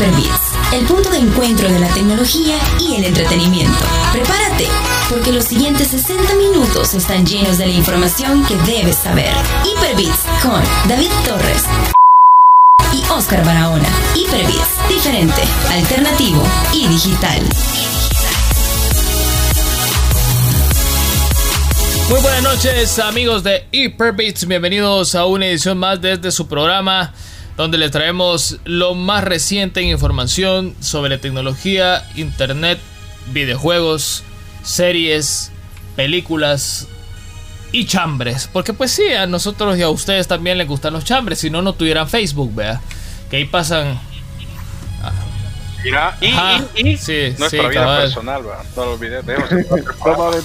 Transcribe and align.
Hyperbits, 0.00 0.72
el 0.72 0.86
punto 0.86 1.10
de 1.10 1.18
encuentro 1.18 1.68
de 1.68 1.78
la 1.78 1.88
tecnología 1.88 2.56
y 2.78 2.96
el 2.96 3.04
entretenimiento. 3.04 3.84
Prepárate, 4.12 4.66
porque 5.10 5.30
los 5.30 5.44
siguientes 5.44 5.88
60 5.88 6.36
minutos 6.36 6.94
están 6.94 7.26
llenos 7.26 7.58
de 7.58 7.66
la 7.66 7.74
información 7.74 8.42
que 8.46 8.56
debes 8.72 8.96
saber. 8.96 9.30
Hyperbits 9.62 10.20
con 10.42 10.62
David 10.88 11.10
Torres 11.26 11.64
y 12.94 13.02
Oscar 13.12 13.44
Barahona. 13.44 13.90
Hyperbits, 14.14 14.88
diferente, 14.88 15.42
alternativo 15.70 16.42
y 16.72 16.86
digital. 16.88 17.42
Muy 22.08 22.20
buenas 22.22 22.42
noches 22.42 22.98
amigos 23.00 23.42
de 23.42 23.66
Hyperbits, 23.70 24.46
bienvenidos 24.46 25.14
a 25.14 25.26
una 25.26 25.46
edición 25.46 25.76
más 25.76 26.00
desde 26.00 26.32
su 26.32 26.48
programa 26.48 27.12
donde 27.60 27.78
les 27.78 27.90
traemos 27.90 28.58
lo 28.64 28.94
más 28.94 29.22
reciente 29.22 29.80
en 29.80 29.88
información 29.88 30.74
sobre 30.80 31.18
tecnología, 31.18 32.02
internet, 32.16 32.78
videojuegos, 33.32 34.24
series, 34.62 35.52
películas 35.94 36.88
y 37.70 37.84
chambres. 37.84 38.48
Porque 38.50 38.72
pues 38.72 38.92
sí, 38.92 39.08
a 39.08 39.26
nosotros 39.26 39.76
y 39.76 39.82
a 39.82 39.90
ustedes 39.90 40.26
también 40.26 40.56
les 40.56 40.66
gustan 40.66 40.94
los 40.94 41.04
chambres, 41.04 41.38
si 41.38 41.50
no, 41.50 41.60
no 41.60 41.74
tuvieran 41.74 42.08
Facebook, 42.08 42.54
vea. 42.54 42.80
Que 43.30 43.36
ahí 43.36 43.44
pasan 43.44 44.00
Mira, 45.82 46.16
y, 46.20 46.26
y, 46.26 46.88
y 46.88 46.96
sí, 46.96 47.34
nuestra 47.38 47.68
vida 47.68 47.98
personal, 47.98 48.46
va. 48.46 48.62
No 48.76 48.84
lo 48.84 48.92
olvides, 48.92 49.24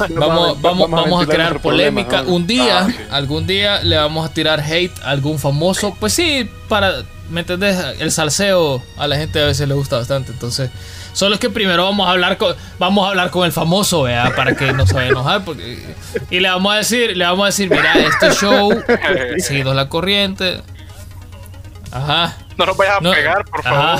vamos, 0.09 0.61
vamos, 0.61 0.89
vamos, 0.89 1.23
a 1.23 1.27
crear 1.27 1.59
polémica. 1.59 2.21
Un 2.21 2.47
día, 2.47 2.87
ah, 2.87 2.89
algún 3.11 3.45
día 3.45 3.81
le 3.83 3.97
vamos 3.97 4.25
a 4.25 4.33
tirar 4.33 4.61
hate 4.61 4.97
a 5.03 5.09
algún 5.09 5.39
famoso. 5.39 5.95
Pues 5.99 6.13
sí, 6.13 6.49
para, 6.69 7.03
¿me 7.29 7.41
entendés? 7.41 7.77
El 7.99 8.11
salseo 8.11 8.81
a 8.97 9.07
la 9.07 9.17
gente 9.17 9.41
a 9.41 9.45
veces 9.45 9.67
le 9.67 9.73
gusta 9.73 9.97
bastante. 9.97 10.31
Entonces, 10.31 10.69
solo 11.13 11.35
es 11.35 11.41
que 11.41 11.49
primero 11.49 11.83
vamos 11.83 12.07
a 12.07 12.11
hablar 12.11 12.37
con, 12.37 12.55
vamos 12.79 13.05
a 13.05 13.09
hablar 13.09 13.29
con 13.29 13.45
el 13.45 13.51
famoso, 13.51 14.03
vea, 14.03 14.33
para 14.35 14.55
que 14.55 14.71
no 14.73 14.87
se 14.87 14.93
vaya 14.93 15.07
a 15.07 15.09
enojar. 15.09 15.43
Porque, 15.43 15.83
y 16.29 16.39
le 16.39 16.49
vamos 16.49 16.73
a 16.73 16.77
decir, 16.77 17.15
le 17.17 17.25
vamos 17.25 17.43
a 17.43 17.47
decir, 17.47 17.69
mira, 17.69 17.93
este 17.93 18.31
show, 18.31 18.71
seguidos 19.39 19.75
la 19.75 19.89
corriente. 19.89 20.61
Ajá. 21.91 22.37
No 22.57 22.65
nos 22.65 22.77
vayas 22.77 22.97
a 22.97 23.11
pegar, 23.11 23.45
por 23.45 23.63
favor. 23.63 23.99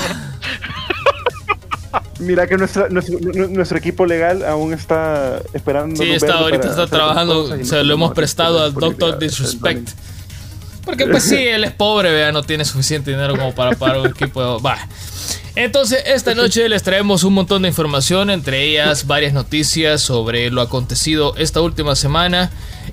Mira 2.18 2.46
que 2.46 2.56
nuestra, 2.56 2.88
nuestro, 2.88 3.78
equipo 3.78 4.06
legal 4.06 4.44
aún 4.44 4.72
está 4.72 5.40
esperando. 5.52 6.02
Sí, 6.02 6.10
está, 6.10 6.34
ahorita 6.34 6.70
está 6.70 6.86
trabajando. 6.86 7.64
Se 7.64 7.84
lo 7.84 7.94
hemos 7.94 8.14
prestado 8.14 8.62
al 8.62 8.74
Doctor 8.74 9.18
Disrespect. 9.18 9.90
Porque 10.84 11.06
pues 11.06 11.24
sí, 11.24 11.36
él 11.48 11.64
es 11.64 11.72
pobre, 11.72 12.10
vea, 12.12 12.32
no 12.32 12.42
tiene 12.42 12.64
suficiente 12.64 13.10
dinero 13.10 13.36
como 13.36 13.54
para 13.54 13.76
pagar 13.76 13.98
un 13.98 14.06
equipo. 14.06 14.60
Va. 14.60 14.78
Entonces, 15.56 16.02
esta 16.06 16.34
noche 16.34 16.68
les 16.68 16.82
traemos 16.82 17.24
un 17.24 17.32
montón 17.32 17.62
de 17.62 17.68
información, 17.68 18.28
entre 18.30 18.62
ellas 18.62 19.06
varias 19.06 19.32
noticias 19.32 20.02
sobre 20.02 20.50
lo 20.50 20.60
acontecido 20.60 21.34
esta 21.38 21.62
última 21.62 21.96
semana 21.96 22.50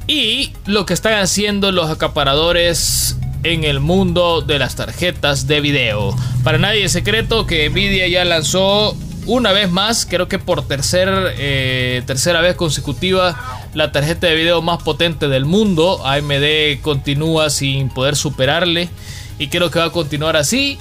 y 0.07 0.53
lo 0.65 0.85
que 0.85 0.93
están 0.93 1.21
haciendo 1.21 1.71
los 1.73 1.89
acaparadores 1.89 3.17
en 3.43 3.63
el 3.65 3.79
mundo 3.79 4.41
de 4.41 4.57
las 4.57 4.75
tarjetas 4.75 5.47
de 5.47 5.61
video. 5.61 6.15
Para 6.43 6.57
nadie 6.57 6.85
es 6.85 6.91
secreto 6.93 7.45
que 7.45 7.69
Nvidia 7.69 8.07
ya 8.07 8.25
lanzó 8.25 8.95
una 9.25 9.51
vez 9.51 9.69
más, 9.69 10.05
creo 10.05 10.27
que 10.27 10.39
por 10.39 10.67
tercer, 10.67 11.09
eh, 11.37 12.01
tercera 12.05 12.41
vez 12.41 12.55
consecutiva, 12.55 13.69
la 13.73 13.91
tarjeta 13.91 14.27
de 14.27 14.35
video 14.35 14.61
más 14.61 14.81
potente 14.83 15.27
del 15.27 15.45
mundo. 15.45 16.05
AMD 16.05 16.81
continúa 16.81 17.49
sin 17.49 17.89
poder 17.89 18.15
superarle 18.15 18.89
y 19.39 19.47
creo 19.47 19.71
que 19.71 19.79
va 19.79 19.85
a 19.85 19.91
continuar 19.91 20.35
así. 20.35 20.77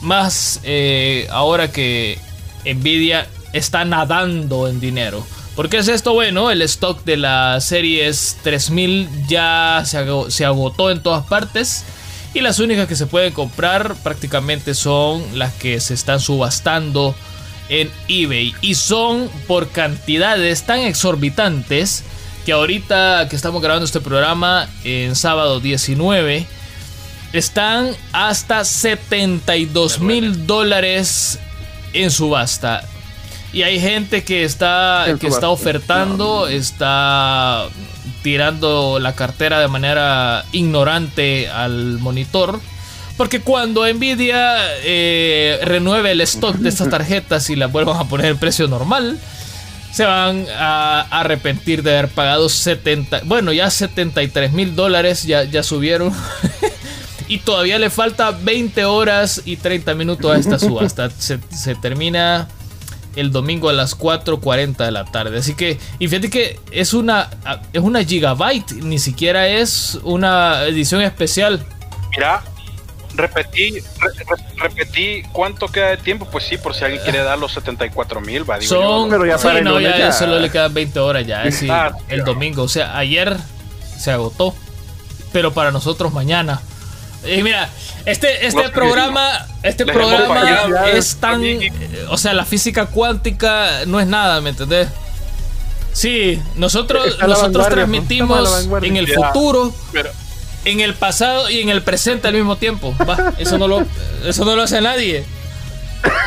Más 0.00 0.60
eh, 0.64 1.28
ahora 1.30 1.70
que 1.70 2.18
Nvidia 2.64 3.28
está 3.52 3.84
nadando 3.84 4.68
en 4.68 4.80
dinero. 4.80 5.24
¿Por 5.54 5.68
qué 5.68 5.78
es 5.78 5.88
esto? 5.88 6.14
Bueno, 6.14 6.50
el 6.50 6.62
stock 6.62 7.04
de 7.04 7.18
la 7.18 7.60
series 7.60 8.38
3000 8.42 9.26
ya 9.28 9.84
se 9.84 10.44
agotó 10.44 10.90
en 10.90 11.02
todas 11.02 11.26
partes. 11.26 11.84
Y 12.34 12.40
las 12.40 12.58
únicas 12.58 12.88
que 12.88 12.96
se 12.96 13.06
pueden 13.06 13.32
comprar 13.32 13.94
prácticamente 14.02 14.74
son 14.74 15.22
las 15.38 15.52
que 15.52 15.80
se 15.80 15.94
están 15.94 16.18
subastando 16.18 17.14
en 17.68 17.90
eBay. 18.08 18.54
Y 18.62 18.74
son 18.74 19.28
por 19.46 19.68
cantidades 19.68 20.62
tan 20.62 20.80
exorbitantes 20.80 22.04
que 22.46 22.52
ahorita 22.52 23.28
que 23.28 23.36
estamos 23.36 23.62
grabando 23.62 23.84
este 23.84 24.00
programa 24.00 24.68
en 24.84 25.14
sábado 25.14 25.60
19, 25.60 26.46
están 27.32 27.90
hasta 28.12 28.64
72 28.64 30.00
mil 30.00 30.46
dólares 30.46 31.38
en 31.92 32.10
subasta. 32.10 32.82
Y 33.52 33.62
hay 33.62 33.78
gente 33.78 34.24
que 34.24 34.44
está, 34.44 35.06
que 35.20 35.26
está 35.26 35.50
ofertando, 35.50 36.48
está 36.48 37.68
tirando 38.22 38.98
la 38.98 39.14
cartera 39.14 39.60
de 39.60 39.68
manera 39.68 40.44
ignorante 40.52 41.48
al 41.48 41.98
monitor. 41.98 42.60
Porque 43.16 43.40
cuando 43.40 43.86
Nvidia 43.86 44.56
eh, 44.84 45.60
renueve 45.64 46.12
el 46.12 46.20
stock 46.22 46.56
de 46.56 46.68
estas 46.68 46.88
tarjetas 46.90 47.50
y 47.50 47.56
las 47.56 47.70
vuelvan 47.70 47.98
a 47.98 48.04
poner 48.04 48.26
en 48.26 48.38
precio 48.38 48.68
normal, 48.68 49.18
se 49.92 50.04
van 50.04 50.46
a 50.56 51.02
arrepentir 51.10 51.82
de 51.82 51.98
haber 51.98 52.08
pagado 52.08 52.48
70, 52.48 53.22
bueno, 53.24 53.52
ya 53.52 53.70
73 53.70 54.52
mil 54.52 54.74
dólares, 54.74 55.24
ya, 55.24 55.44
ya 55.44 55.62
subieron. 55.62 56.12
y 57.28 57.38
todavía 57.38 57.78
le 57.78 57.90
falta 57.90 58.30
20 58.30 58.84
horas 58.86 59.42
y 59.44 59.56
30 59.56 59.94
minutos 59.94 60.34
a 60.34 60.38
esta 60.38 60.58
subasta. 60.60 61.10
Se, 61.10 61.38
se 61.50 61.74
termina 61.74 62.48
el 63.16 63.32
domingo 63.32 63.68
a 63.68 63.72
las 63.72 63.98
4.40 63.98 64.76
de 64.84 64.90
la 64.90 65.04
tarde. 65.04 65.38
Así 65.38 65.54
que, 65.54 65.78
y 65.98 66.08
fíjate 66.08 66.30
que 66.30 66.60
es 66.70 66.94
una, 66.94 67.30
es 67.72 67.80
una 67.80 68.04
gigabyte, 68.04 68.72
ni 68.72 68.98
siquiera 68.98 69.48
es 69.48 69.98
una 70.02 70.64
edición 70.64 71.02
especial. 71.02 71.64
Mira, 72.10 72.42
repetí, 73.14 73.82
repetí 74.56 75.22
cuánto 75.32 75.68
queda 75.68 75.88
de 75.88 75.96
tiempo. 75.98 76.26
Pues 76.30 76.44
sí, 76.44 76.56
por 76.56 76.74
si 76.74 76.84
alguien 76.84 77.02
quiere 77.02 77.22
dar 77.22 77.38
los 77.38 77.52
74 77.52 78.20
mil, 78.20 78.48
va. 78.48 78.60
Son, 78.60 79.10
pero 79.10 79.26
ya 79.26 79.38
sí, 79.38 79.48
no, 79.62 79.80
ya, 79.80 80.12
solo 80.12 80.38
le 80.38 80.50
quedan 80.50 80.72
20 80.72 80.98
horas 81.00 81.26
ya. 81.26 81.44
Es 81.44 81.62
ah, 81.68 81.92
el 82.08 82.24
domingo. 82.24 82.62
O 82.62 82.68
sea, 82.68 82.96
ayer 82.96 83.36
se 83.98 84.10
agotó, 84.10 84.54
pero 85.32 85.52
para 85.52 85.70
nosotros 85.70 86.12
mañana. 86.12 86.60
Y 87.24 87.42
mira, 87.42 87.68
este, 88.04 88.46
este 88.46 88.68
programa, 88.70 89.46
este 89.62 89.86
programa 89.86 90.90
es 90.90 91.16
tan, 91.16 91.42
o 92.08 92.18
sea, 92.18 92.32
la 92.32 92.44
física 92.44 92.86
cuántica 92.86 93.84
no 93.86 94.00
es 94.00 94.06
nada, 94.06 94.40
¿me 94.40 94.50
entendés? 94.50 94.88
Sí, 95.92 96.40
nosotros, 96.56 97.18
nosotros 97.20 97.68
transmitimos 97.68 98.68
en 98.82 98.96
el 98.96 99.06
futuro, 99.12 99.72
en 100.64 100.80
el 100.80 100.94
pasado 100.94 101.48
y 101.48 101.60
en 101.60 101.68
el 101.68 101.82
presente 101.82 102.28
al 102.28 102.34
mismo 102.34 102.56
tiempo. 102.56 102.94
eso 103.38 103.58
no 103.58 103.68
lo, 103.68 103.86
eso 104.24 104.44
no 104.44 104.56
lo 104.56 104.62
hace 104.62 104.80
nadie. 104.80 105.24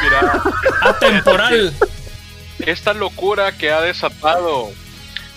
Mira, 0.03 0.41
atemporal. 0.81 1.73
Esta 2.59 2.94
locura 2.94 3.51
que 3.51 3.72
ha 3.72 3.81
desatado, 3.81 4.72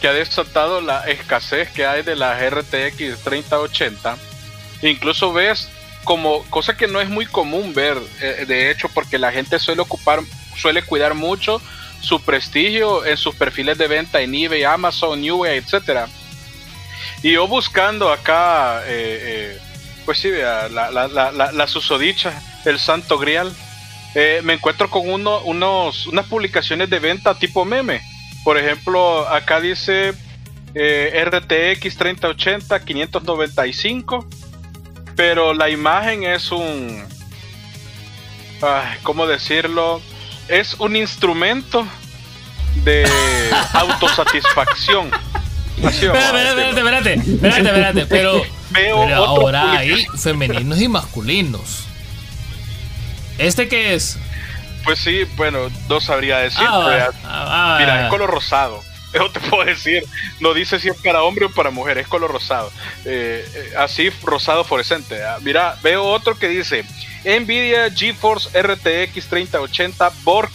que 0.00 0.06
ha 0.06 0.12
desatado 0.12 0.80
la 0.80 1.00
escasez 1.08 1.68
que 1.70 1.84
hay 1.84 2.02
de 2.02 2.14
la 2.14 2.38
RTX 2.38 3.18
3080 3.24 4.16
Incluso 4.82 5.32
ves 5.32 5.68
como 6.04 6.42
cosa 6.44 6.76
que 6.76 6.86
no 6.86 7.00
es 7.00 7.08
muy 7.08 7.26
común 7.26 7.74
ver, 7.74 7.98
eh, 8.22 8.44
de 8.46 8.70
hecho, 8.70 8.88
porque 8.88 9.18
la 9.18 9.32
gente 9.32 9.58
suele 9.58 9.82
ocupar, 9.82 10.20
suele 10.56 10.82
cuidar 10.82 11.14
mucho 11.14 11.60
su 12.00 12.22
prestigio 12.22 13.04
en 13.04 13.16
sus 13.16 13.34
perfiles 13.34 13.76
de 13.76 13.88
venta 13.88 14.20
en 14.20 14.34
eBay, 14.34 14.64
Amazon, 14.64 15.20
Newegg, 15.20 15.64
etcétera. 15.64 16.08
Y 17.22 17.32
yo 17.32 17.46
buscando 17.48 18.10
acá, 18.10 18.84
eh, 18.86 19.18
eh, 19.20 19.58
pues 20.04 20.18
sí, 20.18 20.30
la, 20.30 20.68
la, 20.68 20.90
la, 20.90 21.52
la, 21.52 21.66
susodicha, 21.66 22.40
el 22.64 22.78
santo 22.78 23.18
grial, 23.18 23.52
me 24.42 24.54
encuentro 24.54 24.88
con 24.88 25.08
uno, 25.10 25.40
unos, 25.42 26.06
unas 26.06 26.26
publicaciones 26.26 26.88
de 26.88 26.98
venta 26.98 27.38
tipo 27.38 27.64
meme. 27.64 28.00
Por 28.44 28.56
ejemplo, 28.56 29.28
acá 29.28 29.60
dice 29.60 30.14
RTX 30.74 31.96
3080 31.96 32.84
595 32.84 34.26
pero 35.18 35.52
la 35.52 35.68
imagen 35.68 36.22
es 36.22 36.52
un... 36.52 37.04
¿Cómo 39.02 39.26
decirlo? 39.26 40.00
Es 40.46 40.74
un 40.74 40.94
instrumento 40.94 41.84
de 42.84 43.04
autosatisfacción. 43.72 45.10
espérate, 45.82 46.68
espérate, 46.68 47.14
espérate, 47.14 47.62
espérate, 47.62 48.06
pero, 48.06 48.42
pero 48.72 49.16
ahora 49.16 49.72
hay 49.72 50.06
femeninos 50.16 50.80
y 50.80 50.86
masculinos. 50.86 51.88
¿Este 53.38 53.66
qué 53.66 53.94
es? 53.94 54.18
Pues 54.84 55.00
sí, 55.00 55.24
bueno, 55.34 55.68
no 55.88 56.00
sabría 56.00 56.38
decir. 56.38 56.64
Ah, 56.64 57.10
ah, 57.24 57.76
mira, 57.80 58.04
es 58.04 58.10
color 58.10 58.30
rosado. 58.30 58.84
Eso 59.12 59.30
te 59.30 59.40
puedo 59.40 59.64
decir. 59.64 60.04
No 60.40 60.54
dice 60.54 60.78
si 60.78 60.88
es 60.88 60.96
para 60.96 61.22
hombre 61.22 61.46
o 61.46 61.50
para 61.50 61.70
mujer, 61.70 61.98
es 61.98 62.08
color 62.08 62.30
rosado. 62.30 62.70
Eh, 63.04 63.46
eh, 63.54 63.72
así, 63.76 64.10
rosado 64.22 64.64
fluorescente. 64.64 65.24
Ah, 65.24 65.38
mira, 65.40 65.78
veo 65.82 66.04
otro 66.04 66.38
que 66.38 66.48
dice 66.48 66.84
Nvidia 67.24 67.90
GeForce 67.90 68.50
RTX 68.62 69.26
3080 69.28 70.12
Borg 70.24 70.50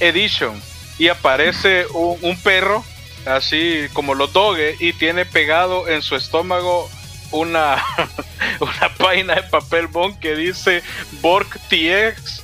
Edition 0.00 0.60
y 0.98 1.08
aparece 1.08 1.86
un, 1.92 2.36
perro 2.42 2.84
así 3.24 3.86
como 3.92 4.14
los 4.14 4.32
doge 4.32 4.76
y 4.80 4.92
tiene 4.92 5.24
pegado 5.24 5.88
en 5.88 6.02
su 6.02 6.16
estómago 6.16 6.90
una, 7.30 7.84
una 8.60 8.94
página 8.98 9.36
de 9.36 9.42
papel 9.44 9.86
bond 9.86 10.18
que 10.18 10.34
dice 10.34 10.82
Borg 11.20 11.48
TX 11.68 12.42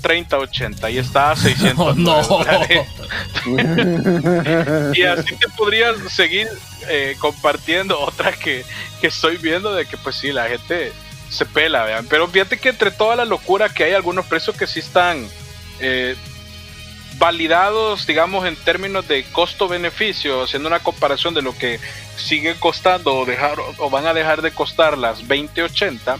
3080 0.00 0.90
y 0.90 0.98
está 0.98 1.30
a 1.30 1.36
600 1.36 1.96
no, 1.96 2.20
y 4.94 5.02
así 5.02 5.36
te 5.36 5.48
podrías 5.56 5.96
seguir 6.12 6.48
eh, 6.88 7.16
compartiendo 7.18 8.00
otras 8.00 8.36
que, 8.36 8.64
que 9.00 9.08
estoy 9.08 9.36
viendo 9.36 9.74
de 9.74 9.86
que 9.86 9.96
pues 9.96 10.16
sí, 10.16 10.32
la 10.32 10.48
gente 10.48 10.92
se 11.32 11.46
pela, 11.46 11.84
vean. 11.84 12.06
Pero 12.08 12.28
fíjate 12.28 12.58
que 12.58 12.68
entre 12.68 12.90
toda 12.90 13.16
la 13.16 13.24
locura 13.24 13.68
que 13.68 13.84
hay 13.84 13.92
algunos 13.92 14.26
precios 14.26 14.56
que 14.56 14.66
sí 14.66 14.80
están 14.80 15.26
eh, 15.80 16.14
validados, 17.18 18.06
digamos, 18.06 18.46
en 18.46 18.56
términos 18.56 19.08
de 19.08 19.24
costo-beneficio, 19.24 20.42
haciendo 20.42 20.68
una 20.68 20.80
comparación 20.80 21.34
de 21.34 21.42
lo 21.42 21.56
que 21.56 21.80
sigue 22.16 22.54
costando 22.58 23.14
o, 23.14 23.24
dejar, 23.24 23.58
o 23.78 23.90
van 23.90 24.06
a 24.06 24.14
dejar 24.14 24.42
de 24.42 24.52
costar 24.52 24.98
las 24.98 25.26
2080, 25.26 26.18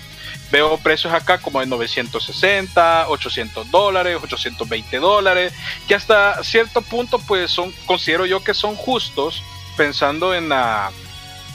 veo 0.53 0.77
precios 0.77 1.13
acá 1.15 1.39
como 1.39 1.61
de 1.61 1.67
960, 1.67 3.09
800 3.09 3.71
dólares, 3.71 4.19
820 4.23 4.99
dólares, 4.99 5.55
que 5.89 5.95
hasta 5.95 6.45
cierto 6.45 6.83
punto 6.83 7.19
pues 7.19 7.51
son, 7.51 7.73
considero 7.87 8.27
yo 8.27 8.45
que 8.45 8.53
son 8.53 8.77
justos 8.77 9.43
pensando 9.79 10.35
en 10.35 10.51
la 10.51 10.93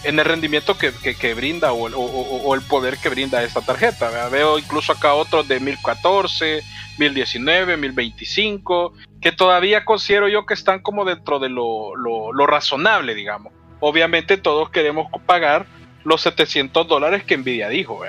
en 0.04 0.20
el 0.20 0.26
rendimiento 0.26 0.78
que, 0.78 1.34
brinda 1.34 1.74
o, 1.74 2.56
el 2.56 2.62
poder 2.62 2.98
que 2.98 3.10
brinda 3.10 3.44
esta 3.44 3.62
tarjeta. 3.62 4.30
Veo 4.30 4.58
incluso 4.58 4.94
acá 4.94 5.14
otros 5.14 5.48
de 5.48 5.60
1014, 5.60 6.64
1019, 6.98 7.78
1025, 7.78 8.94
que 9.20 9.32
todavía 9.32 9.86
considero 9.86 10.30
yo 10.30 10.46
que 10.46 10.54
están 10.54 10.82
como 10.82 11.04
dentro 11.04 11.40
de 11.40 11.50
lo, 11.50 12.32
razonable, 12.48 13.16
digamos. 13.16 13.52
Obviamente 13.80 14.38
todos 14.38 14.70
queremos 14.70 15.08
pagar 15.26 15.66
los 16.04 16.22
700 16.22 16.88
dólares 16.88 17.24
que 17.24 17.36
Nvidia 17.36 17.68
dijo. 17.68 18.00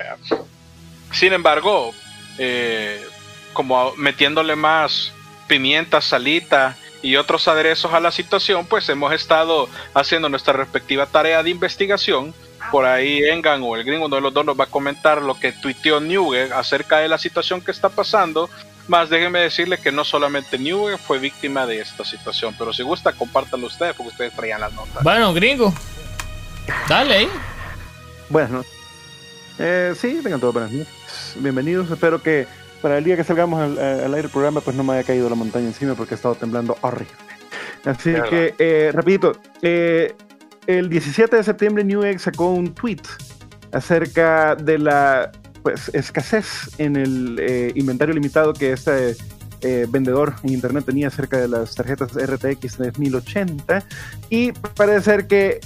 Sin 1.11 1.33
embargo, 1.33 1.93
eh, 2.37 3.05
como 3.53 3.93
metiéndole 3.95 4.55
más 4.55 5.11
pimienta, 5.47 6.01
salita 6.01 6.77
y 7.01 7.15
otros 7.15 7.47
aderezos 7.47 7.93
a 7.93 7.99
la 7.99 8.11
situación, 8.11 8.65
pues 8.65 8.87
hemos 8.89 9.13
estado 9.13 9.69
haciendo 9.93 10.29
nuestra 10.29 10.53
respectiva 10.53 11.05
tarea 11.05 11.43
de 11.43 11.49
investigación. 11.49 12.33
Por 12.71 12.85
ahí 12.85 13.23
Engan 13.23 13.63
o 13.63 13.75
el 13.75 13.83
gringo, 13.83 14.05
uno 14.05 14.17
de 14.17 14.21
los 14.21 14.33
dos, 14.33 14.45
nos 14.45 14.59
va 14.59 14.65
a 14.65 14.67
comentar 14.67 15.21
lo 15.21 15.39
que 15.39 15.51
tuiteó 15.51 15.99
Newell 15.99 16.53
acerca 16.53 16.99
de 16.99 17.07
la 17.07 17.17
situación 17.17 17.61
que 17.61 17.71
está 17.71 17.89
pasando. 17.89 18.49
Más 18.87 19.09
déjenme 19.09 19.39
decirle 19.39 19.77
que 19.77 19.91
no 19.91 20.03
solamente 20.03 20.57
Newell 20.57 20.97
fue 20.97 21.19
víctima 21.19 21.65
de 21.65 21.79
esta 21.79 22.03
situación, 22.03 22.55
pero 22.57 22.73
si 22.73 22.83
gusta, 22.83 23.13
compártanlo 23.13 23.67
ustedes, 23.67 23.95
porque 23.95 24.11
ustedes 24.11 24.33
traían 24.33 24.61
las 24.61 24.73
notas. 24.73 25.03
Bueno, 25.03 25.33
gringo, 25.33 25.73
dale. 26.87 27.29
Bueno, 28.29 28.63
eh, 29.57 29.93
sí, 29.99 30.19
tengan 30.23 30.39
todo 30.39 30.53
para 30.53 30.67
Bienvenidos, 31.37 31.91
espero 31.91 32.21
que 32.21 32.47
para 32.81 32.97
el 32.97 33.03
día 33.03 33.15
que 33.15 33.23
salgamos 33.23 33.61
al, 33.61 33.77
aire 33.77 34.21
del 34.21 34.29
programa, 34.29 34.61
pues 34.61 34.75
no 34.75 34.83
me 34.83 34.93
haya 34.93 35.03
caído 35.03 35.29
la 35.29 35.35
montaña 35.35 35.67
encima 35.67 35.95
porque 35.95 36.13
he 36.13 36.15
estado 36.15 36.35
temblando 36.35 36.77
horrible. 36.81 37.13
Así 37.85 38.13
que, 38.29 38.55
eh, 38.57 38.91
rapidito, 38.93 39.33
eh, 39.61 40.15
el 40.67 40.89
17 40.89 41.35
de 41.35 41.43
septiembre 41.43 41.83
Newegg 41.83 42.19
sacó 42.19 42.51
un 42.51 42.73
tweet 42.73 43.01
acerca 43.71 44.55
de 44.55 44.79
la 44.79 45.31
pues, 45.61 45.89
escasez 45.93 46.69
en 46.77 46.95
el 46.95 47.37
eh, 47.39 47.71
inventario 47.75 48.13
limitado 48.13 48.53
que 48.53 48.73
este 48.73 49.15
eh, 49.61 49.87
vendedor 49.89 50.35
en 50.43 50.53
internet 50.53 50.85
tenía 50.85 51.07
acerca 51.07 51.37
de 51.37 51.47
las 51.47 51.75
tarjetas 51.75 52.11
RTX 52.13 52.77
3080 52.77 53.83
y 54.29 54.51
parece 54.51 55.01
ser 55.01 55.27
que 55.27 55.59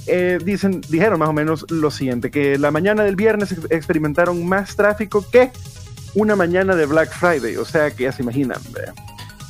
dicen, 0.44 0.80
dijeron 0.88 1.18
más 1.18 1.28
o 1.28 1.32
menos 1.32 1.70
lo 1.70 1.90
siguiente, 1.90 2.30
que 2.30 2.58
la 2.58 2.70
mañana 2.70 3.04
del 3.04 3.16
viernes 3.16 3.54
experimentaron 3.70 4.46
más 4.46 4.76
tráfico 4.76 5.24
que 5.30 5.50
una 6.14 6.36
mañana 6.36 6.74
de 6.76 6.86
Black 6.86 7.12
Friday, 7.12 7.56
o 7.56 7.64
sea 7.64 7.90
que 7.90 8.04
ya 8.04 8.12
se 8.12 8.22
imaginan. 8.22 8.58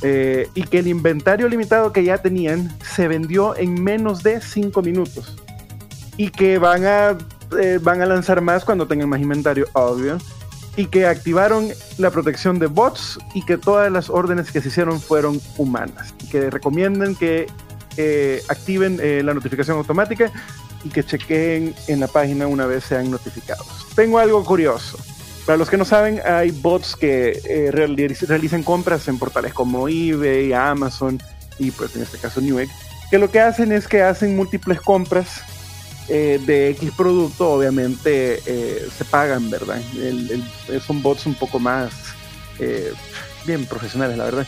Eh, 0.01 0.49
y 0.53 0.63
que 0.63 0.79
el 0.79 0.87
inventario 0.87 1.47
limitado 1.47 1.91
que 1.93 2.03
ya 2.03 2.17
tenían 2.17 2.75
se 2.83 3.07
vendió 3.07 3.55
en 3.55 3.81
menos 3.83 4.23
de 4.23 4.41
5 4.41 4.81
minutos. 4.81 5.35
Y 6.17 6.29
que 6.29 6.57
van 6.57 6.85
a, 6.85 7.17
eh, 7.59 7.79
van 7.81 8.01
a 8.01 8.05
lanzar 8.05 8.41
más 8.41 8.65
cuando 8.65 8.87
tengan 8.87 9.09
más 9.09 9.21
inventario, 9.21 9.67
obvio. 9.73 10.17
Y 10.77 10.87
que 10.87 11.07
activaron 11.07 11.69
la 11.97 12.11
protección 12.11 12.59
de 12.59 12.67
bots 12.67 13.17
y 13.33 13.45
que 13.45 13.57
todas 13.57 13.91
las 13.91 14.09
órdenes 14.09 14.51
que 14.51 14.61
se 14.61 14.67
hicieron 14.67 14.99
fueron 14.99 15.41
humanas. 15.57 16.13
Y 16.23 16.27
que 16.27 16.49
recomiendan 16.49 17.15
que 17.15 17.47
eh, 17.97 18.43
activen 18.49 18.99
la 19.25 19.33
notificación 19.33 19.77
automática 19.77 20.31
y 20.83 20.89
que 20.89 21.03
chequeen 21.03 21.73
en 21.87 21.99
la 21.99 22.07
página 22.07 22.47
una 22.47 22.65
vez 22.65 22.83
sean 22.83 23.09
notificados. 23.09 23.67
Tengo 23.95 24.19
algo 24.19 24.43
curioso. 24.43 24.97
Para 25.45 25.57
los 25.57 25.69
que 25.69 25.77
no 25.77 25.85
saben, 25.85 26.21
hay 26.25 26.49
bots 26.49 26.95
que 26.95 27.39
eh, 27.45 27.71
realizan 27.71 28.63
compras 28.63 29.07
en 29.07 29.19
portales 29.19 29.53
como 29.53 29.87
eBay, 29.87 30.53
Amazon 30.53 31.21
y 31.59 31.71
pues 31.71 31.95
en 31.95 32.01
este 32.01 32.17
caso 32.17 32.41
Newegg, 32.41 32.69
que 33.11 33.19
lo 33.19 33.29
que 33.29 33.39
hacen 33.39 33.71
es 33.71 33.87
que 33.87 34.01
hacen 34.01 34.35
múltiples 34.35 34.81
compras 34.81 35.43
eh, 36.07 36.39
de 36.45 36.69
X 36.69 36.91
producto, 36.95 37.51
obviamente 37.51 38.41
eh, 38.45 38.87
se 38.95 39.05
pagan, 39.05 39.49
¿verdad? 39.49 39.81
son 40.85 41.01
bots 41.01 41.25
un 41.25 41.35
poco 41.35 41.59
más 41.59 41.91
bien 43.45 43.65
profesionales, 43.65 44.17
la 44.17 44.25
verdad. 44.25 44.47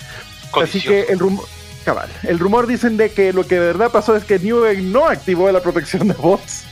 Así 0.54 0.82
que 0.82 1.02
el 1.10 1.20
rumor, 1.20 1.46
cabal, 1.84 2.10
el 2.24 2.40
rumor 2.40 2.68
dicen 2.68 2.98
de 2.98 3.12
que 3.12 3.34
lo 3.34 3.46
que 3.46 3.56
de 3.56 3.62
verdad 3.62 3.92
pasó 3.92 4.16
es 4.16 4.24
que 4.24 4.40
Newegg 4.40 4.82
no 4.82 5.08
activó 5.08 5.52
la 5.52 5.62
protección 5.62 6.08
de 6.08 6.14
bots 6.14 6.66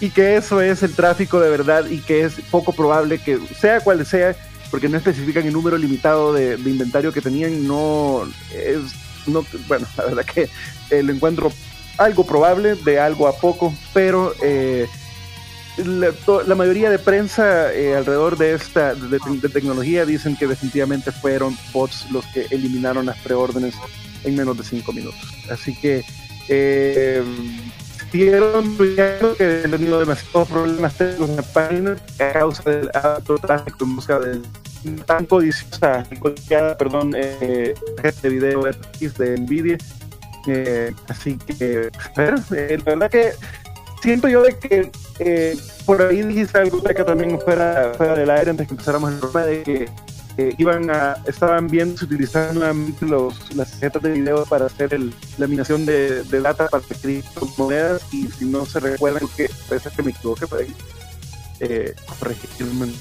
y 0.00 0.10
que 0.10 0.36
eso 0.36 0.60
es 0.60 0.82
el 0.82 0.94
tráfico 0.94 1.40
de 1.40 1.50
verdad 1.50 1.86
y 1.88 1.98
que 1.98 2.24
es 2.24 2.34
poco 2.50 2.72
probable 2.72 3.18
que 3.18 3.38
sea 3.58 3.80
cual 3.80 4.04
sea, 4.06 4.36
porque 4.70 4.88
no 4.88 4.96
especifican 4.96 5.46
el 5.46 5.52
número 5.52 5.76
limitado 5.76 6.32
de, 6.32 6.54
inventario 6.54 7.12
que 7.12 7.20
tenían, 7.20 7.66
no 7.66 8.28
es, 8.54 8.80
no, 9.26 9.44
bueno, 9.68 9.86
la 9.96 10.04
verdad 10.04 10.24
que 10.24 10.48
eh, 10.90 11.02
lo 11.02 11.12
encuentro 11.12 11.52
algo 11.98 12.24
probable, 12.24 12.74
de 12.74 12.98
algo 12.98 13.28
a 13.28 13.36
poco, 13.36 13.74
pero 13.92 14.34
eh, 14.42 14.86
la, 15.76 16.54
mayoría 16.54 16.90
de 16.90 16.98
prensa 16.98 17.72
eh, 17.72 17.94
alrededor 17.94 18.36
de 18.36 18.54
esta 18.54 18.94
de, 18.94 19.48
tecnología 19.48 20.04
dicen 20.04 20.36
que 20.36 20.46
definitivamente 20.46 21.12
fueron 21.12 21.56
bots 21.72 22.10
los 22.10 22.24
que 22.26 22.46
eliminaron 22.50 23.06
las 23.06 23.18
preórdenes 23.18 23.74
en 24.24 24.36
menos 24.36 24.56
de 24.56 24.64
cinco 24.64 24.92
minutos. 24.92 25.20
Así 25.50 25.74
que 25.74 26.04
Vieron 28.12 28.76
que 28.76 29.62
han 29.64 29.70
tenido 29.70 29.98
demasiados 29.98 30.46
problemas 30.46 30.94
técnicos 30.94 31.30
en 31.30 31.36
la 31.36 31.42
página 31.42 31.96
a 32.18 32.32
causa 32.32 32.70
del 32.70 32.90
alto 32.92 33.38
tráfico 33.38 33.84
en 33.84 33.96
busca 33.96 34.18
de 34.20 34.42
tan 35.06 35.24
codiciosa, 35.24 36.04
perdón, 36.78 37.14
eh, 37.16 37.72
de 38.22 38.28
video 38.28 38.64
de 38.64 39.38
Nvidia. 39.38 39.78
Eh, 40.46 40.92
así 41.08 41.36
que, 41.36 41.90
eh, 42.16 42.78
la 42.84 42.84
verdad 42.84 43.10
que 43.10 43.32
siento 44.02 44.28
yo 44.28 44.42
de 44.42 44.58
que 44.58 44.90
eh, 45.20 45.56
por 45.86 46.02
ahí 46.02 46.22
dijiste 46.22 46.58
algo 46.58 46.82
que 46.82 47.04
también 47.04 47.40
fuera, 47.40 47.92
fuera 47.96 48.16
del 48.16 48.30
aire 48.30 48.50
antes 48.50 48.66
que 48.66 48.74
empezáramos 48.74 49.12
el 49.12 49.18
programa 49.18 49.46
de 49.46 49.62
que 49.62 49.88
iban 50.56 50.90
a, 50.90 51.16
estaban 51.26 51.68
viendo 51.68 51.98
si 51.98 52.06
utilizaban 52.06 52.54
nuevamente 52.54 53.04
los, 53.04 53.54
las 53.54 53.70
tarjetas 53.72 54.02
de 54.02 54.12
video 54.12 54.44
para 54.46 54.66
hacer 54.66 54.94
el, 54.94 55.14
la 55.38 55.46
minación 55.46 55.84
de, 55.84 56.24
de 56.24 56.40
data 56.40 56.68
para 56.68 56.82
criptomonedas 56.82 58.02
y 58.12 58.28
si 58.28 58.46
no 58.46 58.64
se 58.64 58.80
recuerdan 58.80 59.28
que 59.36 59.50
parece 59.68 59.90
que 59.90 60.02
me 60.02 60.10
equivoqué 60.10 60.46
por 60.46 60.60
ahí 60.60 60.74
eh, 61.62 61.94
corregirme 62.18 62.92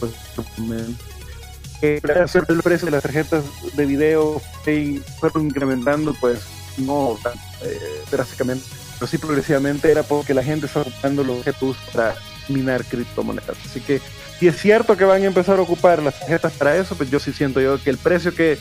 eh, 1.81 2.00
el 2.03 2.62
precio 2.62 2.86
de 2.86 2.91
las 2.91 3.01
tarjetas 3.01 3.43
de 3.75 3.86
video 3.88 4.39
eh, 4.67 5.01
fueron 5.19 5.48
incrementando 5.48 6.13
pues 6.21 6.41
no 6.78 7.18
tan 7.22 7.34
eh, 7.63 8.04
drásticamente 8.10 8.66
pero 9.00 9.10
sí 9.10 9.18
progresivamente 9.18 9.92
era 9.92 10.04
porque 10.04 10.34
la 10.34 10.44
gente 10.44 10.68
estaba 10.68 10.86
ocupando 10.86 11.24
los 11.24 11.40
objetos 11.40 11.78
para 11.94 12.16
minar 12.50 12.84
criptomonedas 12.86 13.58
así 13.66 13.80
que 13.82 14.01
si 14.42 14.48
es 14.48 14.60
cierto 14.60 14.98
que 14.98 15.06
van 15.06 15.22
a 15.22 15.25
empezar 15.25 15.60
a 15.60 15.62
ocupar 15.62 16.01
las 16.01 16.20
tarjetas 16.20 16.51
para 16.54 16.75
eso, 16.75 16.96
pues 16.96 17.12
yo 17.12 17.20
sí 17.20 17.32
siento 17.32 17.62
yo 17.62 17.80
que 17.80 17.92
el 17.92 18.00
precio 18.00 18.34
que 18.34 18.58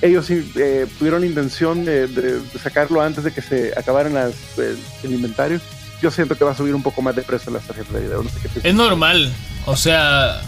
ellos 0.00 0.30
eh, 0.30 0.86
tuvieron 0.96 1.24
intención 1.24 1.84
de, 1.84 2.40
sacarlo 2.62 3.00
antes 3.00 3.24
de 3.24 3.32
que 3.32 3.42
se 3.42 3.72
acabaran 3.76 4.14
las, 4.14 4.32
el, 4.58 5.12
inventario, 5.12 5.60
yo 6.00 6.12
siento 6.12 6.38
que 6.38 6.44
va 6.44 6.52
a 6.52 6.56
subir 6.56 6.72
un 6.72 6.84
poco 6.84 7.02
más 7.02 7.16
de 7.16 7.22
precio 7.22 7.50
las 7.50 7.64
tarjetas 7.64 7.92
de 7.92 8.00
video. 8.02 8.24
es 8.62 8.74
normal, 8.74 9.34
o 9.66 9.74
sea... 9.74 10.40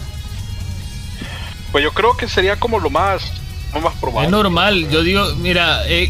Pues 1.73 1.83
yo 1.83 1.91
creo 1.91 2.15
que 2.15 2.29
sería 2.29 2.57
como 2.57 2.79
lo 2.79 2.89
más, 2.89 3.23
lo 3.73 3.81
más 3.81 3.93
probable. 3.95 4.27
Es 4.27 4.31
normal, 4.31 4.89
yo 4.89 5.03
digo, 5.03 5.35
mira, 5.35 5.85
eh, 5.89 6.09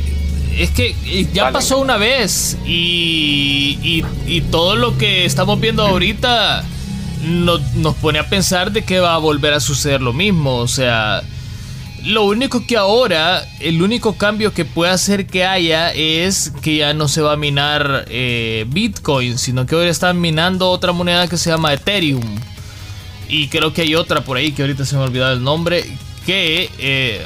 es 0.56 0.72
que 0.72 0.96
eh, 1.06 1.28
ya 1.34 1.52
pasó 1.52 1.80
una 1.80 1.98
vez 1.98 2.58
y, 2.66 3.78
y, 3.84 4.04
y 4.26 4.42
todo 4.42 4.76
lo 4.76 4.98
que 4.98 5.26
estamos 5.26 5.60
viendo 5.60 5.86
ahorita 5.86 6.64
nos, 7.24 7.62
nos 7.76 7.96
pone 7.96 8.20
a 8.20 8.30
pensar 8.30 8.72
de 8.72 8.84
que 8.84 9.00
va 9.00 9.16
a 9.16 9.18
volver 9.18 9.54
a 9.54 9.60
suceder 9.60 10.02
lo 10.02 10.14
mismo. 10.14 10.58
O 10.58 10.68
sea, 10.68 11.22
Lo 12.04 12.24
único 12.24 12.66
que 12.66 12.78
ahora, 12.78 13.44
el 13.60 13.82
único 13.82 14.18
cambio 14.18 14.54
que 14.54 14.66
puede 14.66 14.92
hacer 14.92 15.26
que 15.28 15.44
haya 15.44 15.92
es 15.94 16.54
que 16.62 16.78
ya 16.78 16.94
no 16.94 17.08
se 17.08 17.22
va 17.22 17.34
a 17.34 17.38
minar 17.38 18.06
eh, 18.10 18.66
Bitcoin, 18.70 19.38
sino 19.38 19.66
que 19.66 19.76
ahora 19.76 19.90
están 19.90 20.22
minando 20.22 20.70
otra 20.70 20.92
moneda 20.94 21.28
que 21.28 21.38
se 21.38 21.50
llama 21.50 21.74
Ethereum. 21.74 22.40
Y 23.30 23.48
creo 23.50 23.74
que 23.74 23.82
hay 23.82 23.96
otra 23.96 24.22
por 24.22 24.38
ahí 24.38 24.54
que 24.54 24.62
ahorita 24.62 24.86
se 24.86 24.96
me 24.96 25.02
ha 25.02 25.06
olvidado 25.06 25.34
el 25.34 25.44
nombre, 25.44 25.84
que... 26.26 26.70
Eh, 26.80 27.22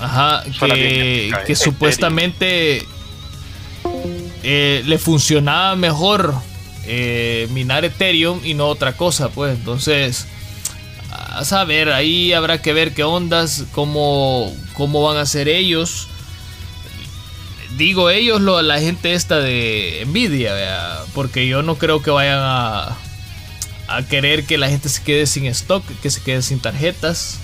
ajá, 0.00 0.44
que, 0.58 1.32
que 1.46 1.56
supuestamente 1.56 2.86
eh, 4.42 4.82
le 4.86 4.98
funcionaba 4.98 5.76
mejor 5.76 6.34
minar 7.50 7.84
Ethereum 7.84 8.40
y 8.44 8.54
no 8.54 8.66
otra 8.66 8.96
cosa, 8.96 9.28
pues. 9.28 9.56
Entonces 9.56 10.26
a 11.10 11.44
saber, 11.44 11.90
ahí 11.90 12.32
habrá 12.32 12.60
que 12.60 12.72
ver 12.72 12.92
qué 12.92 13.04
ondas, 13.04 13.64
cómo, 13.72 14.54
cómo 14.74 15.02
van 15.02 15.16
a 15.16 15.26
ser 15.26 15.48
ellos. 15.48 16.08
Digo 17.76 18.10
ellos, 18.10 18.40
lo, 18.40 18.60
la 18.62 18.80
gente 18.80 19.14
esta 19.14 19.38
de 19.38 20.04
Nvidia, 20.06 20.52
porque 21.14 21.46
yo 21.46 21.62
no 21.62 21.76
creo 21.76 22.02
que 22.02 22.10
vayan 22.10 22.40
a, 22.40 22.96
a 23.88 24.02
querer 24.08 24.44
que 24.44 24.58
la 24.58 24.68
gente 24.68 24.88
se 24.88 25.02
quede 25.02 25.26
sin 25.26 25.46
stock, 25.46 25.84
que 26.02 26.10
se 26.10 26.20
quede 26.20 26.42
sin 26.42 26.60
tarjetas 26.60 27.39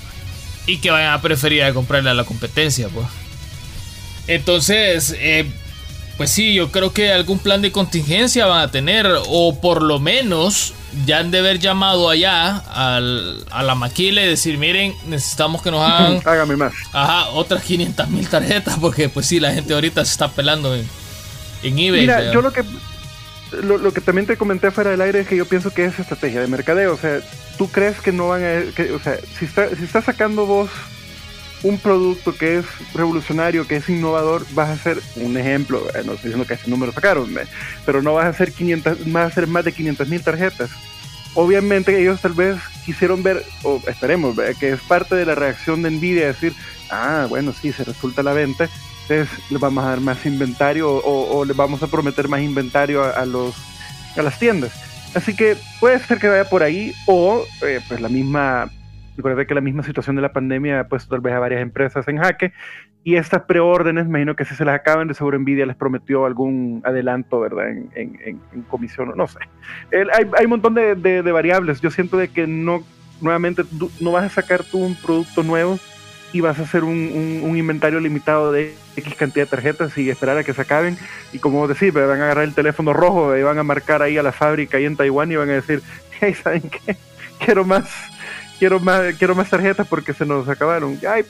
y 0.67 0.79
que 0.79 0.91
vayan 0.91 1.13
a 1.13 1.21
preferir 1.21 1.63
a 1.63 1.73
comprarle 1.73 2.11
a 2.11 2.15
la 2.15 2.25
competencia, 2.25 2.89
pues. 2.89 3.07
Entonces, 4.27 5.15
eh, 5.19 5.47
pues 6.17 6.31
sí, 6.31 6.55
yo 6.55 6.73
creo 6.73 6.93
que 6.93 7.13
algún 7.13 7.39
plan 7.39 7.63
de 7.63 7.71
contingencia 7.71 8.47
van 8.47 8.61
a 8.61 8.71
tener, 8.71 9.07
o 9.29 9.61
por 9.61 9.83
lo 9.83 10.01
menos 10.01 10.73
ya 11.05 11.19
han 11.19 11.31
de 11.31 11.41
haber 11.41 11.59
llamado 11.59 12.09
allá 12.09 12.57
al, 12.57 13.45
a 13.51 13.63
la 13.63 13.75
maquila 13.75 14.23
y 14.23 14.29
decir, 14.29 14.57
miren, 14.57 14.95
necesitamos 15.07 15.63
que 15.63 15.71
nos 15.71 15.81
hagan... 15.89 16.21
Hágame 16.25 16.57
más. 16.57 16.73
Ajá, 16.93 17.29
otras 17.31 17.63
500 17.63 18.09
mil 18.09 18.29
tarjetas, 18.29 18.79
porque 18.81 19.09
pues 19.09 19.27
sí, 19.27 19.41
la 19.41 19.53
gente 19.53 19.75
ahorita 19.75 20.05
se 20.05 20.13
está 20.13 20.29
pelando 20.29 20.75
en, 20.75 20.89
en 21.63 21.79
eBay. 21.79 22.01
Mira, 22.01 22.33
yo 22.33 22.41
lo 22.41 22.53
que, 22.53 22.65
lo, 23.53 23.93
que 23.93 24.01
también 24.01 24.27
te 24.27 24.37
comenté 24.37 24.71
fuera 24.71 24.91
del 24.91 25.01
aire 25.01 25.21
es 25.21 25.29
que 25.29 25.37
yo 25.37 25.47
pienso 25.47 25.73
que 25.73 25.85
es 25.85 25.99
estrategia 25.99 26.41
de 26.41 26.47
mercadeo. 26.47 26.95
O 26.95 26.99
sea, 26.99 27.21
tú 27.57 27.71
crees 27.71 28.01
que 28.01 28.13
no 28.13 28.29
van 28.29 28.43
a... 28.43 28.73
Que, 28.75 28.93
o 28.93 28.99
sea, 28.99 29.19
si 29.39 29.45
está, 29.45 29.75
si 29.75 29.85
está 29.85 30.03
sacando 30.03 30.47
vos 30.47 30.71
un 31.63 31.79
producto 31.79 32.37
que 32.37 32.59
es 32.59 32.67
revolucionario, 32.95 33.67
que 33.67 33.77
es 33.77 33.89
innovador, 33.89 34.47
vas 34.53 34.69
a 34.69 34.73
hacer 34.73 35.01
un 35.17 35.37
ejemplo, 35.37 35.81
no 36.05 36.13
estoy 36.13 36.31
diciendo 36.31 36.47
que 36.47 36.55
ese 36.55 36.71
número 36.71 36.93
sacaron, 36.93 37.35
pero 37.85 38.03
no 38.03 38.15
vas 38.15 38.27
a 38.27 38.29
hacer 38.29 38.53
500, 38.53 39.11
vas 39.13 39.25
a 39.25 39.27
hacer 39.27 39.47
más 39.47 39.65
de 39.65 39.73
500 39.73 40.09
mil 40.09 40.23
tarjetas. 40.23 40.71
Obviamente 41.35 42.01
ellos 42.01 42.21
tal 42.21 42.33
vez 42.33 42.57
quisieron 42.85 43.23
ver, 43.23 43.45
o 43.63 43.83
esperemos, 43.87 44.37
que 44.59 44.71
es 44.71 44.81
parte 44.83 45.17
de 45.17 45.27
la 45.27 45.35
reacción 45.35 45.83
de 45.83 45.91
Nvidia, 45.91 46.27
decir, 46.27 46.55
ah, 46.91 47.27
bueno, 47.29 47.53
sí, 47.53 47.73
se 47.73 47.85
resulta 47.85 48.23
la 48.23 48.33
venta, 48.33 48.69
entonces 49.09 49.51
le 49.51 49.59
vamos 49.59 49.85
a 49.85 49.91
dar 49.91 50.01
más 50.01 50.25
inventario 50.27 50.91
o, 50.91 51.45
le 51.45 51.53
vamos 51.53 51.83
a 51.83 51.87
prometer 51.87 52.29
más 52.29 52.41
inventario 52.41 53.05
a, 53.05 53.25
los, 53.25 53.55
a 54.17 54.23
las 54.23 54.39
tiendas. 54.39 54.73
Así 55.15 55.35
que 55.35 55.57
puede 55.81 55.99
ser 56.01 56.19
que 56.19 56.29
vaya 56.29 56.49
por 56.49 56.63
ahí 56.63 56.93
o 57.07 57.45
eh, 57.63 57.81
pues 57.89 58.01
la 58.01 58.09
misma 58.09 58.71
Recuerda 59.17 59.47
que 59.47 59.55
la 59.55 59.63
misma 59.63 59.83
situación 59.83 60.17
de 60.17 60.23
la 60.23 60.33
pandemia 60.33 60.81
ha 60.81 60.89
puesto 60.89 61.09
tal 61.09 61.21
vez 61.21 61.33
a 61.33 61.39
varias 61.39 61.63
empresas 61.63 62.07
en 62.07 62.19
jaque 62.19 62.53
y 63.03 63.17
estas 63.17 63.43
preórdenes, 63.43 64.07
imagino 64.07 64.37
que 64.37 64.45
si 64.45 64.55
se 64.55 64.65
las 64.65 64.75
acaban, 64.75 65.09
de 65.09 65.15
seguro 65.15 65.39
Nvidia 65.39 65.65
les 65.65 65.77
prometió 65.77 66.27
algún 66.27 66.83
adelanto, 66.85 67.41
¿verdad? 67.41 67.71
En, 67.71 67.89
en, 67.95 68.63
comisión, 68.69 69.13
no 69.17 69.27
sé. 69.27 69.39
hay, 69.93 70.27
hay, 70.37 70.45
un 70.45 70.51
montón 70.51 70.75
de, 70.75 70.97
de, 70.97 71.33
variables. 71.33 71.81
Yo 71.81 71.91
siento 71.91 72.19
de 72.19 72.29
que 72.29 72.47
no, 72.47 72.83
nuevamente, 73.21 73.63
no 74.01 74.13
vas 74.13 74.25
a 74.25 74.29
sacar 74.29 74.65
tú 74.65 74.79
un 74.79 74.97
producto 74.97 75.45
nuevo 75.45 75.79
y 76.33 76.41
vas 76.41 76.59
a 76.59 76.63
hacer 76.63 76.85
un, 76.85 77.41
un, 77.43 77.57
inventario 77.57 78.01
limitado 78.01 78.53
de 78.53 78.75
X 78.97 79.15
cantidad 79.15 79.47
de 79.47 79.51
tarjetas 79.51 79.97
y 79.97 80.11
esperar 80.11 80.37
a 80.37 80.45
que 80.45 80.53
se 80.53 80.63
acaben. 80.63 80.99
Y 81.33 81.39
como 81.39 81.67
decir, 81.69 81.93
van 81.93 82.11
a 82.11 82.25
agarrar 82.25 82.45
el 82.45 82.55
teléfono 82.55 82.93
rojo 82.93 83.37
y 83.37 83.43
van 83.43 83.59
a 83.59 83.63
marcar 83.63 84.03
ahí 84.03 84.19
a 84.19 84.23
la 84.23 84.33
fábrica 84.33 84.77
ahí 84.77 84.85
en 84.85 84.97
Taiwán 84.97 85.31
y 85.33 85.37
van 85.37 85.51
a 85.51 85.55
decir, 85.55 85.83
hey, 86.21 86.35
¿saben 86.35 86.63
qué? 86.63 86.97
Quiero 87.39 87.65
más 87.65 87.89
quiero 88.59 88.81
más, 88.81 89.15
quiero 89.17 89.35
más 89.35 89.51
tarjetas 89.51 89.87
porque 89.87 90.15
se 90.15 90.27
nos 90.27 90.49
acabaron. 90.49 90.99
Ay, 91.09 91.25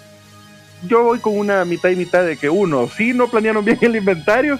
yo 0.86 1.04
voy 1.04 1.18
con 1.18 1.36
una 1.38 1.64
mitad 1.64 1.90
y 1.90 1.96
mitad 1.96 2.24
de 2.24 2.36
que 2.36 2.48
uno, 2.48 2.88
si 2.88 3.12
no 3.12 3.28
planearon 3.28 3.64
bien 3.64 3.78
el 3.82 3.96
inventario, 3.96 4.58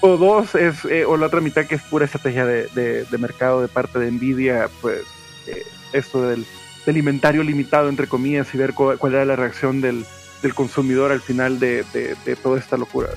o 0.00 0.16
dos, 0.16 0.54
es, 0.54 0.84
eh, 0.86 1.04
o 1.04 1.16
la 1.16 1.26
otra 1.26 1.40
mitad 1.40 1.64
que 1.66 1.76
es 1.76 1.82
pura 1.82 2.06
estrategia 2.06 2.44
de, 2.44 2.66
de, 3.04 3.18
mercado 3.18 3.62
de 3.62 3.68
parte 3.68 3.98
de 4.00 4.10
Nvidia, 4.10 4.68
pues 4.80 5.02
eh, 5.46 5.64
esto 5.92 6.26
del, 6.28 6.44
del, 6.86 6.96
inventario 6.96 7.42
limitado, 7.42 7.88
entre 7.88 8.06
comillas, 8.06 8.48
y 8.54 8.58
ver 8.58 8.74
cuál, 8.74 8.98
era 9.14 9.24
la 9.24 9.36
reacción 9.36 9.80
del, 9.80 10.04
del 10.42 10.54
consumidor 10.54 11.12
al 11.12 11.20
final 11.20 11.58
de, 11.58 11.84
de, 11.92 12.36
toda 12.36 12.58
esta 12.58 12.76
locura. 12.76 13.08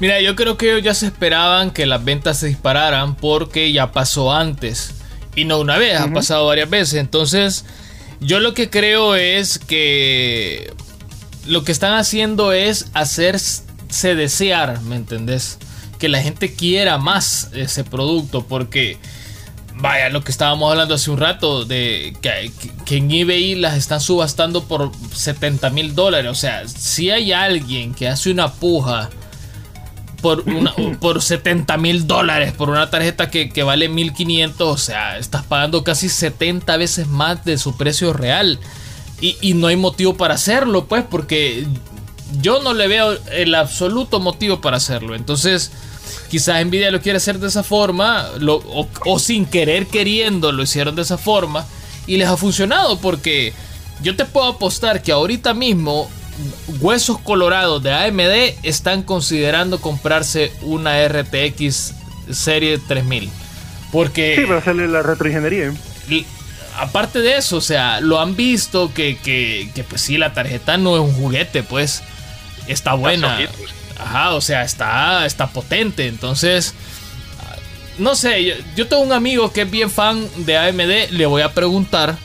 Mira, 0.00 0.20
yo 0.20 0.34
creo 0.36 0.56
que 0.56 0.70
ellos 0.70 0.82
ya 0.82 0.94
se 0.94 1.06
esperaban 1.06 1.70
que 1.70 1.86
las 1.86 2.04
ventas 2.04 2.38
se 2.38 2.48
dispararan 2.48 3.14
porque 3.16 3.72
ya 3.72 3.92
pasó 3.92 4.32
antes. 4.32 4.94
Y 5.36 5.44
no 5.44 5.58
una 5.60 5.78
vez, 5.78 5.98
ha 5.98 6.12
pasado 6.12 6.46
varias 6.46 6.70
veces. 6.70 6.94
Entonces, 6.94 7.64
yo 8.20 8.40
lo 8.40 8.54
que 8.54 8.70
creo 8.70 9.16
es 9.16 9.58
que 9.58 10.72
lo 11.46 11.64
que 11.64 11.72
están 11.72 11.94
haciendo 11.94 12.52
es 12.52 12.86
hacerse 12.94 14.14
desear, 14.14 14.80
¿me 14.82 14.96
entendés? 14.96 15.58
Que 15.98 16.08
la 16.08 16.22
gente 16.22 16.54
quiera 16.54 16.98
más 16.98 17.50
ese 17.52 17.84
producto 17.84 18.46
porque... 18.46 18.98
Vaya, 19.76 20.08
lo 20.08 20.22
que 20.22 20.30
estábamos 20.30 20.70
hablando 20.70 20.94
hace 20.94 21.10
un 21.10 21.18
rato 21.18 21.64
de 21.64 22.16
que, 22.22 22.52
que 22.84 22.96
en 22.98 23.10
eBay 23.10 23.56
las 23.56 23.76
están 23.76 24.00
subastando 24.00 24.64
por 24.64 24.92
70 25.12 25.68
mil 25.70 25.94
dólares. 25.94 26.30
O 26.30 26.34
sea, 26.34 26.68
si 26.68 27.10
hay 27.10 27.32
alguien 27.32 27.92
que 27.92 28.08
hace 28.08 28.30
una 28.30 28.52
puja 28.52 29.10
por, 30.22 30.40
una, 30.48 30.72
por 31.00 31.20
70 31.20 31.76
mil 31.76 32.06
dólares 32.06 32.52
por 32.52 32.70
una 32.70 32.88
tarjeta 32.88 33.30
que, 33.30 33.50
que, 33.50 33.62
vale 33.62 33.88
1500, 33.88 34.68
o 34.68 34.78
sea, 34.78 35.18
estás 35.18 35.42
pagando 35.42 35.84
casi 35.84 36.08
70 36.08 36.76
veces 36.76 37.08
más 37.08 37.44
de 37.44 37.58
su 37.58 37.76
precio 37.76 38.12
real. 38.12 38.60
Y, 39.20 39.36
y, 39.40 39.54
no 39.54 39.66
hay 39.66 39.76
motivo 39.76 40.16
para 40.16 40.34
hacerlo, 40.34 40.86
pues, 40.86 41.04
porque 41.08 41.66
yo 42.40 42.62
no 42.62 42.74
le 42.74 42.88
veo 42.88 43.18
el 43.32 43.54
absoluto 43.54 44.20
motivo 44.20 44.60
para 44.60 44.76
hacerlo. 44.76 45.14
Entonces, 45.14 45.72
quizás 46.34 46.66
Nvidia 46.66 46.90
lo 46.90 47.00
quiere 47.00 47.18
hacer 47.18 47.38
de 47.38 47.46
esa 47.46 47.62
forma, 47.62 48.28
lo, 48.40 48.56
o, 48.56 48.88
o 49.06 49.18
sin 49.20 49.46
querer 49.46 49.86
queriendo 49.86 50.50
lo 50.50 50.64
hicieron 50.64 50.96
de 50.96 51.02
esa 51.02 51.16
forma, 51.16 51.64
y 52.08 52.16
les 52.16 52.26
ha 52.26 52.36
funcionado, 52.36 52.98
porque 52.98 53.52
yo 54.02 54.16
te 54.16 54.24
puedo 54.24 54.48
apostar 54.48 55.00
que 55.00 55.12
ahorita 55.12 55.54
mismo 55.54 56.10
Huesos 56.80 57.20
Colorados 57.20 57.84
de 57.84 57.92
AMD 57.92 58.58
están 58.64 59.04
considerando 59.04 59.80
comprarse 59.80 60.50
una 60.62 61.06
RTX 61.06 61.94
serie 62.32 62.78
3000. 62.78 63.30
Porque... 63.92 64.34
Sí, 64.36 64.44
para 64.44 64.58
hacerle 64.58 64.88
la 64.88 65.02
retroingeniería. 65.04 65.72
Y, 66.08 66.26
aparte 66.80 67.20
de 67.20 67.36
eso, 67.36 67.58
o 67.58 67.60
sea, 67.60 68.00
lo 68.00 68.18
han 68.18 68.34
visto 68.34 68.92
que, 68.92 69.18
que, 69.18 69.70
que, 69.72 69.84
pues 69.84 70.00
sí, 70.00 70.18
la 70.18 70.32
tarjeta 70.32 70.78
no 70.78 70.96
es 70.96 71.00
un 71.00 71.12
juguete, 71.14 71.62
pues 71.62 72.02
está 72.66 72.94
buena. 72.94 73.38
Ajá, 73.98 74.34
o 74.34 74.40
sea, 74.40 74.62
está, 74.62 75.26
está 75.26 75.48
potente. 75.48 76.06
Entonces, 76.06 76.74
no 77.98 78.14
sé, 78.14 78.44
yo, 78.44 78.54
yo 78.76 78.86
tengo 78.88 79.02
un 79.02 79.12
amigo 79.12 79.52
que 79.52 79.62
es 79.62 79.70
bien 79.70 79.90
fan 79.90 80.28
de 80.44 80.58
AMD, 80.58 81.10
le 81.10 81.26
voy 81.26 81.42
a 81.42 81.52
preguntar 81.52 82.16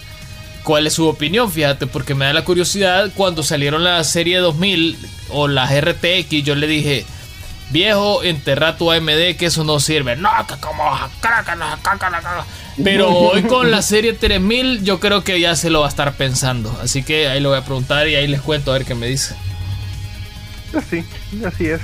cuál 0.63 0.87
es 0.87 0.93
su 0.93 1.07
opinión, 1.07 1.51
fíjate, 1.51 1.87
porque 1.87 2.15
me 2.15 2.25
da 2.25 2.33
la 2.33 2.43
curiosidad. 2.43 3.11
Cuando 3.15 3.43
salieron 3.43 3.83
la 3.83 4.03
serie 4.03 4.37
2000 4.37 4.97
o 5.29 5.47
las 5.47 5.71
RTX, 5.71 6.43
yo 6.43 6.55
le 6.55 6.67
dije, 6.67 7.05
viejo, 7.69 8.23
enterra 8.23 8.77
tu 8.77 8.91
AMD, 8.91 9.35
que 9.37 9.45
eso 9.45 9.63
no 9.63 9.79
sirve. 9.79 10.15
No, 10.15 10.29
que 10.47 10.55
como 10.59 10.83
Pero 12.83 13.09
hoy 13.17 13.43
con 13.43 13.71
la 13.71 13.81
serie 13.81 14.13
3000, 14.13 14.83
yo 14.83 14.99
creo 14.99 15.23
que 15.23 15.39
ya 15.39 15.55
se 15.55 15.69
lo 15.69 15.81
va 15.81 15.87
a 15.87 15.89
estar 15.89 16.13
pensando. 16.13 16.77
Así 16.83 17.03
que 17.03 17.27
ahí 17.27 17.39
lo 17.39 17.49
voy 17.49 17.57
a 17.57 17.65
preguntar 17.65 18.07
y 18.07 18.15
ahí 18.15 18.27
les 18.27 18.41
cuento 18.41 18.71
a 18.71 18.75
ver 18.75 18.85
qué 18.85 18.95
me 18.95 19.07
dice. 19.07 19.35
Así, 20.73 21.03
así 21.45 21.67
es. 21.67 21.81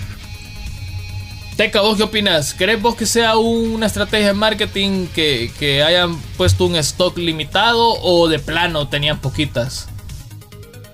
Teca, 1.55 1.79
¿vos 1.79 1.95
qué 1.95 2.03
opinas? 2.03 2.53
¿Crees 2.53 2.81
vos 2.81 2.95
que 2.95 3.05
sea 3.05 3.37
una 3.37 3.85
estrategia 3.85 4.27
de 4.27 4.33
marketing 4.33 5.07
que, 5.07 5.83
hayan 5.87 6.19
puesto 6.37 6.65
un 6.65 6.75
stock 6.75 7.17
limitado 7.17 7.93
o 8.01 8.27
de 8.27 8.39
plano 8.39 8.89
tenían 8.89 9.19
poquitas? 9.19 9.87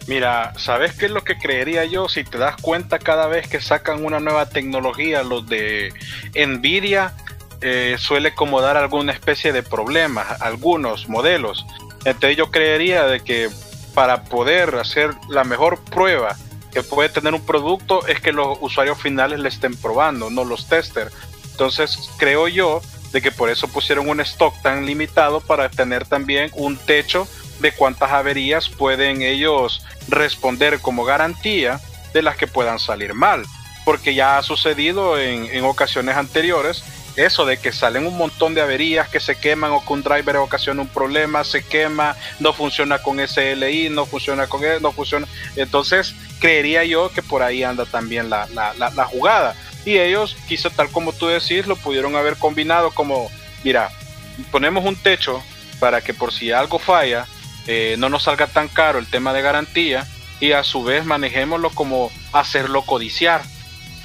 Mira, 0.05 0.53
¿sabes 0.57 0.93
qué 0.93 1.05
es 1.05 1.11
lo 1.11 1.23
que 1.23 1.37
creería 1.37 1.85
yo? 1.85 2.07
Si 2.09 2.23
te 2.23 2.37
das 2.37 2.57
cuenta 2.61 2.99
cada 2.99 3.25
vez 3.25 3.47
que 3.47 3.59
sacan 3.59 4.05
una 4.05 4.19
nueva 4.19 4.49
tecnología, 4.49 5.23
los 5.23 5.47
de 5.47 5.93
Nvidia 6.35 7.13
eh, 7.61 7.95
suele 7.97 8.35
como 8.35 8.61
dar 8.61 8.77
alguna 8.77 9.13
especie 9.13 9.53
de 9.53 9.63
problema, 9.63 10.21
algunos 10.39 11.09
modelos. 11.09 11.65
Entonces 12.05 12.37
yo 12.37 12.51
creería 12.51 13.05
de 13.05 13.21
que 13.21 13.49
para 13.95 14.25
poder 14.25 14.75
hacer 14.75 15.11
la 15.27 15.43
mejor 15.43 15.83
prueba 15.85 16.37
que 16.71 16.83
puede 16.83 17.09
tener 17.09 17.33
un 17.33 17.45
producto 17.45 18.05
es 18.07 18.19
que 18.19 18.31
los 18.31 18.57
usuarios 18.61 18.97
finales 18.97 19.39
le 19.39 19.49
estén 19.49 19.75
probando, 19.75 20.29
no 20.29 20.43
los 20.43 20.67
testers. 20.67 21.13
Entonces 21.51 22.09
creo 22.17 22.47
yo 22.47 22.81
de 23.11 23.21
que 23.21 23.31
por 23.31 23.49
eso 23.49 23.67
pusieron 23.67 24.09
un 24.09 24.21
stock 24.21 24.55
tan 24.61 24.85
limitado 24.85 25.41
para 25.41 25.69
tener 25.69 26.05
también 26.05 26.49
un 26.53 26.77
techo 26.77 27.27
de 27.59 27.71
cuántas 27.71 28.11
averías 28.11 28.69
pueden 28.69 29.21
ellos 29.21 29.85
responder 30.07 30.79
como 30.79 31.03
garantía 31.03 31.79
de 32.13 32.21
las 32.21 32.37
que 32.37 32.47
puedan 32.47 32.79
salir 32.79 33.13
mal. 33.13 33.45
Porque 33.83 34.15
ya 34.15 34.37
ha 34.37 34.43
sucedido 34.43 35.19
en, 35.19 35.45
en 35.45 35.65
ocasiones 35.65 36.15
anteriores 36.15 36.83
eso 37.15 37.45
de 37.45 37.57
que 37.57 37.71
salen 37.71 38.07
un 38.07 38.17
montón 38.17 38.53
de 38.53 38.61
averías 38.61 39.09
que 39.09 39.19
se 39.19 39.35
queman 39.35 39.71
o 39.71 39.83
que 39.83 39.93
un 39.93 40.03
driver 40.03 40.37
ocasiona 40.37 40.81
un 40.81 40.87
problema, 40.87 41.43
se 41.43 41.63
quema, 41.63 42.15
no 42.39 42.53
funciona 42.53 42.99
con 42.99 43.19
SLI, 43.19 43.89
no 43.89 44.05
funciona 44.05 44.47
con 44.47 44.63
él, 44.63 44.77
e, 44.77 44.79
no 44.79 44.91
funciona. 44.91 45.27
Entonces, 45.55 46.15
creería 46.39 46.83
yo 46.83 47.11
que 47.11 47.21
por 47.21 47.43
ahí 47.43 47.63
anda 47.63 47.85
también 47.85 48.29
la, 48.29 48.47
la, 48.53 48.73
la, 48.73 49.05
jugada. 49.05 49.55
Y 49.85 49.97
ellos, 49.97 50.37
quizá 50.47 50.69
tal 50.69 50.89
como 50.89 51.13
tú 51.13 51.27
decís, 51.27 51.67
lo 51.67 51.75
pudieron 51.75 52.15
haber 52.15 52.37
combinado 52.37 52.91
como, 52.91 53.29
mira, 53.63 53.89
ponemos 54.51 54.85
un 54.85 54.95
techo 54.95 55.43
para 55.79 56.01
que 56.01 56.13
por 56.13 56.31
si 56.31 56.51
algo 56.51 56.79
falla, 56.79 57.27
eh, 57.67 57.95
no 57.97 58.09
nos 58.09 58.23
salga 58.23 58.47
tan 58.47 58.67
caro 58.67 58.99
el 58.99 59.07
tema 59.07 59.33
de 59.33 59.41
garantía 59.41 60.07
y 60.39 60.53
a 60.53 60.63
su 60.63 60.83
vez 60.83 61.05
manejémoslo 61.05 61.69
como 61.71 62.11
hacerlo 62.31 62.83
codiciar. 62.83 63.41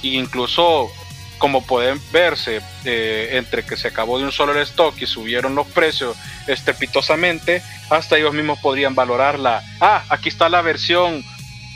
E 0.02 0.08
incluso 0.08 0.90
como 1.38 1.64
pueden 1.66 2.00
verse, 2.12 2.60
eh, 2.84 3.30
entre 3.32 3.64
que 3.64 3.76
se 3.76 3.88
acabó 3.88 4.18
de 4.18 4.24
un 4.24 4.32
solo 4.32 4.52
el 4.52 4.58
stock 4.58 4.94
y 5.00 5.06
subieron 5.06 5.54
los 5.54 5.66
precios 5.66 6.16
estrepitosamente, 6.46 7.62
hasta 7.90 8.16
ellos 8.16 8.34
mismos 8.34 8.58
podrían 8.60 8.94
valorarla. 8.94 9.62
Ah, 9.80 10.04
aquí 10.08 10.28
está 10.28 10.48
la 10.48 10.62
versión 10.62 11.22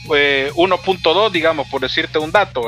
1.2, 0.06 1.26
eh, 1.26 1.30
digamos, 1.32 1.68
por 1.68 1.80
decirte 1.80 2.18
un 2.18 2.32
dato, 2.32 2.64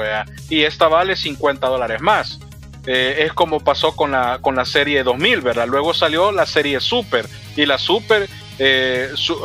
y 0.51 0.63
esta 0.63 0.89
vale 0.89 1.17
50 1.17 1.67
dólares 1.67 2.01
más. 2.01 2.39
Eh, 2.87 3.25
es 3.27 3.33
como 3.33 3.61
pasó 3.61 3.95
con 3.95 4.11
la, 4.11 4.39
con 4.41 4.57
la 4.57 4.65
serie 4.65 5.05
2000, 5.05 5.41
¿verdad? 5.41 5.69
Luego 5.69 5.95
salió 5.95 6.33
la 6.33 6.47
serie 6.47 6.81
Super, 6.81 7.29
y 7.57 7.65
la 7.65 7.79
Super 7.79 8.29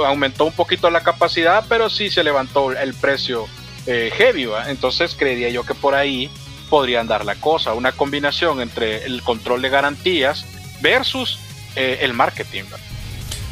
aumentó 0.06 0.46
un 0.46 0.54
poquito 0.54 0.90
la 0.90 1.02
capacidad, 1.02 1.66
pero 1.68 1.90
sí 1.90 2.10
se 2.10 2.24
levantó 2.24 2.72
el 2.72 2.94
precio 2.94 3.48
heavy, 3.86 4.50
Entonces 4.68 5.16
creería 5.18 5.50
yo 5.50 5.64
que 5.64 5.74
por 5.74 5.96
ahí 5.96 6.30
podrían 6.70 7.08
dar 7.08 7.26
la 7.26 7.36
cosa, 7.36 7.74
una 7.74 7.92
combinación 7.92 8.62
entre 8.62 9.06
el 9.06 9.22
control 9.24 9.62
de 9.62 9.70
garantías 9.70 10.46
versus 10.82 11.40
eh, 11.76 12.00
el 12.02 12.14
marketing. 12.14 12.64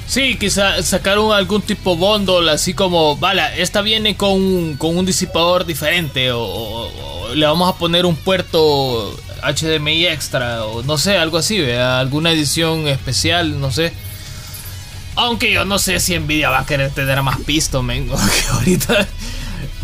Sí, 0.07 0.37
quizá 0.37 0.81
sacaron 0.83 1.33
algún 1.33 1.61
tipo 1.61 1.95
bundle, 1.95 2.51
así 2.51 2.73
como, 2.73 3.17
vale, 3.17 3.41
esta 3.57 3.81
viene 3.81 4.15
con, 4.15 4.75
con 4.77 4.97
un 4.97 5.05
disipador 5.05 5.65
diferente, 5.65 6.31
o, 6.31 6.91
le 7.33 7.45
vamos 7.45 7.73
a 7.73 7.77
poner 7.77 8.05
un 8.05 8.15
puerto 8.15 9.17
HDMI 9.41 10.07
extra, 10.07 10.65
o 10.65 10.83
no 10.83 10.97
sé, 10.97 11.17
algo 11.17 11.37
así, 11.37 11.59
alguna 11.71 12.31
edición 12.31 12.87
especial, 12.87 13.59
no 13.59 13.71
sé. 13.71 13.93
Aunque 15.15 15.51
yo 15.51 15.65
no 15.65 15.79
sé 15.79 15.99
si 15.99 16.17
Nvidia 16.19 16.49
va 16.49 16.59
a 16.59 16.65
querer 16.65 16.91
tener 16.91 17.21
más 17.23 17.39
pisto, 17.39 17.81
mengo, 17.81 18.15
que 18.17 18.47
ahorita 18.51 19.07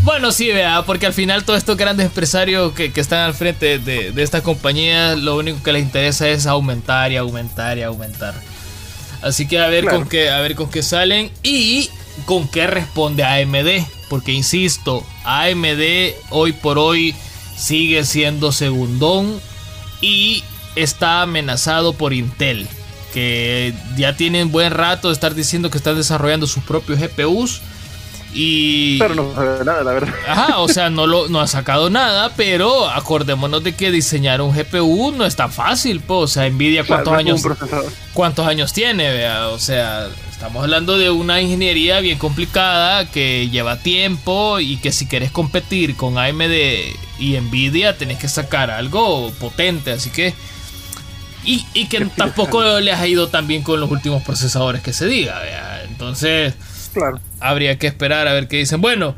bueno, 0.03 0.31
sí, 0.31 0.48
vea, 0.48 0.84
porque 0.86 1.05
al 1.05 1.13
final 1.13 1.43
todos 1.43 1.58
estos 1.58 1.77
grandes 1.77 2.08
empresarios 2.08 2.74
que, 2.74 2.91
están 2.96 3.20
al 3.20 3.34
frente 3.34 3.79
de, 3.79 4.12
de 4.12 4.24
esta 4.24 4.41
compañía, 4.41 5.15
lo 5.15 5.38
único 5.38 5.62
que 5.62 5.74
les 5.74 5.84
interesa 5.84 6.27
es 6.29 6.46
aumentar 6.48 7.12
y 7.12 7.17
aumentar 7.17 7.77
y 7.77 7.84
aumentar. 7.84 8.34
Así 9.22 9.48
que 9.48 9.60
a 9.60 9.67
ver 9.67 9.86
con 9.86 10.08
qué, 10.08 10.29
a 10.29 10.41
ver 10.41 10.55
con 10.55 10.70
qué 10.70 10.81
salen 10.81 11.31
y 11.43 11.89
con 12.25 12.48
qué 12.48 12.67
responde 12.67 13.24
AMD, 13.24 13.86
porque 14.10 14.31
insisto, 14.31 15.05
AMD 15.24 16.15
hoy 16.31 16.53
por 16.53 16.79
hoy 16.79 17.15
sigue 17.55 18.03
siendo 18.03 18.51
segundón 18.51 19.39
y 20.01 20.43
está 20.75 21.22
amenazado 21.22 21.93
por 21.93 22.13
Intel, 22.13 22.67
que 23.13 23.75
ya 23.96 24.17
tienen 24.17 24.51
buen 24.51 24.72
rato 24.72 25.10
de 25.10 25.13
estar 25.13 25.36
diciendo 25.36 25.70
que 25.70 25.77
están 25.77 25.96
desarrollando 25.96 26.48
sus 26.48 26.63
propios 26.63 27.00
GPUs 27.00 27.62
y, 28.33 28.97
pero 28.97 29.15
no 29.15 29.33
sabe 29.35 29.65
nada, 29.65 29.83
la 29.83 29.91
verdad. 29.91 30.13
Ajá, 30.27 30.59
o 30.59 30.67
sea, 30.67 30.89
no, 30.89 31.07
lo, 31.07 31.27
no 31.27 31.41
ha 31.41 31.47
sacado 31.47 31.89
nada, 31.89 32.31
pero 32.35 32.89
acordémonos 32.89 33.63
de 33.63 33.75
que 33.75 33.91
diseñar 33.91 34.41
un 34.41 34.55
GPU 34.55 35.11
no 35.11 35.25
es 35.25 35.35
tan 35.35 35.51
fácil, 35.51 36.00
pues. 36.00 36.20
O 36.20 36.27
sea, 36.27 36.50
Nvidia, 36.50 36.85
¿cuántos 36.85 37.13
años 37.13 37.41
cuántos 38.13 38.48
años 38.48 38.74
tiene? 38.74 39.11
Vea? 39.11 39.50
O 39.50 39.59
sea, 39.59 40.07
estamos 40.29 40.63
hablando 40.63 40.98
de 40.98 41.09
una 41.09 41.41
ingeniería 41.41 42.00
bien 42.00 42.17
complicada 42.17 43.09
que 43.09 43.50
lleva 43.50 43.77
tiempo 43.79 44.59
y 44.59 44.77
que 44.77 44.91
si 44.91 45.07
quieres 45.07 45.31
competir 45.31 45.96
con 45.96 46.17
AMD 46.17 46.53
y 47.20 47.39
Nvidia 47.39 47.98
tenés 47.98 48.17
que 48.17 48.29
sacar 48.29 48.72
algo 48.72 49.31
potente, 49.39 49.91
así 49.91 50.09
que. 50.09 50.33
Y, 51.44 51.65
y 51.74 51.87
que 51.87 52.05
tampoco 52.05 52.79
les 52.79 53.00
ha 53.00 53.07
ido 53.07 53.27
tan 53.27 53.48
bien 53.48 53.63
con 53.63 53.79
los 53.79 53.89
últimos 53.89 54.22
procesadores 54.22 54.81
que 54.83 54.94
se 54.94 55.07
diga, 55.07 55.39
vea. 55.39 55.83
Entonces 55.85 56.53
Claro. 56.94 57.20
Habría 57.41 57.77
que 57.77 57.87
esperar 57.87 58.27
a 58.27 58.33
ver 58.33 58.47
qué 58.47 58.57
dicen. 58.57 58.81
Bueno, 58.81 59.15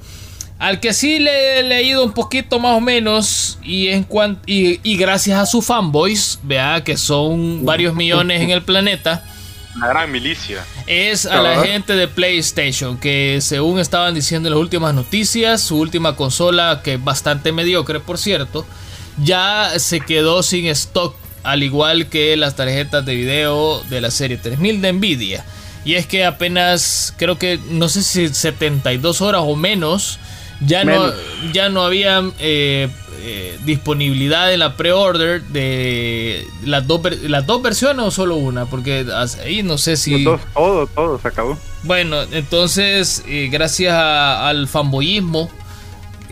al 0.63 0.79
que 0.79 0.93
sí 0.93 1.19
le 1.19 1.59
he 1.59 1.63
leído 1.63 2.05
un 2.05 2.13
poquito 2.13 2.57
más 2.57 2.77
o 2.77 2.79
menos 2.79 3.59
y, 3.63 3.89
en 3.89 4.07
y, 4.45 4.95
gracias 4.95 5.37
a 5.37 5.45
sus 5.45 5.65
fanboys, 5.65 6.39
vea 6.43 6.83
que 6.85 6.95
son 6.95 7.65
varios 7.65 7.93
millones 7.95 8.41
en 8.41 8.49
el 8.49 8.61
planeta. 8.61 9.25
Una 9.75 9.89
gran 9.89 10.09
milicia. 10.09 10.63
Es 10.87 11.25
a 11.25 11.41
la 11.41 11.63
gente 11.63 11.97
de 11.97 12.07
PlayStation, 12.07 12.97
que 12.97 13.39
según 13.41 13.79
estaban 13.79 14.13
diciendo 14.13 14.47
en 14.47 14.53
las 14.53 14.61
últimas 14.61 14.93
noticias, 14.93 15.61
su 15.61 15.79
última 15.79 16.15
consola, 16.15 16.81
que 16.81 16.93
es 16.93 17.03
bastante 17.03 17.51
mediocre 17.51 17.99
por 17.99 18.17
cierto, 18.17 18.65
ya 19.21 19.71
se 19.77 19.99
quedó 19.99 20.43
sin 20.43 20.67
stock, 20.67 21.15
al 21.43 21.63
igual 21.63 22.07
que 22.07 22.37
las 22.37 22.55
tarjetas 22.55 23.05
de 23.05 23.15
video 23.15 23.83
de 23.89 23.99
la 23.99 24.11
serie 24.11 24.37
3000 24.37 24.81
de 24.81 24.93
Nvidia. 24.93 25.45
Y 25.85 25.95
es 25.95 26.07
que 26.07 26.25
apenas, 26.25 27.13
creo 27.17 27.37
que, 27.37 27.59
no 27.69 27.89
sé 27.89 28.03
si 28.03 28.29
72 28.29 29.21
horas 29.21 29.41
o 29.45 29.55
menos, 29.55 30.19
ya 30.61 30.85
no, 30.85 31.11
ya 31.51 31.69
no 31.69 31.83
había 31.83 32.23
eh, 32.39 32.89
eh, 33.21 33.57
disponibilidad 33.65 34.53
en 34.53 34.59
la 34.59 34.77
pre-order 34.77 35.41
de 35.43 36.47
las 36.63 36.87
dos, 36.87 37.01
las 37.23 37.45
dos 37.45 37.61
versiones 37.61 38.05
o 38.05 38.11
solo 38.11 38.35
una, 38.35 38.65
porque 38.65 39.05
ahí 39.43 39.63
no 39.63 39.77
sé 39.77 39.97
si... 39.97 40.23
todo, 40.53 40.87
todo 40.87 41.19
se 41.19 41.27
acabó. 41.27 41.57
Bueno, 41.83 42.21
entonces, 42.31 43.23
eh, 43.27 43.49
gracias 43.51 43.93
al 43.93 44.67
fanboyismo, 44.67 45.49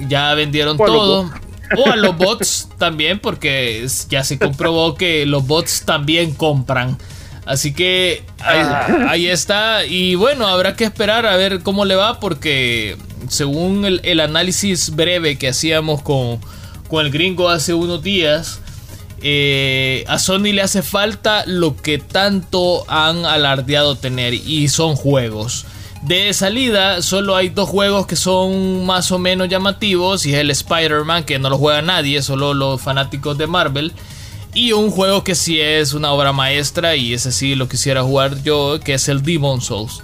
ya 0.07 0.33
vendieron 0.33 0.77
todo. 0.77 1.29
O 1.77 1.89
a 1.89 1.95
los 1.95 2.17
bots 2.17 2.67
también, 2.77 3.19
porque 3.19 3.87
ya 4.09 4.25
se 4.25 4.37
comprobó 4.37 4.95
que 4.95 5.25
los 5.25 5.47
bots 5.47 5.83
también 5.85 6.33
compran. 6.33 6.97
Así 7.45 7.73
que 7.73 8.23
ah. 8.39 9.07
ahí, 9.09 9.27
está. 9.27 9.85
Y 9.85 10.15
bueno, 10.15 10.47
habrá 10.47 10.75
que 10.75 10.83
esperar 10.83 11.25
a 11.25 11.35
ver 11.35 11.61
cómo 11.61 11.85
le 11.85 11.95
va 11.95 12.19
porque 12.19 12.97
según 13.29 13.85
el, 13.85 14.19
análisis 14.19 14.95
breve 14.95 15.37
que 15.37 15.49
hacíamos 15.49 16.01
con, 16.01 16.39
con, 16.87 17.05
el 17.05 17.11
gringo 17.11 17.49
hace 17.49 17.73
unos 17.73 18.03
días, 18.03 18.61
eh, 19.23 20.03
a 20.07 20.19
Sony 20.19 20.53
le 20.53 20.61
hace 20.61 20.81
falta 20.81 21.43
lo 21.45 21.75
que 21.75 21.97
tanto 21.97 22.83
han 22.87 23.25
alardeado 23.25 23.95
tener 23.95 24.33
y 24.33 24.67
son 24.67 24.95
juegos. 24.95 25.65
De 26.01 26.33
salida 26.33 27.03
solo 27.03 27.35
hay 27.35 27.49
dos 27.49 27.69
juegos 27.69 28.07
que 28.07 28.15
son 28.15 28.87
más 28.87 29.11
o 29.11 29.19
menos 29.19 29.49
llamativos 29.49 30.25
y 30.25 30.33
es 30.33 30.39
el 30.39 30.49
Spider-Man 30.49 31.25
que 31.25 31.37
no 31.37 31.51
lo 31.51 31.59
juega 31.59 31.83
nadie, 31.83 32.23
solo 32.23 32.55
los 32.55 32.81
fanáticos 32.81 33.37
de 33.37 33.45
Marvel. 33.45 33.93
Y 34.53 34.73
un 34.73 34.91
juego 34.91 35.23
que 35.23 35.35
sí 35.35 35.59
es 35.61 35.93
una 35.93 36.11
obra 36.11 36.33
maestra 36.33 36.95
y 36.95 37.13
ese 37.13 37.31
sí 37.31 37.55
lo 37.55 37.69
quisiera 37.69 38.03
jugar 38.03 38.43
yo, 38.43 38.79
que 38.83 38.95
es 38.95 39.07
el 39.07 39.23
Demon 39.23 39.61
Souls. 39.61 40.01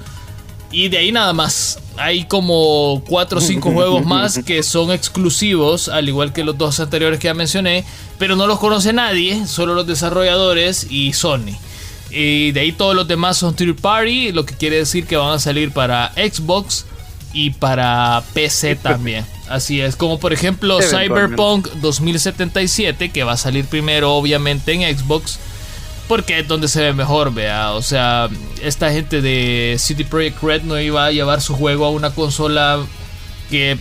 Y 0.71 0.89
de 0.89 0.97
ahí 0.97 1.11
nada 1.11 1.33
más. 1.33 1.79
Hay 1.99 2.25
como 2.25 3.03
4 3.07 3.39
o 3.39 3.41
5 3.41 3.71
juegos 3.73 4.05
más 4.05 4.39
que 4.45 4.61
son 4.61 4.91
exclusivos, 4.91 5.89
al 5.89 6.07
igual 6.07 6.31
que 6.31 6.43
los 6.43 6.57
dos 6.57 6.79
anteriores 6.79 7.19
que 7.19 7.25
ya 7.25 7.33
mencioné, 7.33 7.83
pero 8.19 8.35
no 8.35 8.45
los 8.45 8.59
conoce 8.59 8.93
nadie, 8.93 9.47
solo 9.47 9.73
los 9.73 9.87
desarrolladores 9.87 10.85
y 10.89 11.13
Sony. 11.13 11.57
Y 12.11 12.51
de 12.51 12.59
ahí 12.61 12.71
todos 12.71 12.95
los 12.95 13.07
demás 13.07 13.37
son 13.37 13.55
third 13.55 13.81
party, 13.81 14.31
lo 14.31 14.45
que 14.45 14.55
quiere 14.55 14.77
decir 14.77 15.07
que 15.07 15.17
van 15.17 15.33
a 15.33 15.39
salir 15.39 15.71
para 15.71 16.13
Xbox 16.13 16.85
y 17.33 17.49
para 17.49 18.23
PC 18.33 18.75
también. 18.75 19.25
Así 19.49 19.81
es, 19.81 19.95
como 19.95 20.19
por 20.19 20.33
ejemplo 20.33 20.79
Cyberpunk 20.81 21.67
2077, 21.75 23.09
que 23.09 23.23
va 23.23 23.33
a 23.33 23.37
salir 23.37 23.65
primero 23.65 24.13
obviamente 24.13 24.73
en 24.73 24.97
Xbox, 24.97 25.39
porque 26.07 26.39
es 26.39 26.47
donde 26.47 26.67
se 26.67 26.81
ve 26.81 26.93
mejor, 26.93 27.33
vea. 27.33 27.71
O 27.71 27.81
sea, 27.81 28.29
esta 28.61 28.91
gente 28.91 29.21
de 29.21 29.77
City 29.79 30.03
Project 30.03 30.43
Red 30.43 30.61
no 30.63 30.79
iba 30.79 31.05
a 31.05 31.11
llevar 31.11 31.41
su 31.41 31.55
juego 31.55 31.85
a 31.85 31.91
una 31.91 32.11
consola 32.11 32.85
que 33.49 33.77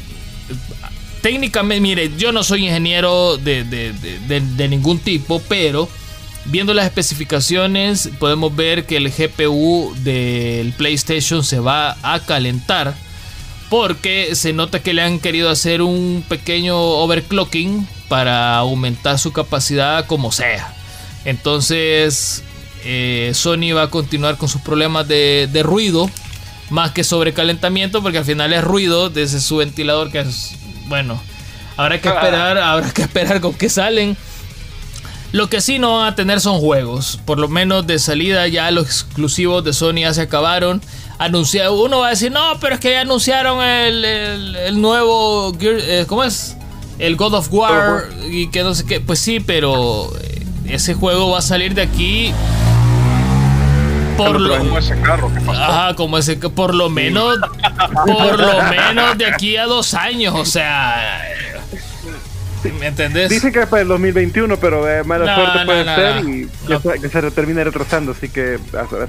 técnicamente, 1.20 1.81
mire, 1.81 2.12
yo 2.16 2.31
no 2.31 2.44
soy 2.44 2.66
ingeniero 2.66 3.37
de, 3.37 3.64
de 3.64 4.68
ningún 4.68 5.00
tipo, 5.00 5.42
pero 5.48 5.88
viendo 6.44 6.74
las 6.74 6.87
especificaciones 6.87 8.11
podemos 8.18 8.55
ver 8.55 8.87
que 8.87 8.96
el 8.96 9.11
GPU 9.11 9.94
del 10.05 10.72
PlayStation 10.74 11.42
se 11.42 11.59
va 11.59 11.96
a 12.02 12.20
calentar 12.20 12.94
porque 13.68 14.35
se 14.35 14.52
nota 14.52 14.81
que 14.81 14.94
le 14.94 15.02
han 15.02 15.18
querido 15.18 15.50
hacer 15.50 15.83
un 15.83 16.24
pequeño 16.29 16.79
overclocking 16.79 17.87
para 18.09 18.57
aumentar 18.57 19.18
su 19.18 19.33
capacidad 19.33 20.07
como 20.07 20.31
sea. 20.31 20.72
Entonces, 21.24 22.44
eh, 22.85 23.33
Sony 23.35 23.72
va 23.74 23.83
a 23.83 23.90
continuar 23.90 24.37
con 24.37 24.48
sus 24.48 24.61
problemas 24.61 25.09
de, 25.09 25.61
ruido 25.64 26.09
más 26.70 26.92
que 26.92 27.05
sobrecalentamiento, 27.05 28.02
porque 28.02 28.18
al 28.18 28.24
final 28.24 28.52
es 28.52 28.62
ruido 28.62 29.11
desde 29.11 29.40
su 29.40 29.57
ventilador, 29.57 30.11
que 30.11 30.20
es, 30.20 30.55
bueno, 30.87 31.20
habrá 31.76 32.00
que 32.00 32.09
esperar, 32.09 32.59
habrá 32.59 32.90
que 32.92 33.02
esperar 33.02 33.40
con 33.40 33.55
qué 33.55 33.68
salen. 33.68 34.16
Lo 35.33 35.50
que 35.50 35.61
sí 35.61 35.79
no 35.79 35.98
van 35.98 36.12
a 36.12 36.14
tener 36.14 36.40
son 36.40 36.61
juegos. 36.61 37.20
Por 37.24 37.38
lo 37.38 37.48
menos 37.48 37.87
de 37.87 37.98
salida 37.98 38.46
ya 38.46 38.70
los 38.70 38.87
exclusivos 38.87 39.64
de 39.64 39.72
Sony 39.72 40.00
ya 40.00 40.14
se 40.14 40.22
acabaron. 40.22 40.81
Anuncia, 41.18 41.70
uno 41.70 42.00
va 42.00 42.09
a 42.09 42.11
decir, 42.11 42.31
no, 42.31 42.59
pero 42.61 42.74
es 42.74 42.81
que 42.81 42.90
ya 42.90 43.00
anunciaron 43.00 43.62
el, 43.62 44.81
nuevo... 44.81 45.52
Eh, 45.61 46.05
¿Cómo 46.07 46.24
es? 46.24 46.57
El 46.98 47.16
God 47.16 47.35
of 47.35 47.48
War 47.50 48.09
y 48.31 48.48
que 48.48 48.62
no 48.62 48.74
sé 48.74 48.85
qué. 48.87 49.00
Pues 49.00 49.18
sí, 49.18 49.40
pero 49.40 50.11
eh, 50.20 50.46
ese 50.66 50.94
juego 50.94 51.31
va 51.31 51.38
a 51.38 51.42
salir 51.42 51.74
de 51.74 51.83
aquí 51.83 52.33
por 54.16 54.40
lo, 54.40 54.59
como 54.59 54.79
ese 54.79 54.98
carro 55.00 55.31
Ajá, 55.48 55.94
como 55.94 56.16
ese 56.18 56.37
por 56.37 56.74
lo 56.74 56.88
menos 56.88 57.38
por 58.07 58.38
lo 58.38 58.62
menos 58.70 59.18
de 59.18 59.26
aquí 59.26 59.57
a 59.57 59.66
dos 59.66 59.92
años 59.94 60.35
o 60.35 60.44
sea 60.44 61.22
¿Me 62.81 62.87
entendés? 62.87 63.31
Dicen 63.31 63.52
que 63.52 63.61
es 63.61 63.66
para 63.68 63.83
el 63.83 63.88
2021, 63.88 64.57
pero 64.57 64.88
eh, 64.90 65.05
mala 65.05 65.37
suerte 65.37 65.64
puede 65.64 65.85
ser 65.85 66.24
y 66.24 66.48
que, 67.00 67.09
se 67.09 67.31
termine 67.31 67.62
retrasando, 67.62 68.11
así 68.11 68.29
que 68.29 68.59
a 68.72 68.83
ver. 68.92 69.09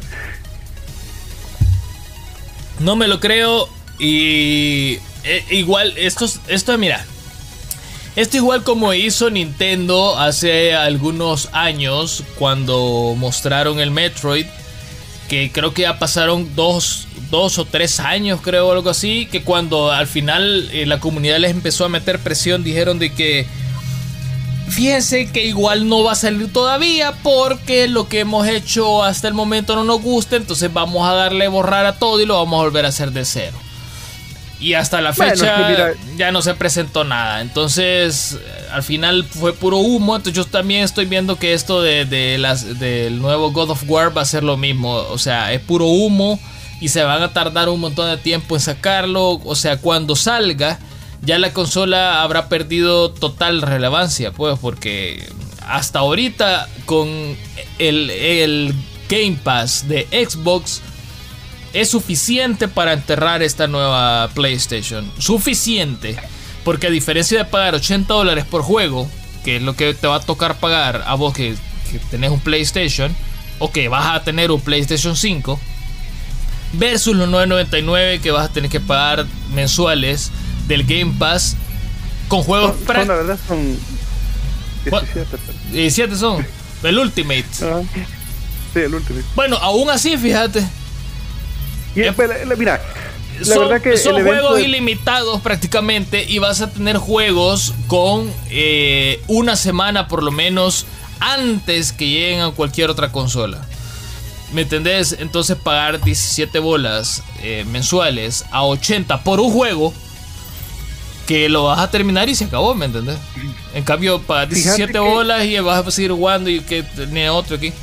No 2.79 2.95
me 2.95 3.07
lo 3.07 3.19
creo 3.19 3.69
y 3.99 4.99
eh, 5.23 5.43
igual 5.51 5.93
esto 5.97 6.27
esto 6.47 6.77
mira. 6.77 7.05
Esto 8.15 8.37
igual 8.37 8.63
como 8.63 8.93
hizo 8.93 9.29
Nintendo 9.29 10.17
hace 10.17 10.73
algunos 10.73 11.49
años 11.51 12.23
cuando 12.39 13.13
mostraron 13.15 13.79
el 13.79 13.91
Metroid, 13.91 14.47
que 15.29 15.51
creo 15.51 15.73
que 15.73 15.83
ya 15.83 15.99
pasaron 15.99 16.55
dos, 16.55 17.07
dos 17.29 17.59
o 17.59 17.65
tres 17.65 17.99
años, 17.99 18.39
creo, 18.41 18.71
algo 18.71 18.89
así, 18.89 19.27
que 19.27 19.43
cuando 19.43 19.91
al 19.91 20.07
final 20.07 20.67
eh, 20.71 20.87
la 20.87 20.99
comunidad 20.99 21.37
les 21.37 21.51
empezó 21.51 21.85
a 21.85 21.89
meter 21.89 22.17
presión, 22.17 22.63
dijeron 22.63 22.97
de 22.97 23.13
que 23.13 23.45
fíjense 24.69 25.31
que 25.31 25.45
igual 25.45 25.87
no 25.87 26.03
va 26.03 26.13
a 26.13 26.15
salir 26.15 26.51
todavía 26.51 27.13
porque 27.23 27.87
lo 27.87 28.07
que 28.07 28.21
hemos 28.21 28.47
hecho 28.47 29.03
hasta 29.03 29.27
el 29.27 29.33
momento 29.33 29.75
no 29.75 29.83
nos 29.83 30.01
gusta, 30.01 30.35
entonces 30.35 30.71
vamos 30.71 31.07
a 31.07 31.13
darle 31.13 31.47
borrar 31.47 31.85
a 31.85 31.97
todo 31.97 32.21
y 32.21 32.25
lo 32.25 32.35
vamos 32.35 32.59
a 32.59 32.63
volver 32.63 32.85
a 32.85 32.89
hacer 32.89 33.11
de 33.11 33.25
cero. 33.25 33.57
Y 34.59 34.73
hasta 34.73 35.01
la 35.01 35.13
fecha 35.13 35.93
ya 36.17 36.31
no 36.31 36.41
se 36.41 36.55
presentó 36.55 37.03
nada. 37.03 37.41
Entonces, 37.41 38.39
al 38.71 38.81
final 38.81 39.23
fue 39.23 39.53
puro 39.53 39.77
humo. 39.77 40.15
Entonces, 40.15 40.35
yo 40.35 40.49
también 40.49 40.83
estoy 40.83 41.05
viendo 41.05 41.37
que 41.37 41.53
esto 41.53 41.83
de, 41.83 42.05
de 42.05 42.39
las, 42.39 42.79
del 42.79 43.21
nuevo 43.21 43.51
God 43.51 43.69
of 43.69 43.83
War 43.87 44.17
va 44.17 44.23
a 44.23 44.25
ser 44.25 44.43
lo 44.43 44.57
mismo. 44.57 44.93
O 44.93 45.19
sea, 45.19 45.53
es 45.53 45.61
puro 45.61 45.85
humo 45.85 46.39
y 46.81 46.87
se 46.87 47.03
van 47.03 47.21
a 47.21 47.33
tardar 47.33 47.69
un 47.69 47.79
montón 47.79 48.09
de 48.09 48.17
tiempo 48.17 48.55
en 48.55 48.61
sacarlo. 48.61 49.39
O 49.45 49.55
sea, 49.55 49.77
cuando 49.77 50.15
salga, 50.15 50.79
ya 51.21 51.37
la 51.39 51.53
consola 51.53 52.21
habrá 52.21 52.49
perdido 52.49 53.11
total 53.11 53.61
relevancia, 53.61 54.31
pues, 54.31 54.57
porque 54.59 55.27
hasta 55.67 55.99
ahorita 55.99 56.67
con 56.85 57.07
el, 57.79 58.09
el 58.09 58.73
Game 59.09 59.37
Pass 59.43 59.87
de 59.87 60.07
Xbox 60.11 60.81
es 61.73 61.89
suficiente 61.89 62.67
para 62.67 62.93
enterrar 62.93 63.41
esta 63.43 63.67
nueva 63.67 64.29
PlayStation. 64.33 65.11
Suficiente. 65.19 66.17
Porque 66.63 66.87
a 66.87 66.89
diferencia 66.89 67.37
de 67.37 67.45
pagar 67.45 67.75
80 67.75 68.13
dólares 68.13 68.45
por 68.45 68.61
juego, 68.61 69.07
que 69.43 69.57
es 69.57 69.61
lo 69.61 69.75
que 69.75 69.93
te 69.93 70.07
va 70.07 70.15
a 70.15 70.19
tocar 70.19 70.59
pagar 70.59 71.03
a 71.05 71.15
vos 71.15 71.33
que, 71.33 71.55
que 71.91 71.99
tenés 72.11 72.31
un 72.31 72.39
PlayStation, 72.39 73.15
o 73.59 73.71
que 73.71 73.87
vas 73.87 74.07
a 74.07 74.23
tener 74.23 74.51
un 74.51 74.59
PlayStation 74.59 75.15
5, 75.15 75.59
versus 76.73 77.15
los 77.15 77.29
9.99 77.29 78.19
que 78.19 78.31
vas 78.31 78.49
a 78.49 78.53
tener 78.53 78.69
que 78.69 78.79
pagar 78.79 79.25
mensuales 79.53 80.31
del 80.67 80.83
Game 80.83 81.13
Pass 81.17 81.55
con 82.27 82.43
juegos 82.43 82.75
son, 82.85 83.07
la 83.07 83.15
verdad 83.15 83.39
son 83.47 83.77
17, 84.83 85.37
17 85.71 86.15
son. 86.15 86.45
El 86.83 86.99
Ultimate. 86.99 87.45
Ah, 87.63 87.81
sí, 88.73 88.79
el 88.79 88.93
Ultimate. 88.93 89.25
Bueno, 89.35 89.57
aún 89.57 89.89
así, 89.89 90.17
fíjate. 90.17 90.67
Eh, 91.95 92.13
mira, 92.57 92.79
son, 93.43 94.23
juegos 94.23 94.59
ilimitados 94.59 95.41
prácticamente 95.41 96.23
y 96.23 96.37
vas 96.39 96.61
a 96.61 96.69
tener 96.69 96.97
juegos 96.97 97.73
con 97.87 98.31
eh, 98.49 99.21
una 99.27 99.55
semana 99.55 100.07
por 100.07 100.21
lo 100.21 100.31
menos 100.31 100.85
antes 101.19 101.91
que 101.91 102.07
lleguen 102.07 102.41
a 102.41 102.51
cualquier 102.51 102.89
otra 102.89 103.11
consola. 103.11 103.61
¿Me 104.53 104.61
entendés? 104.61 105.15
Entonces 105.19 105.57
pagar 105.57 106.01
17 106.01 106.59
bolas 106.59 107.23
eh, 107.41 107.65
mensuales 107.69 108.45
a 108.51 108.63
80 108.63 109.23
por 109.23 109.39
un 109.39 109.51
juego 109.51 109.93
que 111.27 111.49
lo 111.49 111.65
vas 111.65 111.79
a 111.79 111.91
terminar 111.91 112.29
y 112.29 112.35
se 112.35 112.45
acabó, 112.45 112.73
¿me 112.73 112.85
entendés? 112.85 113.17
En 113.73 113.83
cambio, 113.83 114.19
pagar 114.21 114.47
17 114.47 114.97
bolas 114.97 115.45
y 115.45 115.59
vas 115.59 115.85
a 115.85 115.91
seguir 115.91 116.11
jugando 116.11 116.49
y 116.49 116.61
que 116.61 116.83
tiene 116.83 117.29
otro 117.29 117.57
aquí. 117.57 117.73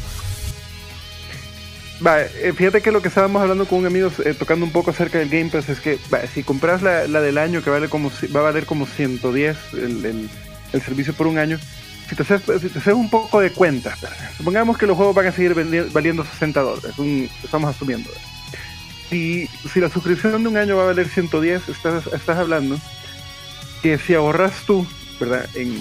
Eh, 2.06 2.52
fíjate 2.56 2.80
que 2.80 2.90
lo 2.90 3.00
que 3.00 3.08
estábamos 3.08 3.40
hablando 3.40 3.66
con 3.66 3.78
un 3.78 3.86
amigo 3.86 4.10
eh, 4.24 4.34
tocando 4.34 4.66
un 4.66 4.72
poco 4.72 4.90
acerca 4.90 5.18
del 5.18 5.28
Game 5.28 5.50
Pass 5.50 5.68
es 5.68 5.80
que 5.80 5.98
si 6.34 6.42
compras 6.42 6.82
la, 6.82 7.06
del 7.06 7.38
año 7.38 7.62
que 7.62 7.70
vale 7.70 7.88
como 7.88 8.10
va 8.34 8.40
a 8.40 8.42
valer 8.42 8.66
como 8.66 8.86
110 8.86 9.56
el, 9.74 10.28
el, 10.72 10.82
servicio 10.82 11.14
por 11.14 11.26
un 11.26 11.38
año, 11.38 11.58
si 12.08 12.16
te, 12.16 12.22
haces, 12.22 12.42
si 12.60 12.68
te 12.68 12.78
haces 12.78 12.94
un 12.94 13.08
poco 13.08 13.40
de 13.40 13.52
cuenta, 13.52 13.96
supongamos 14.36 14.76
que 14.76 14.86
los 14.86 14.96
juegos 14.96 15.14
van 15.14 15.28
a 15.28 15.32
seguir 15.32 15.54
valiendo 15.92 16.24
60 16.24 16.60
dólares, 16.60 16.92
estamos 17.42 17.74
asumiendo. 17.74 18.10
Si, 19.08 19.48
si 19.72 19.80
la 19.80 19.88
suscripción 19.88 20.42
de 20.42 20.48
un 20.48 20.56
año 20.56 20.76
va 20.76 20.82
a 20.82 20.86
valer 20.86 21.08
110, 21.08 21.68
estás, 21.68 22.06
estás 22.08 22.38
hablando 22.38 22.78
que 23.84 23.98
si 23.98 24.14
ahorras 24.14 24.64
tú, 24.66 24.86
¿verdad? 25.20 25.44
En 25.54 25.76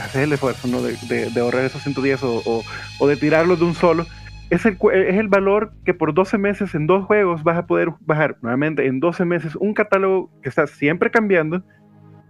hacer 0.00 0.22
el 0.22 0.32
esfuerzo 0.32 0.68
¿no? 0.68 0.80
de, 0.80 0.94
de, 1.28 1.40
ahorrar 1.40 1.64
esos 1.64 1.82
110 1.82 2.22
o, 2.22 2.40
o, 2.46 2.64
o 3.00 3.08
de 3.08 3.16
tirarlos 3.16 3.58
de 3.58 3.64
un 3.64 3.74
solo, 3.74 4.06
es 4.48 4.64
el, 4.64 4.78
es 4.94 5.16
el 5.16 5.26
valor 5.26 5.72
que 5.84 5.92
por 5.92 6.14
12 6.14 6.38
meses 6.38 6.72
en 6.76 6.86
dos 6.86 7.04
juegos 7.04 7.42
vas 7.42 7.58
a 7.58 7.66
poder 7.66 7.88
bajar 7.98 8.36
nuevamente 8.42 8.86
en 8.86 9.00
12 9.00 9.24
meses 9.24 9.56
un 9.56 9.74
catálogo 9.74 10.30
que 10.40 10.48
está 10.48 10.68
siempre 10.68 11.10
cambiando 11.10 11.64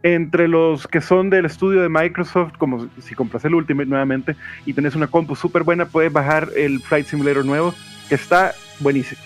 entre 0.03 0.49
los 0.49 0.87
que 0.87 1.03
son 1.03 1.29
del 1.29 1.45
estudio 1.45 1.83
de 1.83 1.91
Microsoft, 1.91 2.55
como 2.57 2.89
si 2.99 3.15
compras 3.15 3.45
el 3.45 3.55
Ultimate 3.55 3.91
nuevamente 3.91 4.35
y 4.65 4.73
tenés 4.73 4.95
una 4.95 5.09
compu 5.09 5.37
súper 5.37 5.63
buena, 5.63 5.85
puedes 5.85 6.11
bajar 6.11 6.49
el 6.57 6.81
Flight 6.81 7.07
Simulator 7.07 7.45
nuevo, 7.45 7.75
que 8.09 8.15
está 8.15 8.55
buenísimo. 8.81 9.21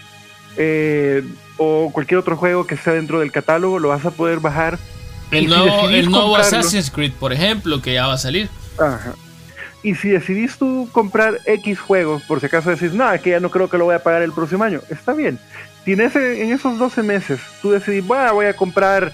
Eh, 0.57 1.23
o 1.59 1.91
cualquier 1.93 2.19
otro 2.19 2.37
juego 2.37 2.67
que 2.67 2.75
esté 2.75 2.91
dentro 2.91 3.21
del 3.21 3.31
catálogo, 3.31 3.79
lo 3.79 3.91
vas 3.91 4.05
a 4.05 4.11
poder 4.11 4.41
bajar. 4.41 4.77
El 5.31 5.47
nuevo, 5.47 5.89
el 5.89 6.11
nuevo 6.11 6.37
Assassin's 6.37 6.91
Creed, 6.91 7.13
por 7.13 7.33
ejemplo, 7.33 7.81
que 7.81 7.95
ya 7.95 8.07
va 8.07 8.15
a 8.15 8.19
salir. 8.19 8.49
Ajá. 8.79 9.15
Y 9.83 9.95
si 9.95 10.11
decidís 10.11 10.59
tú 10.59 10.89
comprar 10.93 11.39
X 11.47 11.79
juegos, 11.81 12.23
por 12.25 12.41
si 12.41 12.47
acaso 12.47 12.71
decís, 12.71 12.93
no, 12.93 13.11
es 13.11 13.21
que 13.21 13.31
ya 13.31 13.41
no 13.41 13.51
creo 13.51 13.71
que 13.71 13.79
lo 13.79 13.87
voy 13.87 13.95
a 13.95 14.03
pagar 14.03 14.23
el 14.23 14.33
próximo 14.33 14.65
año, 14.65 14.81
está 14.91 15.15
bien. 15.15 15.39
Si 15.85 15.93
en, 15.93 16.03
ese, 16.03 16.43
en 16.43 16.53
esos 16.53 16.79
12 16.79 17.03
meses 17.03 17.41
tú 17.63 17.71
decidís, 17.71 18.07
bueno, 18.07 18.35
voy 18.35 18.47
a 18.47 18.55
comprar 18.55 19.13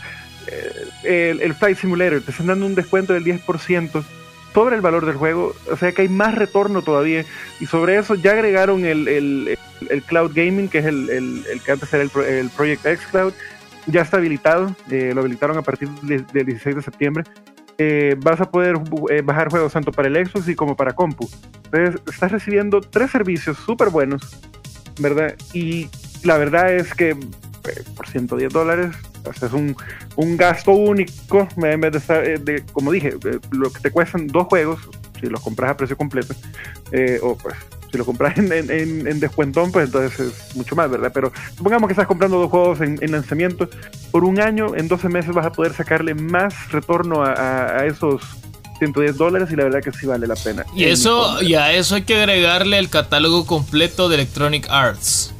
eh, 0.49 0.89
el, 1.05 1.41
el, 1.41 1.55
Flight 1.55 1.79
Simulator, 1.79 2.21
te 2.21 2.33
están 2.33 2.49
dando 2.49 2.67
un 2.67 2.75
descuento 2.75 3.13
del 3.13 3.25
10% 3.25 4.05
sobre 4.57 4.75
el 4.75 4.81
valor 4.81 5.05
del 5.05 5.17
juego, 5.17 5.55
o 5.71 5.77
sea 5.77 5.93
que 5.93 6.01
hay 6.01 6.09
más 6.09 6.35
retorno 6.35 6.81
todavía. 6.81 7.27
Y 7.61 7.67
sobre 7.67 7.99
eso 7.99 8.15
ya 8.15 8.31
agregaron 8.31 8.87
el, 8.87 9.07
el, 9.07 9.59
el 9.91 10.03
Cloud 10.03 10.33
Gaming, 10.35 10.71
que 10.71 10.79
es 10.79 10.87
el, 10.87 11.45
que 11.63 11.73
antes 11.73 11.93
era 11.93 12.03
el, 12.03 12.51
Project 12.51 12.87
X 12.87 13.07
Cloud, 13.11 13.35
ya 13.87 14.03
está 14.03 14.16
habilitado, 14.16 14.75
eh, 14.90 15.12
lo 15.14 15.20
habilitaron 15.20 15.57
a 15.57 15.62
partir 15.62 15.88
del 16.03 16.27
16 16.33 16.77
de 16.77 16.83
septiembre. 16.83 17.25
Eh, 17.79 18.16
vas 18.18 18.40
a 18.40 18.51
poder 18.51 18.77
eh, 19.11 19.20
bajar 19.20 19.51
juegos 19.51 19.75
tanto 19.75 19.92
para 19.92 20.09
el 20.09 20.27
Xbox 20.27 20.49
y 20.49 20.55
como 20.55 20.77
para 20.77 20.94
compu. 20.94 21.29
Entonces, 21.64 22.01
estás 22.11 22.33
recibiendo 22.33 22.81
tres 22.81 23.11
servicios 23.11 23.59
súper 23.59 23.90
buenos, 23.90 24.22
¿verdad? 24.99 25.35
Y 25.53 25.90
la 26.25 26.38
verdad 26.38 26.72
es 26.72 26.94
que 26.94 27.11
eh, 27.11 27.85
por 27.94 28.09
110 28.09 28.53
dólares 28.53 28.96
es 29.42 29.53
un, 29.53 29.77
un, 30.14 30.37
gasto 30.37 30.70
único, 30.70 31.49
en 31.57 31.81
vez 31.81 31.92
de, 31.92 31.99
estar, 31.99 32.40
de, 32.40 32.62
como 32.72 32.92
dije, 32.92 33.14
lo 33.51 33.70
que 33.70 33.81
te 33.81 33.90
cuestan 33.90 34.29
dos 34.29 34.46
juegos, 34.46 34.88
si 35.20 35.27
los 35.27 35.40
compras 35.40 35.72
a 35.72 35.77
precio 35.77 35.96
completo, 35.96 36.35
o 37.22 37.37
pues 37.37 37.57
si 37.90 37.99
lo 37.99 38.05
compras 38.05 38.37
en, 38.38 38.53
en, 38.53 39.07
en, 39.07 39.20
descuentón, 39.20 39.72
pues 39.72 39.87
entonces 39.87 40.18
es 40.20 40.57
mucho 40.57 40.75
más, 40.77 40.90
¿verdad? 40.90 41.11
Pero 41.14 41.33
supongamos 41.57 41.88
que 41.88 41.92
estás 41.92 42.07
comprando 42.07 42.38
dos 42.38 42.51
juegos 42.51 42.81
en, 42.81 42.99
lanzamiento, 43.11 43.68
por 44.11 44.25
un 44.25 44.40
año, 44.40 44.75
en 44.75 44.88
12 44.88 45.09
meses 45.09 45.35
vas 45.35 45.46
a 45.46 45.53
poder 45.53 45.72
sacarle 45.72 46.14
más 46.14 46.72
retorno 46.72 47.22
a, 47.22 47.79
a, 47.79 47.87
esos 47.87 48.22
110 48.79 49.16
dólares 49.16 49.49
y 49.53 49.57
la 49.57 49.64
verdad 49.64 49.81
que 49.83 49.92
sí 49.92 50.07
vale 50.07 50.27
la 50.27 50.37
pena. 50.37 50.64
Y 50.75 50.85
eso, 50.85 51.42
y 51.42 51.55
a 51.55 51.72
eso 51.72 51.94
hay 51.94 52.03
que 52.03 52.16
agregarle 52.16 52.79
el 52.79 52.90
catálogo 52.90 53.46
completo 53.46 54.09
de 54.09 54.16
Electronic 54.16 54.66
Arts. 54.68 55.33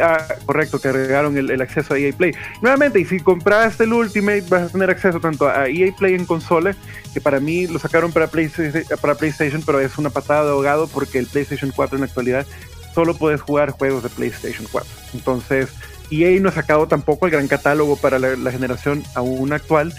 Ah, 0.00 0.26
correcto, 0.44 0.78
que 0.78 0.88
agregaron 0.88 1.36
el, 1.38 1.60
acceso 1.60 1.94
a 1.94 1.98
EA 1.98 2.12
Play. 2.12 2.32
Nuevamente, 2.60 3.00
y 3.00 3.04
si 3.04 3.20
compraste 3.20 3.84
el 3.84 3.92
Ultimate, 3.92 4.44
vas 4.48 4.62
a 4.62 4.68
tener 4.68 4.90
acceso 4.90 5.20
tanto 5.20 5.48
a 5.48 5.68
EA 5.68 5.92
Play 5.96 6.14
en 6.14 6.26
consola, 6.26 6.74
que 7.14 7.20
para 7.20 7.40
mí 7.40 7.66
lo 7.66 7.78
sacaron 7.78 8.12
para 8.12 8.26
PlayStation, 8.26 8.84
para 9.00 9.14
PlayStation 9.14 9.62
pero 9.64 9.80
es 9.80 9.96
una 9.98 10.10
patada 10.10 10.44
de 10.44 10.50
ahogado 10.50 10.86
porque 10.88 11.18
el 11.18 11.26
PlayStation 11.26 11.72
4 11.74 11.96
en 11.96 12.00
la 12.02 12.06
actualidad 12.06 12.46
solo 12.94 13.14
puedes 13.14 13.40
jugar 13.40 13.70
juegos 13.70 14.02
de 14.02 14.08
PlayStation 14.08 14.66
4. 14.70 14.90
Entonces, 15.14 15.68
EA 16.10 16.40
no 16.40 16.48
ha 16.48 16.52
sacado 16.52 16.86
tampoco 16.86 17.26
el 17.26 17.32
gran 17.32 17.48
catálogo 17.48 17.96
para 17.96 18.18
la, 18.18 18.50
generación 18.50 19.02
aún 19.14 19.52
actual. 19.52 19.92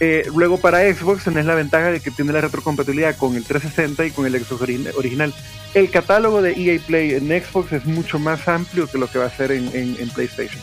Eh, 0.00 0.28
luego 0.34 0.58
para 0.58 0.80
Xbox 0.92 1.24
tenés 1.24 1.46
la 1.46 1.54
ventaja 1.54 1.90
de 1.92 2.00
que 2.00 2.10
tiene 2.10 2.32
la 2.32 2.40
retrocompatibilidad 2.40 3.16
con 3.16 3.36
el 3.36 3.44
360 3.44 4.06
y 4.06 4.10
con 4.10 4.26
el 4.26 4.38
Xbox 4.38 4.62
original. 4.96 5.32
El 5.72 5.90
catálogo 5.90 6.42
de 6.42 6.52
EA 6.52 6.80
Play 6.84 7.12
en 7.14 7.28
Xbox 7.28 7.72
es 7.72 7.84
mucho 7.84 8.18
más 8.18 8.46
amplio 8.48 8.88
que 8.88 8.98
lo 8.98 9.08
que 9.08 9.18
va 9.18 9.26
a 9.26 9.30
ser 9.30 9.52
en, 9.52 10.10
PlayStation. 10.14 10.60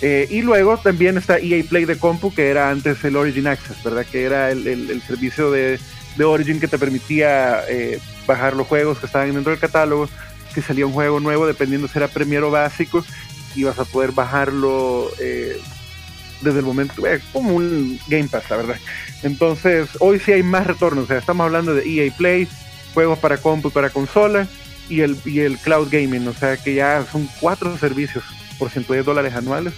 Eh, 0.00 0.28
y 0.30 0.42
luego 0.42 0.78
también 0.78 1.18
está 1.18 1.38
EA 1.38 1.64
Play 1.68 1.84
de 1.84 1.98
compu, 1.98 2.32
que 2.32 2.48
era 2.48 2.70
antes 2.70 3.02
el 3.04 3.16
Origin 3.16 3.48
Access, 3.48 3.82
¿verdad? 3.82 4.06
Que 4.10 4.24
era 4.24 4.50
el, 4.50 5.02
servicio 5.06 5.50
de, 5.50 5.78
Origin 6.22 6.60
que 6.60 6.68
te 6.68 6.78
permitía 6.78 7.62
eh, 7.68 8.00
bajar 8.26 8.54
los 8.54 8.66
juegos 8.66 8.98
que 8.98 9.06
estaban 9.06 9.32
dentro 9.32 9.50
del 9.50 9.60
catálogo. 9.60 10.08
Si 10.54 10.62
salía 10.62 10.86
un 10.86 10.92
juego 10.92 11.20
nuevo, 11.20 11.46
dependiendo 11.46 11.88
si 11.88 11.98
era 11.98 12.08
Premier 12.08 12.42
o 12.42 12.50
básico, 12.50 13.04
ibas 13.54 13.78
a 13.78 13.84
poder 13.84 14.12
bajarlo 14.12 15.10
eh, 15.20 15.60
desde 16.40 16.60
el 16.60 16.64
momento, 16.64 17.06
eh, 17.06 17.20
como 17.32 17.54
un 17.54 17.98
Game 18.08 18.28
Pass, 18.28 18.44
la 18.50 18.56
verdad. 18.56 18.76
Entonces, 19.22 19.88
hoy 20.00 20.20
sí 20.20 20.32
hay 20.32 20.42
más 20.42 20.66
retornos, 20.66 21.04
o 21.04 21.06
sea, 21.06 21.18
estamos 21.18 21.44
hablando 21.44 21.74
de 21.74 21.82
EA 21.88 22.12
Play, 22.16 22.48
juegos 22.94 23.18
para 23.18 23.38
compu, 23.38 23.70
para 23.70 23.90
consola 23.90 24.46
y 24.88 25.00
el, 25.00 25.16
y 25.24 25.40
el 25.40 25.58
cloud 25.58 25.88
gaming, 25.90 26.26
o 26.28 26.32
sea 26.32 26.56
que 26.56 26.74
ya 26.74 27.04
son 27.10 27.28
cuatro 27.40 27.76
servicios 27.78 28.24
por 28.58 28.70
110 28.70 29.04
dólares 29.04 29.34
anuales. 29.34 29.74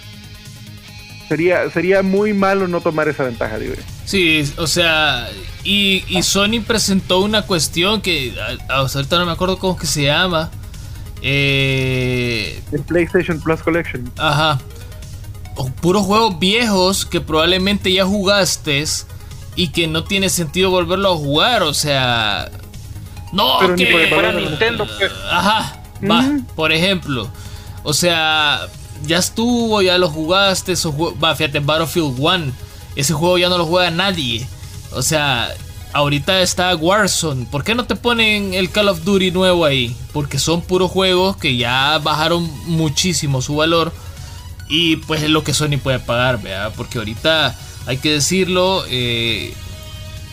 Sería, 1.27 1.69
sería 1.69 2.01
muy 2.01 2.33
malo 2.33 2.67
no 2.67 2.81
tomar 2.81 3.07
esa 3.07 3.23
ventaja, 3.23 3.57
digo. 3.57 3.75
Sí, 4.03 4.43
o 4.57 4.67
sea, 4.67 5.29
y, 5.63 6.03
y 6.09 6.23
Sony 6.23 6.61
presentó 6.65 7.21
una 7.21 7.43
cuestión 7.43 8.01
que 8.01 8.33
ahorita 8.67 9.17
no 9.17 9.25
me 9.25 9.31
acuerdo 9.31 9.57
cómo 9.57 9.77
que 9.77 9.87
se 9.87 10.03
llama, 10.03 10.51
eh, 11.21 12.61
el 12.71 12.81
PlayStation 12.83 13.39
Plus 13.39 13.61
Collection. 13.61 14.11
Ajá. 14.17 14.59
Puros 15.81 16.05
juegos 16.05 16.39
viejos 16.39 17.05
que 17.05 17.21
probablemente 17.21 17.91
ya 17.91 18.05
jugaste 18.05 18.83
y 19.55 19.69
que 19.69 19.87
no 19.87 20.03
tiene 20.03 20.29
sentido 20.29 20.69
volverlo 20.69 21.13
a 21.13 21.17
jugar. 21.17 21.63
O 21.63 21.73
sea. 21.73 22.49
No, 23.31 23.59
que. 23.75 24.07
Para 24.09 24.33
Nintendo, 24.33 24.87
pues. 24.97 25.11
Ajá. 25.29 25.81
Va, 26.09 26.39
por 26.55 26.71
ejemplo. 26.71 27.29
O 27.83 27.93
sea, 27.93 28.67
ya 29.05 29.17
estuvo, 29.17 29.81
ya 29.81 29.97
lo 29.97 30.09
jugaste. 30.09 30.73
va, 31.23 31.35
fíjate, 31.35 31.59
Battlefield 31.59 32.15
1. 32.17 32.53
Ese 32.95 33.13
juego 33.13 33.37
ya 33.37 33.49
no 33.49 33.57
lo 33.57 33.65
juega 33.65 33.91
nadie. 33.91 34.47
O 34.93 35.01
sea, 35.01 35.49
ahorita 35.93 36.41
está 36.41 36.75
Warzone. 36.75 37.45
¿Por 37.45 37.63
qué 37.63 37.75
no 37.75 37.85
te 37.85 37.95
ponen 37.95 38.53
el 38.53 38.69
Call 38.69 38.89
of 38.89 39.03
Duty 39.03 39.31
nuevo 39.31 39.65
ahí? 39.65 39.95
Porque 40.13 40.39
son 40.39 40.61
puros 40.61 40.91
juegos 40.91 41.37
que 41.37 41.57
ya 41.57 41.97
bajaron 41.99 42.49
muchísimo 42.65 43.41
su 43.41 43.55
valor. 43.55 43.91
Y 44.71 44.95
pues 44.95 45.21
es 45.21 45.29
lo 45.29 45.43
que 45.43 45.53
Sony 45.53 45.77
puede 45.77 45.99
pagar, 45.99 46.41
¿verdad? 46.41 46.73
Porque 46.75 46.97
ahorita 46.97 47.55
hay 47.85 47.97
que 47.97 48.13
decirlo. 48.13 48.85
Eh, 48.89 49.53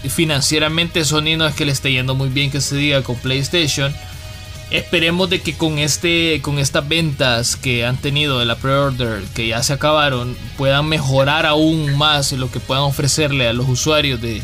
financieramente 0.08 1.04
Sony 1.04 1.36
no 1.36 1.46
es 1.46 1.56
que 1.56 1.64
le 1.64 1.72
esté 1.72 1.90
yendo 1.90 2.14
muy 2.14 2.28
bien 2.28 2.52
que 2.52 2.60
se 2.60 2.76
diga 2.76 3.02
con 3.02 3.16
PlayStation. 3.16 3.92
Esperemos 4.70 5.28
de 5.28 5.40
que 5.40 5.54
con 5.54 5.78
este 5.78 6.40
con 6.40 6.58
estas 6.58 6.88
ventas 6.88 7.56
que 7.56 7.84
han 7.84 7.96
tenido 7.96 8.38
de 8.38 8.44
la 8.44 8.56
pre-order 8.56 9.24
que 9.34 9.48
ya 9.48 9.62
se 9.62 9.72
acabaron 9.72 10.36
puedan 10.56 10.86
mejorar 10.86 11.46
aún 11.46 11.96
más 11.96 12.32
lo 12.32 12.50
que 12.50 12.60
puedan 12.60 12.84
ofrecerle 12.84 13.48
a 13.48 13.54
los 13.54 13.66
usuarios 13.66 14.20
de, 14.20 14.42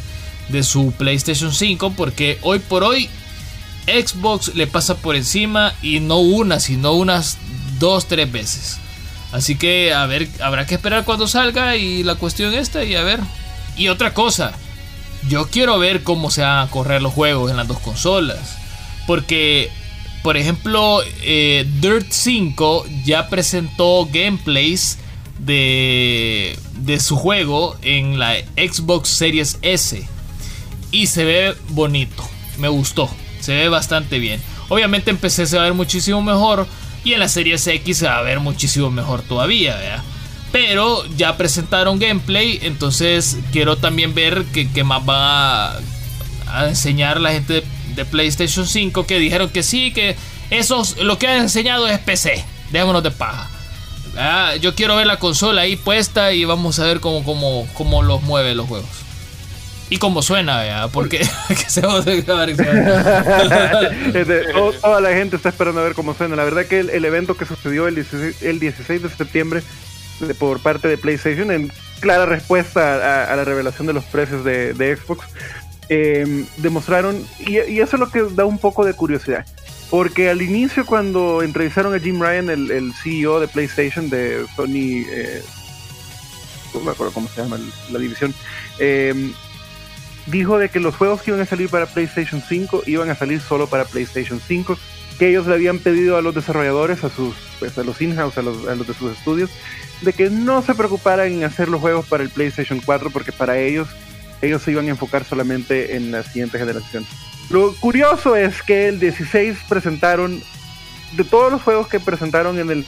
de 0.48 0.62
su 0.62 0.92
PlayStation 0.96 1.52
5 1.52 1.92
porque 1.94 2.38
hoy 2.40 2.58
por 2.58 2.82
hoy 2.84 3.10
Xbox 3.86 4.54
le 4.54 4.66
pasa 4.66 4.96
por 4.96 5.14
encima 5.14 5.74
y 5.82 6.00
no 6.00 6.18
una, 6.20 6.58
sino 6.58 6.92
unas 6.92 7.38
dos, 7.78 8.06
tres 8.06 8.30
veces. 8.32 8.78
Así 9.34 9.56
que 9.56 9.92
a 9.92 10.06
ver, 10.06 10.28
habrá 10.40 10.64
que 10.64 10.76
esperar 10.76 11.04
cuando 11.04 11.26
salga 11.26 11.74
y 11.76 12.04
la 12.04 12.14
cuestión 12.14 12.54
esta 12.54 12.84
y 12.84 12.94
a 12.94 13.02
ver. 13.02 13.18
Y 13.76 13.88
otra 13.88 14.14
cosa, 14.14 14.52
yo 15.28 15.48
quiero 15.48 15.76
ver 15.80 16.04
cómo 16.04 16.30
se 16.30 16.42
van 16.42 16.68
a 16.68 16.70
correr 16.70 17.02
los 17.02 17.12
juegos 17.12 17.50
en 17.50 17.56
las 17.56 17.66
dos 17.66 17.80
consolas. 17.80 18.56
Porque, 19.08 19.72
por 20.22 20.36
ejemplo, 20.36 21.00
eh, 21.22 21.66
Dirt 21.80 22.06
5 22.10 22.86
ya 23.04 23.28
presentó 23.28 24.06
gameplays 24.06 24.98
de, 25.40 26.56
de 26.76 27.00
su 27.00 27.16
juego 27.16 27.76
en 27.82 28.20
la 28.20 28.36
Xbox 28.56 29.08
Series 29.08 29.58
S 29.62 30.06
y 30.92 31.08
se 31.08 31.24
ve 31.24 31.56
bonito. 31.70 32.22
Me 32.58 32.68
gustó, 32.68 33.10
se 33.40 33.56
ve 33.56 33.68
bastante 33.68 34.20
bien. 34.20 34.40
Obviamente 34.68 35.10
en 35.10 35.16
PC 35.16 35.46
se 35.46 35.56
va 35.56 35.62
a 35.62 35.66
ver 35.66 35.74
muchísimo 35.74 36.22
mejor 36.22 36.68
y 37.04 37.12
en 37.12 37.20
la 37.20 37.28
serie 37.28 37.54
X 37.54 37.98
se 37.98 38.06
va 38.06 38.18
a 38.18 38.22
ver 38.22 38.40
muchísimo 38.40 38.90
mejor 38.90 39.22
todavía, 39.22 40.02
Pero 40.50 41.04
ya 41.16 41.36
presentaron 41.36 41.98
gameplay, 41.98 42.58
entonces 42.62 43.38
quiero 43.52 43.76
también 43.76 44.14
ver 44.14 44.44
qué, 44.52 44.84
más 44.84 45.02
va 45.08 45.76
a, 46.46 46.68
enseñar 46.68 47.20
la 47.20 47.32
gente 47.32 47.62
de, 47.94 48.04
PlayStation 48.04 48.66
5 48.66 49.06
que 49.06 49.18
dijeron 49.18 49.50
que 49.50 49.62
sí, 49.62 49.92
que 49.92 50.16
eso 50.50 50.82
lo 51.02 51.18
que 51.18 51.28
han 51.28 51.42
enseñado 51.42 51.86
es 51.86 51.98
PC. 51.98 52.44
Dejémonos 52.70 53.02
de 53.02 53.10
paja. 53.10 53.50
Yo 54.60 54.74
quiero 54.74 54.96
ver 54.96 55.06
la 55.06 55.18
consola 55.18 55.62
ahí 55.62 55.76
puesta 55.76 56.32
y 56.32 56.44
vamos 56.44 56.78
a 56.78 56.84
ver 56.84 57.00
cómo, 57.00 57.24
cómo, 57.24 57.66
cómo 57.74 58.02
los 58.02 58.22
mueve 58.22 58.54
los 58.54 58.68
juegos. 58.68 59.03
Y 59.90 59.98
como 59.98 60.22
suena, 60.22 60.64
¿ya? 60.64 60.88
Porque 60.88 61.18
que 61.48 61.68
se 61.68 61.82
va 61.82 61.98
a 61.98 62.02
Toda 64.80 65.00
la 65.00 65.10
gente 65.10 65.36
está 65.36 65.50
esperando 65.50 65.80
a 65.80 65.84
ver 65.84 65.94
cómo 65.94 66.14
suena. 66.14 66.36
La 66.36 66.44
verdad 66.44 66.64
que 66.66 66.80
el, 66.80 67.04
evento 67.04 67.36
que 67.36 67.44
sucedió 67.44 67.86
el 67.86 67.94
16, 67.94 69.02
de 69.02 69.10
septiembre 69.10 69.62
por 70.38 70.60
parte 70.60 70.88
de 70.88 70.96
PlayStation, 70.96 71.50
en 71.50 71.70
clara 72.00 72.24
respuesta 72.26 73.30
a, 73.30 73.36
la 73.36 73.44
revelación 73.44 73.86
de 73.86 73.92
los 73.92 74.04
precios 74.04 74.42
de, 74.44 74.96
Xbox, 74.96 75.26
em, 75.88 76.46
demostraron, 76.58 77.26
y, 77.40 77.56
eso 77.58 77.96
es 77.96 78.00
lo 78.00 78.10
que 78.10 78.22
da 78.34 78.44
un 78.44 78.58
poco 78.58 78.84
de 78.84 78.94
curiosidad. 78.94 79.44
Porque 79.90 80.30
al 80.30 80.40
inicio, 80.40 80.86
cuando 80.86 81.42
entrevistaron 81.42 81.92
a 81.94 82.00
Jim 82.00 82.20
Ryan, 82.20 82.48
el, 82.48 82.92
CEO 83.02 83.40
de 83.40 83.48
PlayStation, 83.48 84.08
de 84.08 84.46
Sony, 84.56 85.04
eh, 85.10 85.42
no 86.72 86.80
me 86.80 86.92
acuerdo 86.92 87.12
cómo 87.12 87.28
se 87.28 87.42
llama 87.42 87.58
la 87.90 87.98
división, 87.98 88.32
eh, 88.78 89.32
dijo 90.26 90.58
de 90.58 90.68
que 90.68 90.80
los 90.80 90.96
juegos 90.96 91.22
que 91.22 91.30
iban 91.30 91.42
a 91.42 91.46
salir 91.46 91.68
para 91.68 91.86
PlayStation 91.86 92.42
5 92.46 92.84
iban 92.86 93.10
a 93.10 93.14
salir 93.14 93.40
solo 93.40 93.66
para 93.68 93.84
PlayStation 93.84 94.40
5, 94.40 94.78
que 95.18 95.28
ellos 95.28 95.46
le 95.46 95.54
habían 95.54 95.78
pedido 95.78 96.16
a 96.16 96.22
los 96.22 96.34
desarrolladores, 96.34 97.04
a 97.04 97.10
sus, 97.10 97.34
pues, 97.58 97.76
a 97.78 97.84
los 97.84 98.00
in-house, 98.00 98.38
a 98.38 98.42
los, 98.42 98.66
a 98.66 98.74
los 98.74 98.86
de 98.86 98.94
sus 98.94 99.16
estudios, 99.16 99.50
de 100.00 100.12
que 100.12 100.30
no 100.30 100.62
se 100.62 100.74
preocuparan 100.74 101.32
en 101.32 101.44
hacer 101.44 101.68
los 101.68 101.80
juegos 101.80 102.06
para 102.06 102.22
el 102.22 102.30
PlayStation 102.30 102.80
4, 102.84 103.10
porque 103.10 103.32
para 103.32 103.58
ellos, 103.58 103.88
ellos 104.42 104.62
se 104.62 104.72
iban 104.72 104.86
a 104.86 104.90
enfocar 104.90 105.24
solamente 105.24 105.96
en 105.96 106.10
la 106.10 106.22
siguiente 106.22 106.58
generación. 106.58 107.06
Lo 107.50 107.74
curioso 107.76 108.36
es 108.36 108.62
que 108.62 108.88
el 108.88 108.98
16 108.98 109.58
presentaron, 109.68 110.42
de 111.12 111.24
todos 111.24 111.52
los 111.52 111.62
juegos 111.62 111.88
que 111.88 112.00
presentaron 112.00 112.58
en 112.58 112.70
el 112.70 112.86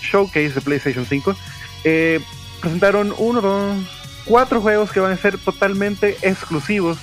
showcase 0.00 0.50
de 0.50 0.60
PlayStation 0.60 1.06
5, 1.06 1.36
eh, 1.84 2.20
presentaron 2.60 3.14
uno, 3.18 3.40
dos, 3.40 3.97
cuatro 4.28 4.60
juegos 4.60 4.92
que 4.92 5.00
van 5.00 5.12
a 5.12 5.16
ser 5.16 5.38
totalmente 5.38 6.16
exclusivos 6.22 6.98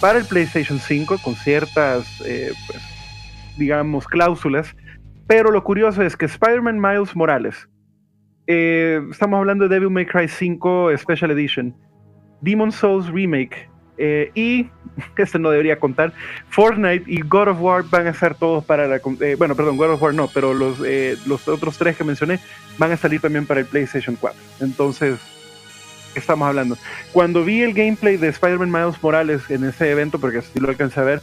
para 0.00 0.18
el 0.18 0.24
PlayStation 0.24 0.78
5 0.78 1.18
con 1.22 1.36
ciertas, 1.36 2.20
eh, 2.24 2.52
pues, 2.66 2.82
digamos, 3.56 4.06
cláusulas. 4.06 4.74
Pero 5.28 5.52
lo 5.52 5.62
curioso 5.62 6.02
es 6.02 6.16
que 6.16 6.26
Spider-Man 6.26 6.80
Miles 6.80 7.14
Morales, 7.14 7.68
eh, 8.48 9.00
estamos 9.10 9.38
hablando 9.38 9.68
de 9.68 9.74
Devil 9.76 9.90
May 9.90 10.06
Cry 10.06 10.26
5 10.26 10.90
Special 10.98 11.30
Edition, 11.30 11.74
Demon 12.40 12.72
Souls 12.72 13.06
Remake 13.08 13.68
eh, 13.98 14.32
y, 14.34 14.68
este 15.16 15.38
no 15.38 15.50
debería 15.50 15.78
contar, 15.78 16.12
Fortnite 16.48 17.04
y 17.06 17.20
God 17.20 17.48
of 17.48 17.60
War 17.60 17.84
van 17.88 18.08
a 18.08 18.14
ser 18.14 18.34
todos 18.34 18.64
para 18.64 18.88
la... 18.88 18.98
bueno, 19.38 19.54
perdón, 19.54 19.76
God 19.76 19.92
of 19.92 20.02
War 20.02 20.14
no, 20.14 20.26
pero 20.26 20.52
los, 20.52 20.80
los 21.26 21.46
otros 21.46 21.78
tres 21.78 21.96
que 21.96 22.02
mencioné 22.02 22.40
van 22.76 22.90
a 22.90 22.96
salir 22.96 23.20
también 23.20 23.46
para 23.46 23.60
el 23.60 23.66
PlayStation 23.66 24.16
4. 24.16 24.40
Entonces, 24.60 25.20
estamos 26.14 26.46
hablando. 26.48 26.76
Cuando 27.12 27.44
vi 27.44 27.62
el 27.62 27.74
gameplay 27.74 28.16
de 28.16 28.28
Spider-Man 28.28 28.70
Miles 28.70 29.02
Morales 29.02 29.42
en 29.48 29.64
ese 29.64 29.90
evento, 29.90 30.18
porque 30.18 30.38
así 30.38 30.58
lo 30.58 30.68
alcancé 30.68 31.00
a 31.00 31.04
ver, 31.04 31.22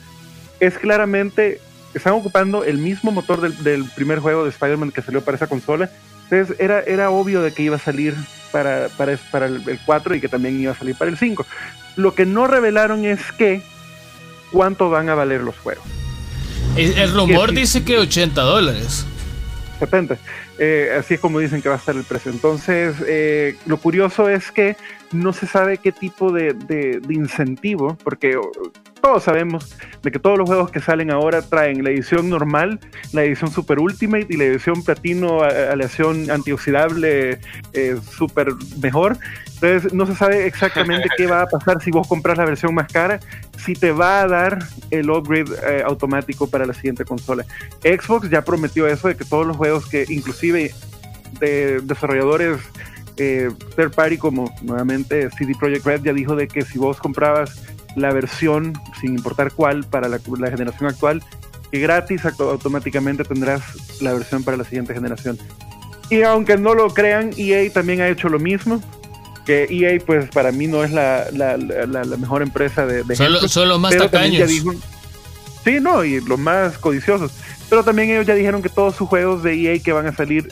es 0.60 0.78
claramente, 0.78 1.62
están 1.94 2.14
ocupando 2.14 2.64
el 2.64 2.78
mismo 2.78 3.12
motor 3.12 3.42
del, 3.42 3.86
primer 3.96 4.20
juego 4.20 4.44
de 4.44 4.50
Spider-Man 4.50 4.92
que 4.92 5.02
salió 5.02 5.24
para 5.24 5.38
esa 5.38 5.48
consola. 5.48 5.90
Entonces 6.30 6.60
era, 6.60 6.82
era 6.82 7.10
obvio 7.10 7.42
de 7.42 7.54
que 7.54 7.64
iba 7.64 7.78
a 7.78 7.80
salir 7.80 8.16
para, 8.52 8.90
para, 8.98 9.18
para 9.32 9.46
el, 9.46 9.80
4 9.86 10.16
y 10.16 10.22
que 10.22 10.28
también 10.28 10.60
iba 10.60 10.72
a 10.72 10.76
salir 10.76 10.96
para 10.96 11.10
el 11.10 11.18
5. 11.18 11.46
Lo 11.96 12.14
que 12.14 12.26
no 12.26 12.48
revelaron 12.48 13.06
es 13.06 13.32
que 13.38 13.62
cuánto 14.52 14.90
van 14.90 15.10
a 15.10 15.16
valer 15.16 15.42
los 15.42 15.58
juegos. 15.58 15.84
El, 16.76 17.12
rumor 17.14 17.54
dice 17.54 17.84
que 17.84 17.98
80 17.98 18.42
dólares. 18.42 19.06
70. 19.80 20.18
Eh, 20.60 20.96
así 20.98 21.16
es 21.16 21.20
como 21.20 21.40
dicen 21.40 21.62
que 21.62 21.70
va 21.70 21.76
a 21.76 21.78
estar 21.78 21.96
el 21.96 22.04
precio. 22.04 22.32
Entonces, 22.32 22.96
eh, 23.06 23.56
lo 23.66 23.78
curioso 23.78 24.30
es 24.30 24.52
que 24.52 24.76
no 25.12 25.34
se 25.34 25.48
sabe 25.48 25.78
qué 25.78 25.92
tipo 25.92 26.32
de, 26.32 27.02
incentivo, 27.10 27.98
porque 28.04 28.38
todos 29.02 29.24
sabemos 29.24 29.76
de 30.04 30.12
que 30.12 30.20
todos 30.20 30.38
los 30.38 30.48
juegos 30.48 30.72
que 30.72 30.80
salen 30.80 31.12
ahora 31.12 31.42
traen 31.42 31.84
la 31.84 31.92
edición 31.92 32.30
normal, 32.30 32.80
la 33.14 33.24
edición 33.24 33.52
Super 33.52 33.80
Ultimate 33.80 34.28
y 34.30 34.38
la 34.38 34.46
edición 34.46 34.84
Platino, 34.84 35.44
aleación 35.44 36.30
antioxidable 36.30 37.40
eh, 37.74 37.98
super 38.10 38.50
mejor. 38.82 39.18
Entonces 39.54 39.94
no 39.94 40.06
se 40.06 40.16
sabe 40.16 40.46
exactamente 40.46 41.10
qué 41.16 41.26
va 41.26 41.44
a 41.44 41.48
pasar 41.48 41.82
si 41.82 41.90
vos 41.90 42.08
compras 42.08 42.38
la 42.38 42.46
versión 42.46 42.76
más 42.76 42.92
cara, 42.92 43.20
si 43.58 43.74
te 43.74 43.92
va 43.92 44.22
a 44.22 44.28
dar 44.28 44.60
el 44.92 45.10
upgrade 45.10 45.52
eh, 45.68 45.84
automático 45.86 46.48
para 46.48 46.66
la 46.66 46.74
siguiente 46.74 47.06
consola. 47.06 47.46
Xbox 47.82 48.30
ya 48.30 48.44
prometió 48.44 48.88
eso 48.88 49.08
de 49.08 49.16
que 49.16 49.26
todos 49.26 49.48
los 49.48 49.58
juegos 49.58 49.88
que 49.88 50.06
inclusive 50.10 50.74
de 51.40 51.82
desarrolladores 51.82 52.60
eh, 53.18 53.50
third 53.76 53.94
party 53.94 54.18
como 54.18 54.54
nuevamente 54.62 55.30
CD 55.38 55.54
Projekt 55.58 55.86
Red 55.86 56.04
ya 56.04 56.14
dijo 56.14 56.36
de 56.36 56.48
que 56.48 56.62
si 56.62 56.78
vos 56.78 56.98
comprabas 56.98 57.62
la 57.96 58.14
versión, 58.14 58.74
sin 59.02 59.16
importar 59.16 59.52
cuál, 59.52 59.84
para 59.84 60.08
la, 60.08 60.20
generación 60.20 60.88
actual, 60.88 61.24
que 61.72 61.80
gratis 61.80 62.22
automáticamente 62.26 63.24
tendrás 63.24 63.62
la 64.02 64.14
versión 64.14 64.44
para 64.44 64.56
la 64.56 64.64
siguiente 64.64 64.94
generación. 64.94 65.38
Y 66.10 66.22
aunque 66.22 66.58
no 66.58 66.74
lo 66.74 66.94
crean, 66.94 67.32
EA 67.38 67.72
también 67.74 68.02
ha 68.02 68.08
hecho 68.08 68.30
lo 68.30 68.40
mismo. 68.40 68.82
Que 69.46 69.68
EA, 69.70 70.00
pues 70.06 70.30
para 70.30 70.52
mí 70.52 70.68
no 70.68 70.84
es 70.84 70.92
la, 70.92 71.26
la, 71.32 72.18
mejor 72.18 72.42
empresa 72.42 72.86
de, 72.86 73.04
de 73.04 73.16
son, 73.16 73.68
los 73.68 73.80
más 73.80 73.98
tacaños. 73.98 74.50
sí, 75.64 75.80
no, 75.82 76.04
y 76.04 76.22
los 76.22 76.40
más 76.40 76.78
codiciosos. 76.78 77.32
Pero 77.70 77.84
también 77.84 78.10
ellos 78.12 78.26
ya 78.26 78.36
dijeron 78.36 78.62
que 78.62 78.70
todos 78.70 78.96
sus 78.96 79.10
juegos 79.10 79.44
de 79.44 79.54
EA 79.54 79.80
que 79.80 79.92
van 79.92 80.08
a 80.08 80.16
salir 80.16 80.50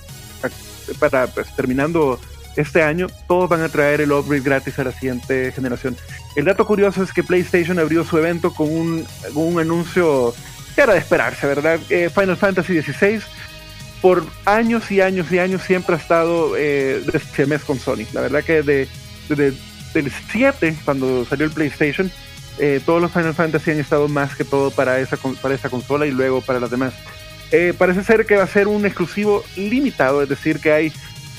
para 0.99 1.28
pues, 1.28 1.54
terminando 1.56 2.19
este 2.56 2.84
año, 2.84 3.08
todos 3.28 3.50
van 3.50 3.62
a 3.62 3.70
traer 3.70 4.02
el 4.02 4.12
upgrade 4.12 4.44
gratis 4.44 4.80
a 4.80 4.84
la 4.86 4.91
siguiente 4.91 5.52
generación. 5.52 5.96
El 6.36 6.46
dato 6.46 6.65
curioso 6.65 7.04
es 7.04 7.12
que 7.12 7.24
PlayStation 7.24 7.80
abrió 7.80 8.04
su 8.04 8.18
evento 8.18 8.54
con 8.54 8.70
un, 8.70 9.08
un 9.34 9.60
anuncio 9.60 10.34
que 10.76 10.82
era 10.82 10.94
de 10.94 11.00
esperarse, 11.00 11.48
¿verdad? 11.48 11.80
Eh, 11.89 12.10
Final 12.13 12.38
Fantasy 12.38 12.82
XVI 12.82 13.22
por 14.02 14.26
años 14.46 14.91
y 14.91 15.02
años 15.02 15.32
y 15.32 15.39
años 15.39 15.63
siempre 15.63 15.96
ha 15.96 15.98
estado 15.98 16.56
eh, 16.58 17.02
de 17.38 17.46
mes 17.46 17.63
con 17.63 17.80
Sony. 17.80 18.06
La 18.13 18.22
verdad 18.22 18.44
que 18.44 18.62
de, 18.62 18.88
del 19.30 20.12
7, 20.32 20.76
cuando 20.86 21.26
salió 21.26 21.46
el 21.46 21.52
PlayStation, 21.52 22.12
eh, 22.60 22.80
todos 22.86 23.02
los 23.02 23.12
Final 23.12 23.34
Fantasy 23.34 23.72
han 23.72 23.80
estado 23.80 24.08
más 24.08 24.36
que 24.36 24.44
todo 24.44 24.72
para 24.72 25.00
esa, 25.00 25.18
para 25.41 25.56
esa 25.56 25.70
consola 25.70 26.06
y 26.06 26.12
luego 26.12 26.41
para 26.41 26.60
las 26.60 26.70
demás. 26.70 26.94
Eh, 27.52 27.74
parece 27.78 28.04
ser 28.04 28.26
que 28.26 28.36
va 28.36 28.44
a 28.44 28.48
ser 28.48 28.68
un 28.68 28.86
exclusivo 28.86 29.44
limitado, 29.56 30.22
es 30.22 30.30
decir, 30.30 30.60
que 30.60 30.72
hay 30.72 30.94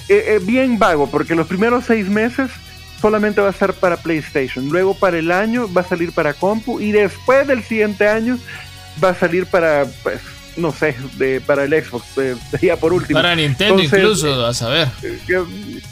eh, 0.09 0.25
eh, 0.37 0.41
bien 0.43 0.79
vago, 0.79 1.11
porque 1.11 1.35
los 1.35 1.47
primeros 1.47 1.85
seis 1.85 2.09
meses 2.09 2.51
solamente 3.01 3.41
va 3.41 3.49
a 3.49 3.53
ser 3.53 3.75
para 3.75 3.97
PlayStation, 3.97 4.69
luego 4.69 4.95
para 4.95 5.19
el 5.19 5.31
año 5.31 5.73
va 5.73 5.83
a 5.83 5.85
salir 5.85 6.13
para 6.13 6.35
compu 6.35 6.81
y 6.81 6.93
después 6.93 7.47
del 7.47 7.63
siguiente 7.63 8.09
año 8.09 8.39
va 9.03 9.11
a 9.11 9.15
salir 9.15 9.47
para, 9.47 9.85
pues, 10.03 10.21
no 10.57 10.73
sé, 10.73 10.95
de, 11.19 11.41
para 11.41 11.65
el 11.65 11.85
Xbox, 11.85 12.07
sería 12.51 12.77
por 12.77 12.93
último. 12.93 13.19
Para 13.19 13.35
Nintendo 13.35 13.83
incluso, 13.83 14.47
a 14.47 14.55
saber. 14.55 14.89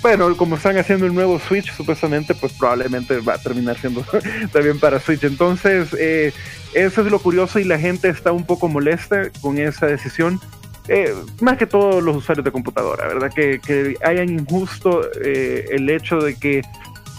bueno, 0.00 0.37
como 0.37 0.57
están 0.57 0.79
haciendo 0.79 1.07
el 1.07 1.14
nuevo 1.14 1.38
Switch, 1.38 1.72
supuestamente, 1.74 2.35
pues 2.35 2.53
probablemente 2.53 3.18
va 3.18 3.35
a 3.35 3.38
terminar 3.38 3.79
siendo 3.79 4.05
también 4.53 4.81
para 4.81 5.00
Switch. 5.00 5.24
Entonces, 5.24 5.88
eh, 5.98 6.33
eso 6.72 7.03
es 7.03 7.11
lo 7.11 7.18
curioso 7.18 7.59
y 7.59 7.64
la 7.64 7.79
gente 7.79 8.09
está 8.09 8.33
un 8.33 8.44
poco 8.44 8.68
molesta 8.68 9.31
con 9.40 9.59
esa 9.59 9.87
decisión. 9.87 10.40
Eh, 10.88 11.14
más 11.40 11.56
que 11.56 11.66
todos 11.66 12.02
los 12.02 12.16
usuarios 12.16 12.44
de 12.44 12.52
computadora, 12.52 13.08
¿verdad? 13.08 13.32
Que, 13.34 13.58
que 13.58 13.96
hayan 14.04 14.28
injusto 14.28 15.02
eh, 15.22 15.66
el 15.70 15.88
hecho 15.88 16.18
de 16.18 16.34
que 16.34 16.62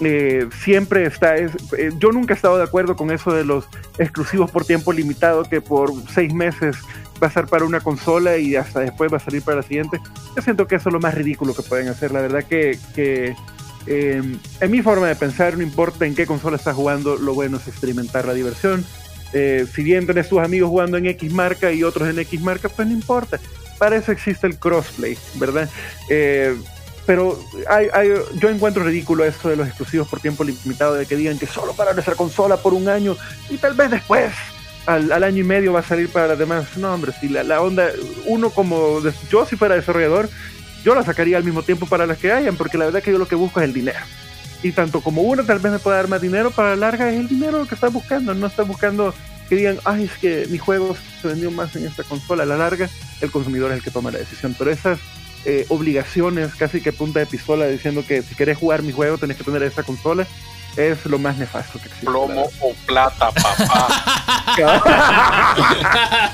eh, 0.02 0.48
siempre 0.64 1.06
está. 1.06 1.36
Es, 1.36 1.52
yo 1.98 2.12
nunca 2.12 2.34
he 2.34 2.36
estado 2.36 2.58
de 2.58 2.64
acuerdo 2.64 2.96
con 2.96 3.10
eso 3.10 3.34
de 3.34 3.44
los 3.44 3.66
exclusivos 3.98 4.52
por 4.52 4.66
tiempo 4.66 4.94
limitado, 4.94 5.44
que 5.46 5.62
por 5.62 5.92
seis 6.14 6.32
meses 6.32 6.78
va 7.22 7.28
a 7.28 7.32
ser 7.32 7.48
para 7.48 7.66
una 7.66 7.80
consola 7.80 8.38
y 8.38 8.56
hasta 8.56 8.82
después 8.82 9.12
va 9.12 9.18
a 9.18 9.22
salir 9.22 9.42
para 9.42 9.58
la 9.58 9.64
siguiente. 9.64 10.00
Yo 10.36 10.42
siento 10.44 10.68
que 10.68 10.76
eso 10.76 10.90
es 10.90 10.94
lo 10.94 11.00
más 11.00 11.16
ridículo 11.16 11.56
que 11.56 11.64
pueden 11.64 11.88
hacer. 11.88 12.12
La 12.12 12.22
verdad 12.22 12.44
que, 12.44 12.78
que 12.94 13.36
en 13.88 14.72
mi 14.72 14.82
forma 14.84 15.08
de 15.08 15.16
pensar, 15.16 15.58
no 15.58 15.64
importa 15.64 16.06
en 16.06 16.14
qué 16.14 16.28
consola 16.28 16.58
estás 16.58 16.76
jugando, 16.76 17.16
lo 17.16 17.34
bueno 17.34 17.58
es 17.58 17.68
experimentar 17.68 18.26
la 18.26 18.34
diversión 18.34 18.86
eh, 19.34 19.66
si 19.74 19.84
bien 19.84 20.06
tenés 20.06 20.30
tus 20.30 20.40
amigos 20.40 20.70
jugando 20.70 20.98
en 20.98 21.08
X 21.08 21.32
marca 21.32 21.72
y 21.72 21.84
otros 21.84 22.10
en 22.10 22.20
X 22.20 22.42
marca, 22.42 22.70
pues 22.70 22.88
no 22.88 22.94
importa. 22.94 23.40
Para 23.78 23.98
eso 23.98 24.12
existe 24.12 24.48
el 24.48 24.58
crossplay, 24.58 25.18
¿verdad? 25.36 25.70
Eh, 26.10 26.56
pero 27.06 27.40
hay, 27.68 27.90
yo 28.40 28.50
encuentro 28.50 28.84
ridículo 28.84 29.26
esto 29.26 29.50
de 29.50 29.56
los 29.56 29.68
exclusivos 29.68 30.08
por 30.08 30.20
tiempo 30.20 30.44
limitado, 30.44 30.96
de 30.96 31.06
que 31.06 31.16
digan 31.16 31.38
que 31.38 31.46
solo 31.46 31.74
para 31.74 31.94
nuestra 31.94 32.16
consola 32.16 32.58
por 32.58 32.74
un 32.74 32.88
año 32.88 33.16
y 33.50 33.58
tal 33.58 33.76
vez 33.76 33.92
después, 33.92 34.32
al, 34.88 35.12
año 35.24 35.42
y 35.42 35.44
medio, 35.44 35.74
va 35.74 35.82
a 35.82 35.84
salir 35.84 36.10
para 36.10 36.28
las 36.28 36.40
demás. 36.40 36.78
No, 36.78 36.94
hombre, 36.94 37.12
si 37.20 37.30
la, 37.30 37.44
la 37.44 37.62
onda, 37.62 37.92
uno 38.26 38.50
como 38.50 39.02
yo 39.30 39.46
si 39.46 39.56
fuera 39.56 39.76
desarrollador, 39.76 40.30
yo 40.84 40.96
la 40.96 41.04
sacaría 41.04 41.38
al 41.38 41.44
mismo 41.44 41.64
tiempo 41.64 41.86
para 41.86 42.06
las 42.06 42.18
que 42.18 42.32
hayan, 42.32 42.56
porque 42.56 42.78
la 42.78 42.86
verdad 42.86 43.04
que 43.04 43.12
yo 43.12 43.18
lo 43.18 43.28
que 43.28 43.36
busco 43.36 43.60
es 43.60 43.66
el 43.66 43.74
dinero. 43.74 44.00
Y 44.64 44.72
tanto 44.72 45.02
como 45.02 45.22
uno 45.22 45.44
tal 45.44 45.60
vez 45.60 45.72
me 45.72 45.80
pueda 45.80 45.98
dar 45.98 46.08
más 46.08 46.22
dinero, 46.22 46.52
para 46.52 46.70
la 46.70 46.76
larga 46.76 47.10
es 47.10 47.20
el 47.20 47.28
dinero 47.28 47.60
lo 47.60 47.68
que 47.68 47.76
está 47.76 47.90
buscando. 47.90 48.34
No 48.34 48.48
está 48.48 48.64
buscando 48.64 49.14
que 49.50 49.56
digan, 49.56 49.80
ay, 49.84 50.06
es 50.06 50.14
que 50.14 50.48
mi 50.50 50.58
juego 50.58 50.96
se 51.22 51.28
vendió 51.28 51.52
más 51.52 51.76
en 51.76 51.86
esta 51.86 52.04
consola. 52.04 52.44
A 52.44 52.46
la 52.46 52.58
larga, 52.58 52.90
el 53.22 53.32
consumidor 53.32 53.72
es 53.72 53.78
el 53.78 53.84
que 53.84 53.92
toma 53.92 54.12
la 54.12 54.20
decisión. 54.20 54.56
Pero 54.58 54.72
esas 54.72 55.00
eh, 55.46 55.66
obligaciones, 55.70 56.56
casi 56.56 56.82
que 56.82 56.92
punta 56.92 57.20
de 57.20 57.28
pistola, 57.28 57.68
diciendo 57.68 58.04
que 58.08 58.24
si 58.24 58.36
querés 58.36 58.58
jugar 58.58 58.82
mi 58.82 58.92
juego 58.92 59.18
tenés 59.18 59.38
que 59.38 59.44
tener 59.44 59.62
esta 59.64 59.84
consola, 59.84 60.26
es 60.76 61.06
lo 61.06 61.20
más 61.20 61.38
nefasto 61.38 61.80
que 61.80 61.86
existe. 61.86 62.06
Plomo 62.06 62.50
o 62.60 62.74
plata, 62.86 63.32
papá. 63.32 64.34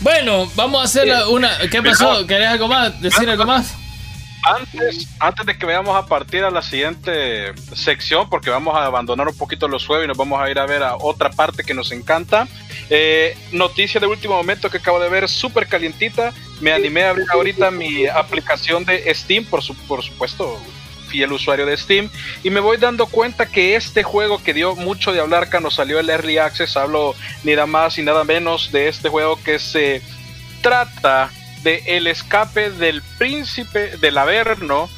bueno, 0.00 0.50
vamos 0.54 0.82
a 0.82 0.84
hacer 0.84 1.12
una. 1.30 1.50
¿Qué 1.70 1.82
pasó? 1.82 2.26
¿Querés 2.26 2.48
algo 2.48 2.68
más? 2.68 3.00
¿Decir 3.00 3.28
algo 3.28 3.44
más? 3.44 3.74
Antes, 4.44 5.08
antes 5.20 5.46
de 5.46 5.56
que 5.56 5.66
vayamos 5.66 5.96
a 5.96 6.06
partir 6.06 6.42
a 6.42 6.50
la 6.50 6.62
siguiente 6.62 7.54
sección, 7.74 8.28
porque 8.28 8.50
vamos 8.50 8.74
a 8.74 8.86
abandonar 8.86 9.28
un 9.28 9.36
poquito 9.36 9.68
los 9.68 9.86
juegos 9.86 10.04
y 10.04 10.08
nos 10.08 10.16
vamos 10.16 10.40
a 10.40 10.50
ir 10.50 10.58
a 10.58 10.66
ver 10.66 10.82
a 10.82 10.96
otra 10.96 11.30
parte 11.30 11.62
que 11.62 11.74
nos 11.74 11.92
encanta. 11.92 12.48
Eh, 12.90 13.36
noticia 13.52 14.00
de 14.00 14.06
último 14.08 14.34
momento 14.34 14.68
que 14.68 14.78
acabo 14.78 14.98
de 14.98 15.08
ver, 15.08 15.28
súper 15.28 15.68
calientita. 15.68 16.32
Me 16.60 16.72
animé 16.72 17.04
a 17.04 17.10
abrir 17.10 17.26
ahorita 17.32 17.70
mi 17.70 18.06
aplicación 18.06 18.84
de 18.84 19.14
Steam, 19.14 19.44
por, 19.44 19.62
su, 19.62 19.76
por 19.86 20.02
supuesto, 20.02 20.58
fiel 21.08 21.32
usuario 21.32 21.64
de 21.64 21.76
Steam, 21.76 22.10
y 22.42 22.50
me 22.50 22.58
voy 22.58 22.78
dando 22.78 23.06
cuenta 23.06 23.46
que 23.46 23.76
este 23.76 24.02
juego 24.02 24.42
que 24.42 24.54
dio 24.54 24.74
mucho 24.74 25.12
de 25.12 25.20
hablar 25.20 25.50
cuando 25.50 25.70
salió 25.70 26.00
el 26.00 26.10
Early 26.10 26.38
Access, 26.38 26.76
hablo 26.76 27.14
ni 27.44 27.52
nada 27.52 27.66
más 27.66 27.98
y 27.98 28.02
nada 28.02 28.24
menos 28.24 28.72
de 28.72 28.88
este 28.88 29.08
juego 29.08 29.38
que 29.44 29.58
se 29.58 30.02
trata 30.62 31.30
de 31.62 31.82
el 31.86 32.06
escape 32.06 32.70
del 32.70 33.02
príncipe 33.18 33.96
del 33.98 34.18
Averno 34.18 34.88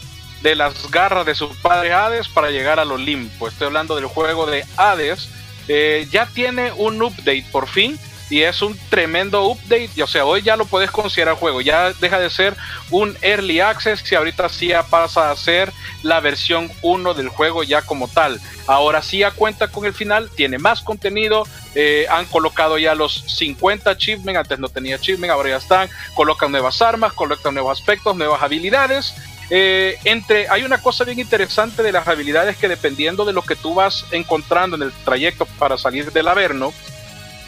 de 0.42 0.54
las 0.54 0.90
garras 0.90 1.24
de 1.26 1.34
su 1.34 1.54
padre 1.62 1.92
Hades 1.92 2.28
para 2.28 2.50
llegar 2.50 2.78
al 2.78 2.92
Olimpo. 2.92 3.48
Estoy 3.48 3.68
hablando 3.68 3.96
del 3.96 4.06
juego 4.06 4.46
de 4.46 4.64
Hades. 4.76 5.28
Eh, 5.68 6.06
ya 6.10 6.26
tiene 6.26 6.72
un 6.72 7.00
update 7.00 7.46
por 7.50 7.66
fin 7.66 7.98
y 8.34 8.42
es 8.42 8.62
un 8.62 8.76
tremendo 8.90 9.46
update. 9.46 10.02
O 10.02 10.08
sea, 10.08 10.24
hoy 10.24 10.42
ya 10.42 10.56
lo 10.56 10.64
puedes 10.64 10.90
considerar 10.90 11.36
juego. 11.36 11.60
Ya 11.60 11.92
deja 11.92 12.18
de 12.18 12.28
ser 12.30 12.56
un 12.90 13.16
early 13.22 13.60
access 13.60 14.02
y 14.10 14.16
ahorita 14.16 14.48
sí 14.48 14.66
ya 14.66 14.82
pasa 14.82 15.30
a 15.30 15.36
ser 15.36 15.72
la 16.02 16.18
versión 16.18 16.68
1 16.82 17.14
del 17.14 17.28
juego 17.28 17.62
ya 17.62 17.82
como 17.82 18.08
tal. 18.08 18.40
Ahora 18.66 19.02
sí 19.02 19.18
ya 19.18 19.30
cuenta 19.30 19.68
con 19.68 19.84
el 19.84 19.94
final, 19.94 20.30
tiene 20.34 20.58
más 20.58 20.82
contenido. 20.82 21.46
Eh, 21.76 22.06
han 22.10 22.26
colocado 22.26 22.76
ya 22.76 22.96
los 22.96 23.22
50 23.28 23.90
achievements. 23.90 24.40
Antes 24.40 24.58
no 24.58 24.68
tenía 24.68 24.96
achievement, 24.96 25.32
ahora 25.32 25.50
ya 25.50 25.58
están. 25.58 25.88
Colocan 26.16 26.50
nuevas 26.50 26.82
armas, 26.82 27.12
colocan 27.12 27.54
nuevos 27.54 27.78
aspectos, 27.78 28.16
nuevas 28.16 28.42
habilidades. 28.42 29.14
Eh, 29.48 29.96
entre, 30.02 30.48
hay 30.48 30.64
una 30.64 30.82
cosa 30.82 31.04
bien 31.04 31.20
interesante 31.20 31.84
de 31.84 31.92
las 31.92 32.08
habilidades 32.08 32.56
que 32.56 32.66
dependiendo 32.66 33.24
de 33.24 33.32
lo 33.32 33.42
que 33.42 33.54
tú 33.54 33.74
vas 33.74 34.06
encontrando 34.10 34.74
en 34.74 34.82
el 34.82 34.92
trayecto 35.04 35.46
para 35.46 35.78
salir 35.78 36.10
del 36.10 36.26
Averno, 36.26 36.72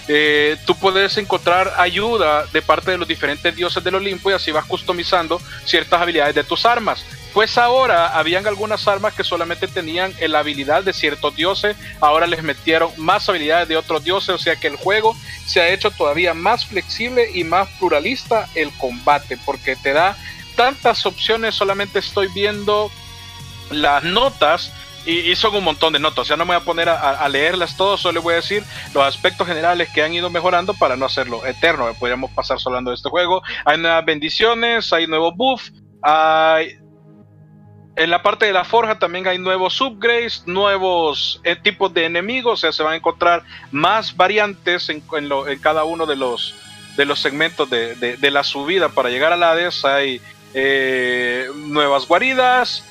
eh, 0.09 0.57
tú 0.66 0.77
puedes 0.77 1.16
encontrar 1.19 1.73
ayuda 1.79 2.47
de 2.47 2.62
parte 2.62 2.93
de 2.93 2.99
los 2.99 3.09
diferentes 3.09 3.55
dioses 3.55 3.83
del 3.83 3.97
Olimpo 3.97 4.30
y 4.30 4.35
así 4.35 4.53
vas 4.53 4.64
customizando 4.64 5.41
ciertas 5.64 6.01
habilidades 6.01 6.35
de 6.35 6.45
tus 6.45 6.64
armas. 6.64 7.05
Pues 7.33 7.59
ahora 7.59 8.16
habían 8.16 8.47
algunas 8.47 8.87
armas 8.89 9.14
que 9.14 9.24
solamente 9.24 9.68
tenían 9.68 10.14
la 10.20 10.39
habilidad 10.39 10.83
de 10.85 10.93
ciertos 10.93 11.37
dioses, 11.37 11.76
ahora 12.01 12.26
les 12.26 12.43
metieron 12.43 12.91
más 12.97 13.28
habilidades 13.28 13.68
de 13.68 13.76
otros 13.76 14.05
dioses, 14.05 14.30
o 14.30 14.39
sea 14.39 14.57
que 14.57 14.68
el 14.68 14.76
juego 14.76 15.14
se 15.45 15.61
ha 15.61 15.68
hecho 15.68 15.91
todavía 15.91 16.33
más 16.33 16.64
flexible 16.64 17.30
y 17.35 17.45
más 17.45 17.68
pluralista 17.78 18.49
el 18.55 18.72
combate, 18.78 19.39
porque 19.45 19.76
te 19.76 19.93
da 19.93 20.16
tantas 20.55 21.05
opciones, 21.05 21.55
solamente 21.55 21.99
estoy 21.99 22.28
viendo 22.28 22.91
las 23.70 24.03
notas 24.05 24.72
y, 25.07 25.34
son 25.36 25.54
un 25.54 25.64
montón 25.64 25.92
de 25.92 25.98
notas. 25.98 26.28
Ya 26.28 26.36
no 26.36 26.44
me 26.44 26.54
voy 26.54 26.62
a 26.62 26.64
poner 26.64 26.88
a, 26.88 27.28
leerlas 27.28 27.76
todas, 27.76 28.00
solo 28.00 28.20
voy 28.22 28.32
a 28.32 28.36
decir 28.36 28.64
los 28.92 29.04
aspectos 29.04 29.46
generales 29.46 29.88
que 29.94 30.02
han 30.02 30.12
ido 30.12 30.30
mejorando 30.30 30.74
para 30.74 30.96
no 30.96 31.07
hacerlo 31.07 31.46
eterno. 31.46 31.92
Podríamos 31.98 32.30
pasar 32.32 32.59
hablando 32.64 32.90
de 32.90 32.96
este 32.96 33.09
juego. 33.09 33.42
Hay 33.64 33.78
nuevas 33.78 34.04
bendiciones, 34.04 34.92
hay 34.92 35.07
nuevos 35.07 35.34
buffs, 35.36 35.72
hay 36.02 36.78
en 37.96 38.11
la 38.11 38.22
parte 38.22 38.44
de 38.44 38.52
la 38.52 38.64
forja 38.64 38.98
también 38.98 39.26
hay 39.26 39.38
nuevos 39.38 39.80
upgrades, 39.80 40.42
nuevos 40.46 41.40
eh, 41.44 41.57
tipos 41.57 41.92
de 41.94 42.04
enemigos, 42.04 42.52
o 42.52 42.57
sea, 42.61 42.72
se 42.72 42.82
van 42.82 42.92
a 42.92 42.96
encontrar 42.96 43.42
más 43.72 44.14
variantes 44.14 44.90
en, 44.90 45.02
cada 45.61 45.84
uno 45.84 46.04
de 46.04 46.16
los, 46.16 46.54
de 46.96 47.07
los 47.07 47.20
segmentos 47.20 47.70
de, 47.70 48.30
la 48.30 48.44
subida 48.44 48.90
para 48.90 49.09
llegar 49.09 49.32
a 49.32 49.36
la 49.36 49.52
Hades. 49.52 49.84
Hay 49.86 50.20
eh, 50.52 51.48
nuevas 51.54 52.07
guaridas, 52.07 52.84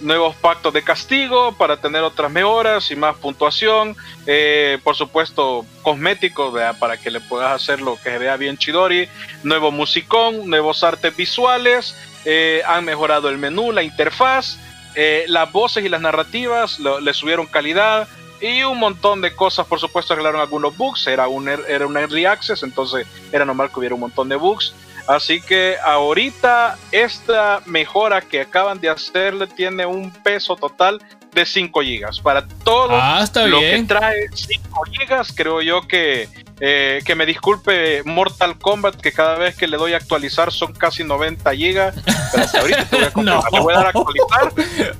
nuevos 0.00 0.34
pactos 0.36 0.72
de 0.72 0.82
castigo 0.82 1.52
para 1.52 1.76
tener 1.76 2.02
otras 2.02 2.30
mejoras 2.30 2.90
y 2.90 2.96
más 2.96 3.16
puntuación. 3.16 3.96
Eh, 4.26 4.78
por 4.82 4.96
supuesto, 4.96 5.64
cosméticos 5.82 6.54
para 6.78 6.96
que 6.96 7.10
le 7.10 7.20
puedas 7.20 7.62
hacer 7.62 7.80
lo 7.80 7.96
que 7.96 8.10
se 8.10 8.18
vea 8.18 8.36
bien 8.36 8.56
Chidori. 8.58 9.08
Nuevo 9.42 9.70
musicón, 9.70 10.48
nuevos 10.48 10.82
artes 10.82 11.16
visuales 11.16 11.94
eh, 12.24 12.62
han 12.66 12.84
mejorado 12.84 13.28
el 13.28 13.38
menú, 13.38 13.72
la 13.72 13.82
interfaz, 13.82 14.58
eh, 14.94 15.24
las 15.28 15.50
voces 15.52 15.84
y 15.84 15.88
las 15.88 16.00
narrativas 16.00 16.78
le 16.78 17.14
subieron 17.14 17.46
calidad 17.46 18.08
y 18.40 18.62
un 18.62 18.78
montón 18.78 19.20
de 19.20 19.34
cosas. 19.34 19.66
Por 19.66 19.78
supuesto, 19.80 20.14
arreglaron 20.14 20.40
algunos 20.40 20.76
bugs. 20.76 21.06
Era 21.06 21.28
un, 21.28 21.48
er, 21.48 21.64
era 21.68 21.86
un 21.86 21.96
early 21.96 22.24
access, 22.24 22.62
entonces 22.62 23.06
era 23.32 23.44
normal 23.44 23.70
que 23.70 23.78
hubiera 23.78 23.94
un 23.94 24.00
montón 24.00 24.28
de 24.28 24.36
bugs. 24.36 24.74
Así 25.10 25.40
que 25.40 25.76
ahorita 25.82 26.78
esta 26.92 27.62
mejora 27.66 28.20
que 28.20 28.42
acaban 28.42 28.80
de 28.80 28.88
hacerle 28.88 29.48
tiene 29.48 29.84
un 29.84 30.12
peso 30.12 30.54
total 30.54 31.02
de 31.32 31.44
5 31.44 31.80
GB. 31.80 32.22
Para 32.22 32.46
todo 32.46 32.90
ah, 32.92 33.26
lo 33.46 33.58
que 33.58 33.84
trae 33.88 34.28
5 34.32 34.82
GB, 34.84 35.34
creo 35.34 35.62
yo 35.62 35.88
que 35.88 36.28
eh, 36.60 37.00
que 37.04 37.16
me 37.16 37.26
disculpe 37.26 38.04
Mortal 38.04 38.56
Kombat, 38.56 39.00
que 39.00 39.10
cada 39.10 39.36
vez 39.36 39.56
que 39.56 39.66
le 39.66 39.78
doy 39.78 39.94
a 39.94 39.96
actualizar 39.96 40.52
son 40.52 40.74
casi 40.74 41.02
90 41.02 41.54
gigas. 41.56 41.96
Pero 42.30 42.44
hasta 42.44 42.60
ahorita 42.60 42.84
te 42.84 42.96
voy 42.96 43.04
a, 43.04 43.10
no. 43.16 43.42
le 43.50 43.60
voy 43.60 43.74
a 43.74 43.76
dar 43.78 43.86
a 43.86 43.88
actualizar 43.88 44.52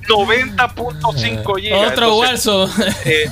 90.5 0.09 1.61
gigas. 1.61 1.91
Otro 1.91 2.17
Warzone. 2.17 2.73
Eh, 3.05 3.29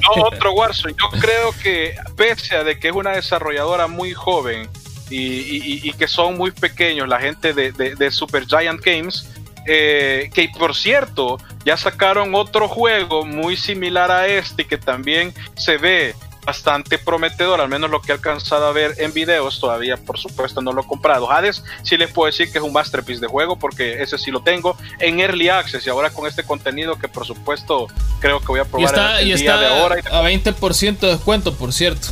no, 0.00 0.22
otro 0.22 0.52
Warzone. 0.52 0.94
Yo 0.98 1.20
creo 1.20 1.52
que, 1.62 1.96
pese 2.16 2.56
a 2.56 2.64
de 2.64 2.78
que 2.78 2.88
es 2.88 2.94
una 2.94 3.10
desarrolladora 3.10 3.88
muy 3.88 4.14
joven 4.14 4.70
y, 5.10 5.92
que 5.92 6.08
son 6.08 6.36
muy 6.36 6.50
pequeños, 6.50 7.08
la 7.08 7.20
gente 7.20 7.52
de, 7.52 7.72
de, 7.72 8.10
Super 8.10 8.46
Giant 8.46 8.80
Games, 8.80 9.28
eh, 9.66 10.30
que 10.34 10.48
por 10.58 10.74
cierto, 10.74 11.38
ya 11.64 11.76
sacaron 11.76 12.34
otro 12.34 12.68
juego 12.68 13.24
muy 13.24 13.56
similar 13.56 14.10
a 14.10 14.26
este 14.26 14.66
que 14.66 14.76
también 14.76 15.32
se 15.56 15.78
ve 15.78 16.14
bastante 16.44 16.98
prometedor, 16.98 17.60
al 17.60 17.68
menos 17.68 17.90
lo 17.90 18.00
que 18.02 18.12
he 18.12 18.14
alcanzado 18.14 18.66
a 18.66 18.72
ver 18.72 18.94
en 18.98 19.12
videos, 19.12 19.60
todavía 19.60 19.96
por 19.96 20.18
supuesto 20.18 20.60
no 20.60 20.72
lo 20.72 20.82
he 20.82 20.86
comprado. 20.86 21.30
Hades 21.30 21.64
sí 21.82 21.96
les 21.96 22.12
puedo 22.12 22.26
decir 22.26 22.52
que 22.52 22.58
es 22.58 22.64
un 22.64 22.72
masterpiece 22.72 23.20
de 23.20 23.26
juego 23.26 23.56
porque 23.56 24.02
ese 24.02 24.18
sí 24.18 24.30
lo 24.30 24.42
tengo 24.42 24.76
en 25.00 25.20
Early 25.20 25.48
Access 25.48 25.86
y 25.86 25.90
ahora 25.90 26.10
con 26.10 26.26
este 26.26 26.44
contenido 26.44 26.96
que 26.96 27.08
por 27.08 27.26
supuesto 27.26 27.88
creo 28.20 28.40
que 28.40 28.46
voy 28.46 28.60
a 28.60 28.64
probar 28.64 29.22
y 29.24 29.32
está, 29.32 29.58
de 29.58 29.66
ahora. 29.66 29.96
A 30.10 30.22
20% 30.22 30.98
de 30.98 31.08
descuento, 31.08 31.54
por 31.54 31.72
cierto. 31.72 32.08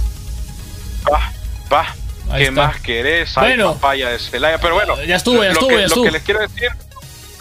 Va, 1.11 1.33
va. 1.71 1.95
¿Qué 2.37 2.51
más 2.51 2.81
querés? 2.81 3.35
bueno, 3.35 3.75
papaya 3.75 4.11
de 4.11 4.19
Celaya. 4.19 4.59
Pero 4.59 4.75
bueno, 4.75 5.03
ya 5.05 5.17
estuvo, 5.17 5.43
ya 5.43 5.51
estuvo, 5.51 5.71
ya 5.71 5.85
estuvo. 5.85 6.05
Lo 6.05 6.11
que 6.11 6.13
les 6.13 6.23
quiero 6.23 6.41
decir 6.41 6.71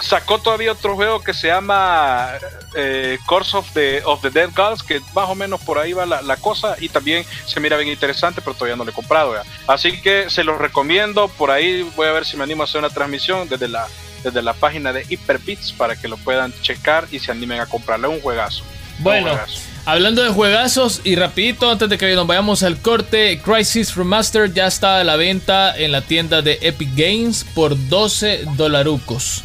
sacó 0.01 0.39
todavía 0.39 0.71
otro 0.71 0.95
juego 0.95 1.21
que 1.21 1.33
se 1.33 1.47
llama 1.47 2.31
eh, 2.75 3.17
Course 3.25 3.55
of 3.55 3.71
the, 3.73 4.01
of 4.03 4.21
the 4.21 4.29
Dead 4.29 4.49
Gods, 4.55 4.83
que 4.83 4.99
más 5.13 5.29
o 5.29 5.35
menos 5.35 5.61
por 5.61 5.77
ahí 5.77 5.93
va 5.93 6.05
la, 6.05 6.37
cosa 6.37 6.75
y 6.79 6.89
también 6.89 7.25
se 7.45 7.59
mira 7.59 7.77
bien 7.77 7.89
interesante, 7.89 8.41
pero 8.41 8.55
todavía 8.55 8.75
no 8.75 8.83
lo 8.83 8.91
he 8.91 8.93
comprado. 8.93 9.35
Así 9.67 10.01
que 10.01 10.29
se 10.29 10.43
los 10.43 10.57
recomiendo, 10.57 11.27
por 11.29 11.51
ahí 11.51 11.89
voy 11.95 12.07
a 12.07 12.11
ver 12.11 12.25
si 12.25 12.35
me 12.35 12.43
animo 12.43 12.63
a 12.63 12.65
hacer 12.65 12.79
una 12.79 12.89
transmisión 12.89 13.47
desde 13.47 13.67
la, 13.67 13.87
desde 14.23 14.41
la 14.41 14.53
página 14.53 14.91
de 14.91 15.05
Hyperbits 15.07 15.73
para 15.73 15.95
que 15.95 16.07
lo 16.07 16.17
puedan 16.17 16.53
checar 16.61 17.07
y 17.11 17.19
se 17.19 17.31
animen 17.31 17.59
a 17.59 17.67
comprarle 17.67 18.07
un 18.07 18.21
juegazo. 18.21 18.63
Bueno. 18.99 19.37
Hablando 19.83 20.21
de 20.21 20.29
juegazos 20.29 21.01
y 21.03 21.15
rapidito 21.15 21.71
antes 21.71 21.89
de 21.89 21.97
que 21.97 22.13
nos 22.13 22.27
vayamos 22.27 22.61
al 22.61 22.79
corte, 22.79 23.41
Crisis 23.43 23.95
Remastered 23.95 24.53
ya 24.53 24.67
está 24.67 24.99
a 24.99 25.03
la 25.03 25.15
venta 25.15 25.75
en 25.75 25.91
la 25.91 26.01
tienda 26.01 26.43
de 26.43 26.59
Epic 26.61 26.89
Games 26.95 27.45
por 27.55 27.75
12 27.89 28.45
dolarucos. 28.55 29.43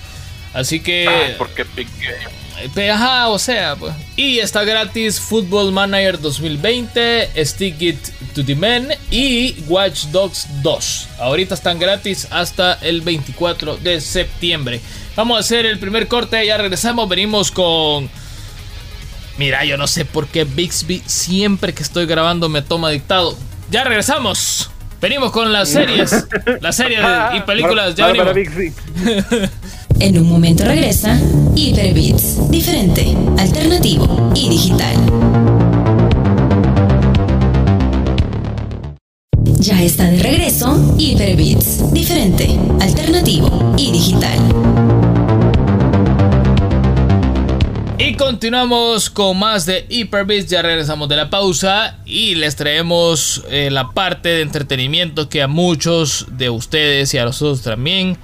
Así 0.52 0.80
que. 0.80 1.06
Ah, 1.08 1.34
porque 1.38 1.64
eh, 2.74 2.90
Ajá, 2.90 3.28
o 3.28 3.38
sea, 3.38 3.76
pues. 3.76 3.94
Y 4.16 4.38
está 4.38 4.62
gratis 4.64 5.18
Football 5.20 5.72
Manager 5.72 6.20
2020, 6.20 7.44
Stick 7.44 7.80
It 7.80 7.98
to 8.34 8.44
the 8.44 8.54
Men 8.54 8.88
y 9.10 9.54
Watch 9.68 10.04
Dogs 10.06 10.46
2. 10.62 11.08
Ahorita 11.18 11.54
están 11.54 11.78
gratis 11.78 12.28
hasta 12.30 12.74
el 12.82 13.00
24 13.00 13.78
de 13.78 14.02
septiembre. 14.02 14.82
Vamos 15.14 15.38
a 15.38 15.40
hacer 15.40 15.64
el 15.64 15.78
primer 15.78 16.08
corte, 16.08 16.44
ya 16.46 16.58
regresamos. 16.58 17.08
Venimos 17.08 17.50
con. 17.50 18.10
Mira, 19.38 19.64
yo 19.64 19.76
no 19.76 19.86
sé 19.86 20.04
por 20.04 20.26
qué 20.28 20.44
Bixby 20.44 21.02
siempre 21.06 21.74
que 21.74 21.82
estoy 21.82 22.06
grabando 22.06 22.48
me 22.48 22.62
toma 22.62 22.90
dictado. 22.90 23.36
Ya 23.70 23.84
regresamos. 23.84 24.70
Venimos 25.00 25.30
con 25.30 25.52
las 25.52 25.68
series, 25.68 26.26
las 26.60 26.76
series 26.76 27.00
y 27.34 27.40
películas. 27.40 27.94
Ya 27.94 28.06
venimos. 28.06 28.34
En 29.98 30.18
un 30.18 30.28
momento 30.28 30.62
regresa 30.62 31.18
Hyperbits, 31.54 32.50
diferente, 32.50 33.16
alternativo 33.38 34.30
y 34.34 34.50
digital. 34.50 34.94
Ya 39.58 39.82
está 39.82 40.04
de 40.04 40.18
regreso 40.22 40.94
Hyperbits, 40.98 41.94
diferente, 41.94 42.58
alternativo 42.80 43.74
y 43.78 43.90
digital. 43.90 45.05
Continuamos 48.16 49.10
con 49.10 49.38
más 49.38 49.66
de 49.66 49.86
Hyperbits, 49.88 50.50
ya 50.50 50.62
regresamos 50.62 51.08
de 51.08 51.16
la 51.16 51.30
pausa 51.30 51.98
y 52.04 52.34
les 52.34 52.56
traemos 52.56 53.44
eh, 53.48 53.70
la 53.70 53.90
parte 53.90 54.28
de 54.30 54.42
entretenimiento 54.42 55.28
que 55.28 55.42
a 55.42 55.48
muchos 55.48 56.26
de 56.30 56.50
ustedes 56.50 57.12
y 57.14 57.18
a 57.18 57.24
nosotros 57.24 57.62
también 57.62 58.16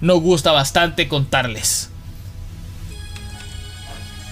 nos 0.00 0.20
gusta 0.20 0.52
bastante 0.52 1.08
contarles. 1.08 1.90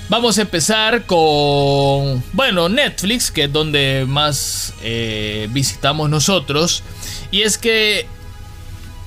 Vamos 0.09 0.39
a 0.39 0.43
empezar 0.43 1.05
con, 1.07 2.23
bueno, 2.33 2.69
Netflix, 2.69 3.31
que 3.31 3.45
es 3.45 3.53
donde 3.53 4.05
más 4.07 4.73
eh, 4.83 5.49
visitamos 5.51 6.09
nosotros. 6.09 6.85
Y 7.33 7.43
es 7.43 7.59
que 7.59 8.07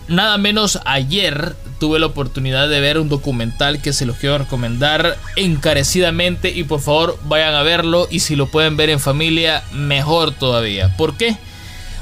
nada 0.10 0.38
menos 0.38 0.80
ayer 0.86 1.56
tuve 1.80 2.00
la 2.00 2.08
oportunidad 2.08 2.68
de 2.68 2.82
ver 2.82 3.00
un 3.00 3.10
documental 3.10 3.82
que 3.82 3.94
se 3.94 4.06
los 4.06 4.18
quiero 4.18 4.38
recomendar 4.38 5.18
encarecidamente 5.38 6.50
y 6.50 6.64
por 6.64 6.82
favor 6.82 7.18
vayan 7.24 7.54
a 7.56 7.64
verlo 7.64 8.08
y 8.12 8.20
si 8.20 8.36
lo 8.36 8.48
pueden 8.48 8.76
ver 8.76 8.90
en 8.90 9.00
familia 9.00 9.64
mejor 9.72 10.32
todavía. 10.32 10.96
¿Por 10.98 11.16
qué? 11.16 11.38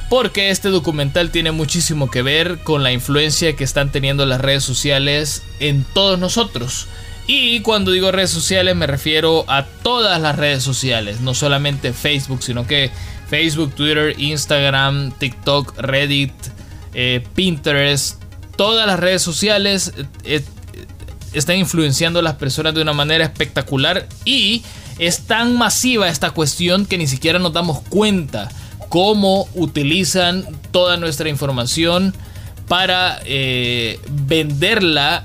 porque 0.09 0.49
este 0.51 0.69
documental 0.69 1.31
tiene 1.31 1.51
muchísimo 1.51 2.09
que 2.09 2.21
ver 2.21 2.59
con 2.59 2.83
la 2.83 2.91
influencia 2.91 3.55
que 3.55 3.63
están 3.63 3.91
teniendo 3.91 4.25
las 4.25 4.41
redes 4.41 4.63
sociales 4.63 5.43
en 5.59 5.83
todos 5.83 6.17
nosotros. 6.17 6.87
Y 7.27 7.59
cuando 7.59 7.91
digo 7.91 8.11
redes 8.11 8.29
sociales 8.29 8.75
me 8.75 8.87
refiero 8.87 9.43
a 9.49 9.65
todas 9.65 10.21
las 10.21 10.37
redes 10.37 10.63
sociales, 10.63 11.19
no 11.19 11.33
solamente 11.33 11.91
Facebook, 11.91 12.41
sino 12.41 12.65
que 12.65 12.89
Facebook, 13.29 13.75
Twitter, 13.75 14.15
Instagram, 14.17 15.11
TikTok, 15.11 15.77
Reddit, 15.77 16.31
eh, 16.99 17.23
Pinterest, 17.35 18.19
todas 18.55 18.87
las 18.87 18.99
redes 18.99 19.21
sociales 19.21 19.93
eh, 19.95 20.05
eh, 20.23 20.43
están 21.31 21.57
influenciando 21.57 22.17
a 22.17 22.21
las 22.23 22.37
personas 22.37 22.73
de 22.73 22.81
una 22.81 22.93
manera 22.93 23.23
espectacular 23.23 24.09
y 24.25 24.63
es 24.97 25.27
tan 25.27 25.55
masiva 25.55 26.09
esta 26.09 26.31
cuestión 26.31 26.87
que 26.87 26.97
ni 26.97 27.05
siquiera 27.05 27.37
nos 27.37 27.53
damos 27.53 27.81
cuenta 27.81 28.49
cómo 28.89 29.47
utilizan 29.53 30.43
toda 30.71 30.97
nuestra 30.97 31.29
información 31.29 32.15
para 32.67 33.19
venderla 34.25 35.23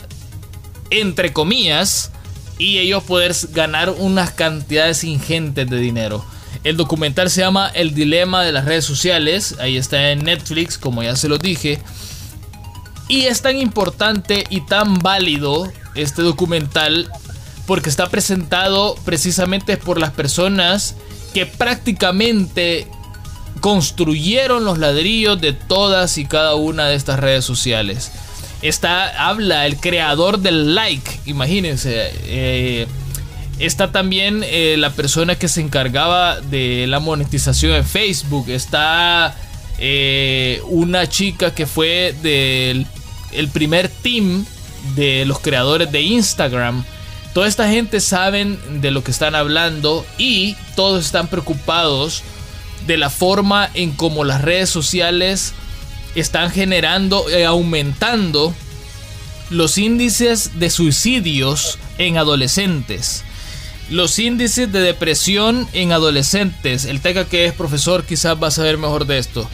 entre 0.91 1.33
comillas 1.33 2.13
y 2.59 2.81
ellos 2.81 3.03
poder 3.05 3.35
ganar 3.53 3.89
unas 3.89 4.33
cantidades 4.33 5.05
ingentes 5.05 5.71
de 5.71 5.79
dinero. 5.79 6.23
El 6.65 6.77
documental 6.77 7.29
se 7.29 7.41
llama 7.41 7.71
El 7.75 7.95
dilema 7.95 8.45
de 8.45 8.53
las 8.53 8.65
redes 8.65 8.85
sociales, 8.85 9.57
ahí 9.59 9.77
está 9.77 10.11
en 10.11 10.25
Netflix, 10.25 10.79
como 10.79 11.03
ya 11.03 11.17
se 11.17 11.29
lo 11.29 11.39
dije. 11.39 11.81
Y 13.09 13.23
es 13.23 13.43
tan 13.43 13.59
importante 13.59 14.45
y 14.49 14.61
tan 14.61 14.99
válido 14.99 15.71
este 15.95 16.23
documental 16.23 17.11
porque 17.67 17.91
está 17.91 18.09
presentado 18.09 18.97
precisamente 19.05 19.77
por 19.77 20.01
las 20.01 20.11
personas 20.11 20.95
que 21.35 21.47
prácticamente 21.47 22.87
construyeron 23.61 24.65
los 24.65 24.79
ladrillos 24.79 25.41
de 25.41 25.53
todas 25.53 26.19
y 26.19 26.27
cada 26.27 26.55
una 26.55 26.87
de 26.87 26.95
estas 26.95 27.19
redes 27.19 27.45
sociales. 27.45 28.13
Está, 28.61 29.29
habla 29.29 29.67
el 29.67 29.77
creador 29.79 30.39
del 30.39 30.75
like, 30.75 31.21
imagínense. 31.27 32.11
Eh, 32.25 32.87
está 33.67 33.93
también 33.93 34.43
eh, 34.45 34.77
la 34.79 34.91
persona 34.91 35.37
que 35.37 35.49
se 35.49 35.61
encargaba 35.61 36.41
de 36.41 36.87
la 36.87 37.01
monetización 37.01 37.73
en 37.73 37.85
Facebook. 37.85 38.49
Está 38.49 39.37
eh, 39.79 40.61
una 40.69 41.09
chica 41.09 41.55
que 41.55 41.67
fue 41.67 42.15
del 42.23 42.87
el 43.33 43.49
primer 43.49 43.89
team 43.89 44.45
de 44.95 45.25
los 45.25 45.39
creadores 45.39 45.91
de 45.91 46.03
Instagram 46.03 46.85
Toda 47.33 47.49
esta 47.49 47.69
gente 47.69 48.01
saben 48.01 48.59
de 48.83 48.91
lo 48.91 49.03
que 49.03 49.11
están 49.11 49.35
hablando 49.35 50.05
y 50.19 50.55
todos 50.77 51.05
están 51.05 51.29
preocupados 51.29 52.23
de 52.87 52.99
la 52.99 53.09
forma 53.09 53.71
en 53.73 53.93
cómo 53.93 54.25
las 54.25 54.43
redes 54.43 54.69
sociales 54.69 55.55
están 56.15 56.51
generando 56.51 57.25
y 57.31 57.43
aumentando 57.43 58.55
los 59.49 59.79
índices 59.79 60.59
de 60.59 60.69
suicidios 60.69 61.79
en 61.97 62.19
adolescentes, 62.19 63.25
los 63.93 64.19
índices 64.19 64.73
de 64.73 64.81
depresión 64.81 65.69
en 65.73 65.93
adolescentes. 65.93 66.85
El 66.87 67.01
Teca 67.01 67.27
que 67.27 67.45
es 67.45 67.53
profesor 67.53 68.05
quizás 68.05 68.43
va 68.43 68.49
a 68.49 68.51
saber 68.51 68.79
mejor 68.79 69.07
de 69.07 69.19
esto. 69.19 69.49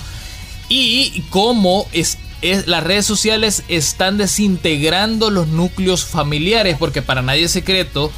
Y 0.68 1.22
cómo 1.30 1.86
es, 1.93 2.18
las 2.66 2.84
redes 2.84 3.05
sociales 3.07 3.64
están 3.68 4.16
desintegrando 4.16 5.30
los 5.30 5.49
núcleos 5.49 6.05
familiares, 6.05 6.76
porque 6.78 7.03
para 7.03 7.22
nadie 7.22 7.45
es 7.45 7.53
secreto 7.53 8.12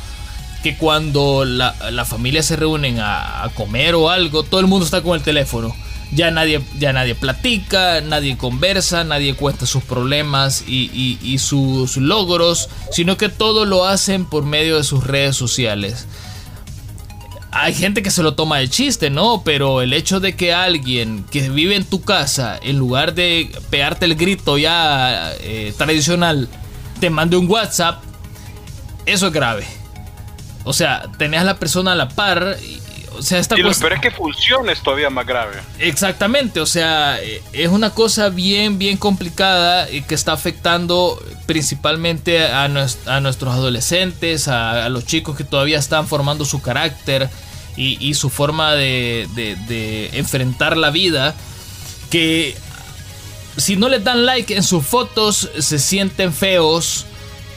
que 0.62 0.76
cuando 0.76 1.44
la, 1.46 2.04
familia 2.04 2.42
se 2.42 2.56
reúnen 2.56 2.98
a, 3.00 3.50
comer 3.54 3.94
o 3.94 4.10
algo, 4.10 4.42
todo 4.42 4.60
el 4.60 4.66
mundo 4.66 4.84
está 4.84 5.02
con 5.02 5.16
el 5.16 5.22
teléfono. 5.22 5.74
Ya 6.12 6.30
nadie, 6.30 6.60
ya 6.78 6.92
nadie 6.92 7.14
platica, 7.14 8.00
nadie 8.00 8.36
conversa, 8.36 9.04
nadie 9.04 9.34
cuenta 9.34 9.64
sus 9.66 9.84
problemas 9.84 10.64
y, 10.66 11.38
sus 11.38 11.96
logros, 11.96 12.68
sino 12.90 13.16
que 13.16 13.28
todo 13.28 13.64
lo 13.64 13.86
hacen 13.86 14.24
por 14.24 14.44
medio 14.44 14.76
de 14.76 14.84
sus 14.84 15.04
redes 15.04 15.36
sociales. 15.36 16.06
Hay 17.52 17.74
gente 17.74 18.02
que 18.02 18.10
se 18.10 18.22
lo 18.22 18.34
toma 18.34 18.58
de 18.58 18.68
chiste, 18.68 19.10
¿no? 19.10 19.42
Pero 19.44 19.82
el 19.82 19.92
hecho 19.92 20.20
de 20.20 20.36
que 20.36 20.52
alguien 20.52 21.24
que 21.30 21.48
vive 21.48 21.74
en 21.74 21.84
tu 21.84 22.02
casa, 22.02 22.58
en 22.62 22.76
lugar 22.76 23.14
de 23.14 23.50
pegarte 23.70 24.06
el 24.06 24.14
grito 24.14 24.56
ya 24.56 25.32
eh, 25.40 25.74
tradicional, 25.76 26.48
te 27.00 27.10
mande 27.10 27.36
un 27.36 27.50
WhatsApp, 27.50 28.02
eso 29.06 29.28
es 29.28 29.32
grave. 29.32 29.64
O 30.64 30.72
sea, 30.72 31.02
tenés 31.18 31.40
a 31.40 31.44
la 31.44 31.58
persona 31.58 31.92
a 31.92 31.94
la 31.94 32.08
par. 32.08 32.56
O 33.16 33.22
sea, 33.22 33.38
esta 33.38 33.58
y 33.58 33.62
lo 33.62 33.72
peor 33.72 33.94
es 33.94 34.00
que 34.00 34.10
funcione 34.10 34.72
es 34.72 34.82
todavía 34.82 35.10
más 35.10 35.26
grave. 35.26 35.56
Exactamente, 35.78 36.60
o 36.60 36.66
sea, 36.66 37.18
es 37.52 37.68
una 37.68 37.90
cosa 37.90 38.28
bien, 38.28 38.78
bien 38.78 38.96
complicada 38.96 39.90
y 39.90 40.02
que 40.02 40.14
está 40.14 40.32
afectando 40.32 41.22
principalmente 41.46 42.46
a, 42.46 42.68
nuestros 42.68 43.54
adolescentes, 43.54 44.48
a, 44.48 44.88
los 44.88 45.06
chicos 45.06 45.36
que 45.36 45.44
todavía 45.44 45.78
están 45.78 46.06
formando 46.06 46.44
su 46.44 46.62
carácter 46.62 47.28
y, 47.76 48.14
su 48.14 48.28
forma 48.28 48.74
de, 48.74 49.28
de, 49.34 50.10
enfrentar 50.12 50.76
la 50.76 50.90
vida. 50.90 51.34
Que 52.10 52.56
si 53.56 53.76
no 53.76 53.88
les 53.88 54.04
dan 54.04 54.26
like 54.26 54.54
en 54.54 54.62
sus 54.62 54.84
fotos, 54.84 55.50
se 55.58 55.78
sienten 55.78 56.32
feos, 56.32 57.06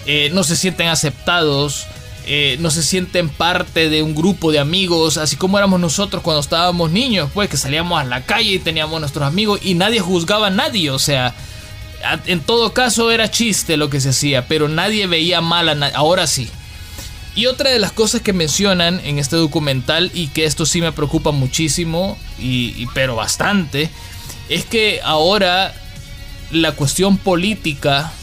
eh, 0.06 0.30
no 0.34 0.44
se 0.44 0.56
sienten 0.56 0.88
aceptados 0.88 1.88
eh, 2.26 2.58
no 2.60 2.72
se 2.72 2.84
sienten 2.84 3.28
parte 3.28 3.90
de 3.90 4.02
un 4.02 4.16
grupo 4.16 4.52
de 4.52 4.60
amigos, 4.60 5.18
así 5.18 5.36
como 5.36 5.58
éramos 5.58 5.80
nosotros 5.80 6.24
cuando 6.24 6.40
estábamos 6.40 6.90
niños, 6.90 7.30
pues 7.34 7.50
que 7.50 7.58
salíamos 7.58 8.00
a 8.00 8.06
la 8.06 8.26
calle 8.26 8.52
y 8.54 8.60
teníamos 8.60 9.00
nuestros 9.00 9.26
amigos 9.28 9.60
y 9.62 9.74
nadie 9.74 10.00
juzgaba 10.00 10.48
a 10.48 10.50
nadie, 10.50 10.90
o 10.90 11.00
sea, 11.00 11.36
en 12.26 12.40
todo 12.40 12.74
caso 12.74 13.12
era 13.12 13.30
chiste 13.30 13.76
lo 13.76 13.90
que 13.90 14.00
se 14.00 14.10
hacía, 14.10 14.48
pero 14.48 14.70
nadie 14.70 15.08
veía 15.08 15.42
mal 15.42 15.68
a 15.68 15.76
nadie, 15.76 15.96
ahora 15.96 16.28
sí. 16.28 16.50
Y 17.36 17.48
otra 17.48 17.72
de 17.72 17.80
las 17.80 17.92
cosas 17.92 18.22
que 18.22 18.32
mencionan 18.32 19.02
en 19.04 19.20
este 19.20 19.36
documental 19.36 20.12
y 20.14 20.28
que 20.28 20.46
esto 20.46 20.66
sí 20.66 20.82
me 20.82 20.92
preocupa 20.92 21.32
muchísimo, 21.32 22.18
y 22.40 22.86
pero 22.94 23.16
bastante, 23.16 23.90
es 24.50 24.66
que 24.66 25.02
ahora 25.04 25.74
la 26.52 26.74
cuestión 26.74 27.18
política 27.18 28.14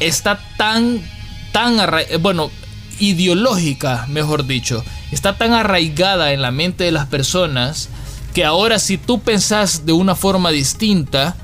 está 0.00 0.40
tan 0.56 1.00
tan 1.52 1.78
eh, 1.78 2.16
bueno, 2.16 2.50
ideológica, 2.98 4.06
mejor 4.08 4.46
dicho, 4.46 4.84
está 5.10 5.36
tan 5.36 5.52
arraigada 5.52 6.32
en 6.32 6.42
la 6.42 6.50
mente 6.50 6.84
de 6.84 6.92
las 6.92 7.06
personas 7.06 7.88
que 8.34 8.44
ahora 8.44 8.78
si 8.78 8.96
tú 8.96 9.20
pensás 9.20 9.84
de 9.84 9.92
una 9.92 10.14
forma 10.14 10.50
distinta, 10.50 11.36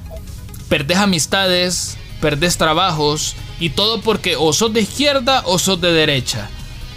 perdés 0.68 0.98
amistades, 0.98 1.96
perdés 2.20 2.56
trabajos 2.56 3.36
y 3.60 3.70
todo 3.70 4.00
porque 4.00 4.36
o 4.36 4.52
sos 4.52 4.72
de 4.72 4.82
izquierda 4.82 5.42
o 5.44 5.58
sos 5.58 5.80
de 5.80 5.92
derecha. 5.92 6.48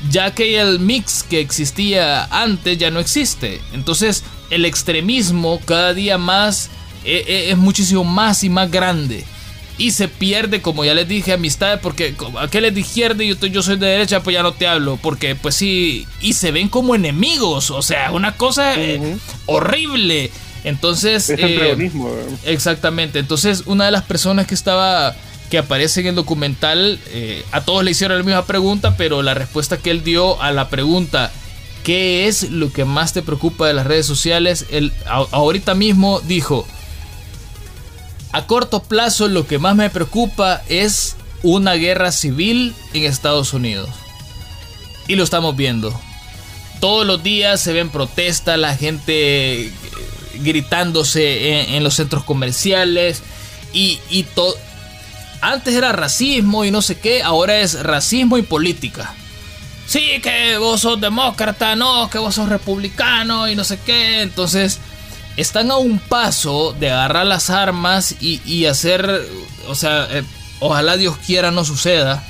Ya 0.09 0.33
que 0.33 0.59
el 0.59 0.79
mix 0.79 1.23
que 1.23 1.39
existía 1.39 2.25
antes 2.25 2.77
ya 2.77 2.89
no 2.89 2.99
existe. 2.99 3.61
Entonces 3.73 4.23
el 4.49 4.65
extremismo 4.65 5.59
cada 5.65 5.93
día 5.93 6.17
más 6.17 6.69
eh, 7.03 7.23
eh, 7.27 7.51
es 7.51 7.57
muchísimo 7.57 8.03
más 8.03 8.43
y 8.43 8.49
más 8.49 8.71
grande 8.71 9.25
y 9.81 9.89
se 9.89 10.07
pierde, 10.07 10.61
como 10.61 10.85
ya 10.85 10.93
les 10.93 11.07
dije, 11.07 11.33
amistades, 11.33 11.79
porque 11.81 12.13
aquel 12.39 12.65
es 12.65 12.75
de 12.75 12.81
izquierda 12.81 13.23
y 13.23 13.29
yo, 13.29 13.47
yo 13.47 13.63
soy 13.63 13.77
de 13.77 13.87
derecha, 13.87 14.21
pues 14.21 14.35
ya 14.35 14.43
no 14.43 14.53
te 14.53 14.67
hablo, 14.67 14.99
porque 15.01 15.33
pues 15.35 15.55
sí, 15.55 16.05
y 16.19 16.33
se 16.33 16.51
ven 16.51 16.69
como 16.69 16.93
enemigos, 16.93 17.71
o 17.71 17.81
sea, 17.81 18.11
una 18.11 18.37
cosa 18.37 18.79
eh, 18.79 19.17
horrible. 19.47 20.29
Entonces, 20.63 21.31
es 21.31 21.39
eh, 21.39 21.91
exactamente. 22.45 23.17
Entonces, 23.17 23.63
una 23.65 23.85
de 23.85 23.91
las 23.91 24.03
personas 24.03 24.45
que 24.45 24.53
estaba 24.53 25.15
que 25.49 25.57
aparece 25.57 26.01
en 26.01 26.07
el 26.07 26.15
documental, 26.15 26.99
eh, 27.07 27.43
a 27.51 27.61
todos 27.61 27.83
le 27.83 27.89
hicieron 27.89 28.19
la 28.19 28.23
misma 28.23 28.45
pregunta, 28.45 28.95
pero 28.97 29.23
la 29.23 29.33
respuesta 29.33 29.77
que 29.77 29.89
él 29.89 30.03
dio 30.03 30.39
a 30.43 30.51
la 30.51 30.69
pregunta 30.69 31.31
¿qué 31.83 32.27
es 32.27 32.51
lo 32.51 32.71
que 32.71 32.85
más 32.85 33.13
te 33.13 33.23
preocupa 33.23 33.67
de 33.67 33.73
las 33.73 33.87
redes 33.87 34.05
sociales? 34.05 34.67
Él 34.69 34.91
ahorita 35.07 35.73
mismo 35.73 36.19
dijo, 36.21 36.67
a 38.31 38.47
corto 38.47 38.81
plazo 38.81 39.27
lo 39.27 39.45
que 39.45 39.59
más 39.59 39.75
me 39.75 39.89
preocupa 39.89 40.61
es 40.69 41.15
una 41.43 41.73
guerra 41.73 42.11
civil 42.11 42.75
en 42.93 43.03
Estados 43.03 43.53
Unidos. 43.53 43.89
Y 45.07 45.15
lo 45.15 45.23
estamos 45.23 45.55
viendo. 45.55 45.93
Todos 46.79 47.05
los 47.05 47.21
días 47.21 47.59
se 47.59 47.73
ven 47.73 47.89
protestas, 47.89 48.57
la 48.57 48.75
gente 48.75 49.65
eh, 49.65 49.71
gritándose 50.35 51.75
en, 51.75 51.83
los 51.83 51.95
centros 51.95 52.23
comerciales 52.23 53.21
y, 53.73 53.99
y 54.09 54.23
todo. 54.23 54.55
Antes 55.41 55.75
era 55.75 55.91
racismo 55.91 56.65
y 56.65 56.71
no 56.71 56.81
sé 56.81 56.99
qué, 56.99 57.23
ahora 57.23 57.59
es 57.59 57.81
racismo 57.83 58.37
y 58.37 58.43
política. 58.43 59.13
Sí, 59.87 60.21
que 60.21 60.57
vos 60.57 60.81
sos 60.81 61.01
demócrata, 61.01 61.75
no, 61.75 62.09
que 62.09 62.17
vos 62.17 62.35
sos 62.35 62.47
republicano 62.47 63.49
y 63.49 63.55
no 63.55 63.63
sé 63.63 63.77
qué. 63.85 64.21
Entonces, 64.21 64.79
están 65.37 65.71
a 65.71 65.77
un 65.77 65.99
paso 65.99 66.75
de 66.79 66.91
agarrar 66.91 67.25
las 67.25 67.49
armas 67.49 68.15
y, 68.19 68.65
hacer, 68.65 69.27
o 69.67 69.75
sea, 69.75 70.07
eh, 70.11 70.23
ojalá 70.59 70.97
Dios 70.97 71.17
quiera 71.25 71.51
no 71.51 71.63
suceda, 71.65 72.23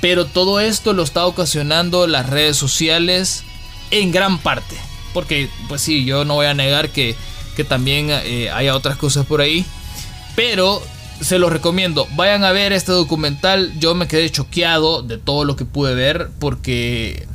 pero 0.00 0.26
todo 0.26 0.60
esto 0.60 0.92
lo 0.92 1.02
está 1.02 1.26
ocasionando 1.26 2.06
las 2.06 2.28
redes 2.28 2.56
sociales 2.56 3.44
en 3.90 4.12
gran 4.12 4.38
parte. 4.38 4.76
Porque, 5.14 5.48
pues 5.68 5.82
sí, 5.82 6.04
yo 6.04 6.24
no 6.24 6.34
voy 6.34 6.46
a 6.46 6.54
negar 6.54 6.88
que, 6.90 7.16
que 7.56 7.64
también 7.64 8.08
eh, 8.10 8.50
haya 8.50 8.74
otras 8.74 8.96
cosas 8.96 9.26
por 9.26 9.40
ahí, 9.40 9.64
pero 10.34 10.82
se 11.20 11.38
los 11.38 11.52
recomiendo. 11.52 12.08
Vayan 12.16 12.44
a 12.44 12.52
ver 12.52 12.72
este 12.72 12.92
documental. 12.92 13.72
Yo 13.78 13.94
me 13.94 14.08
quedé 14.08 14.28
choqueado 14.30 15.02
de 15.02 15.18
todo 15.18 15.44
lo 15.44 15.56
que 15.56 15.64
pude 15.64 15.94
ver 15.94 16.30
porque 16.38 17.26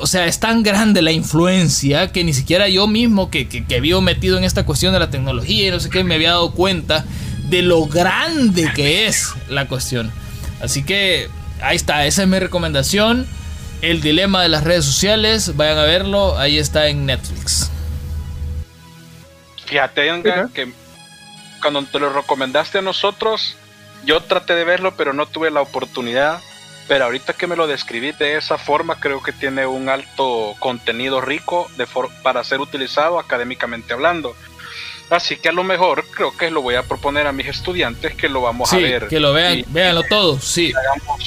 o 0.00 0.06
sea, 0.06 0.26
es 0.26 0.40
tan 0.40 0.62
grande 0.62 1.02
la 1.02 1.12
influencia 1.12 2.12
que 2.12 2.24
ni 2.24 2.32
siquiera 2.32 2.68
yo 2.68 2.86
mismo, 2.86 3.30
que, 3.30 3.48
que, 3.48 3.64
que 3.64 3.76
había 3.76 4.00
metido 4.00 4.38
en 4.38 4.44
esta 4.44 4.64
cuestión 4.64 4.92
de 4.92 4.98
la 4.98 5.10
tecnología 5.10 5.68
y 5.68 5.70
no 5.70 5.80
sé 5.80 5.90
qué, 5.90 6.04
me 6.04 6.14
había 6.14 6.30
dado 6.30 6.52
cuenta 6.52 7.04
de 7.48 7.62
lo 7.62 7.86
grande 7.86 8.70
que 8.74 9.06
es 9.06 9.32
la 9.48 9.66
cuestión. 9.68 10.12
Así 10.60 10.84
que 10.84 11.28
ahí 11.60 11.76
está, 11.76 12.06
esa 12.06 12.22
es 12.22 12.28
mi 12.28 12.38
recomendación. 12.38 13.26
El 13.82 14.00
dilema 14.00 14.42
de 14.42 14.48
las 14.48 14.64
redes 14.64 14.84
sociales, 14.84 15.56
vayan 15.56 15.78
a 15.78 15.82
verlo, 15.82 16.38
ahí 16.38 16.58
está 16.58 16.88
en 16.88 17.06
Netflix. 17.06 17.70
Fíjate, 19.66 20.22
que 20.54 20.72
cuando 21.60 21.82
te 21.84 21.98
lo 21.98 22.12
recomendaste 22.12 22.78
a 22.78 22.82
nosotros, 22.82 23.56
yo 24.04 24.20
traté 24.20 24.54
de 24.54 24.64
verlo, 24.64 24.96
pero 24.96 25.12
no 25.12 25.26
tuve 25.26 25.50
la 25.50 25.60
oportunidad 25.60 26.40
pero 26.88 27.04
ahorita 27.04 27.32
que 27.32 27.46
me 27.46 27.56
lo 27.56 27.66
describí 27.66 28.12
de 28.12 28.36
esa 28.36 28.58
forma, 28.58 29.00
creo 29.00 29.22
que 29.22 29.32
tiene 29.32 29.66
un 29.66 29.88
alto 29.88 30.54
contenido 30.58 31.20
rico 31.20 31.68
de 31.76 31.86
para 32.22 32.44
ser 32.44 32.60
utilizado 32.60 33.18
académicamente 33.18 33.92
hablando. 33.92 34.36
Así 35.08 35.36
que 35.36 35.48
a 35.48 35.52
lo 35.52 35.62
mejor 35.62 36.04
creo 36.08 36.36
que 36.36 36.50
lo 36.50 36.62
voy 36.62 36.74
a 36.74 36.82
proponer 36.82 37.26
a 37.26 37.32
mis 37.32 37.46
estudiantes 37.46 38.14
que 38.14 38.28
lo 38.28 38.40
vamos 38.40 38.72
a 38.72 38.76
ver. 38.76 39.06
Que 39.08 39.20
lo 39.20 39.32
vean, 39.32 39.64
véanlo 39.68 40.02
todo, 40.04 40.40
sí. 40.40 40.72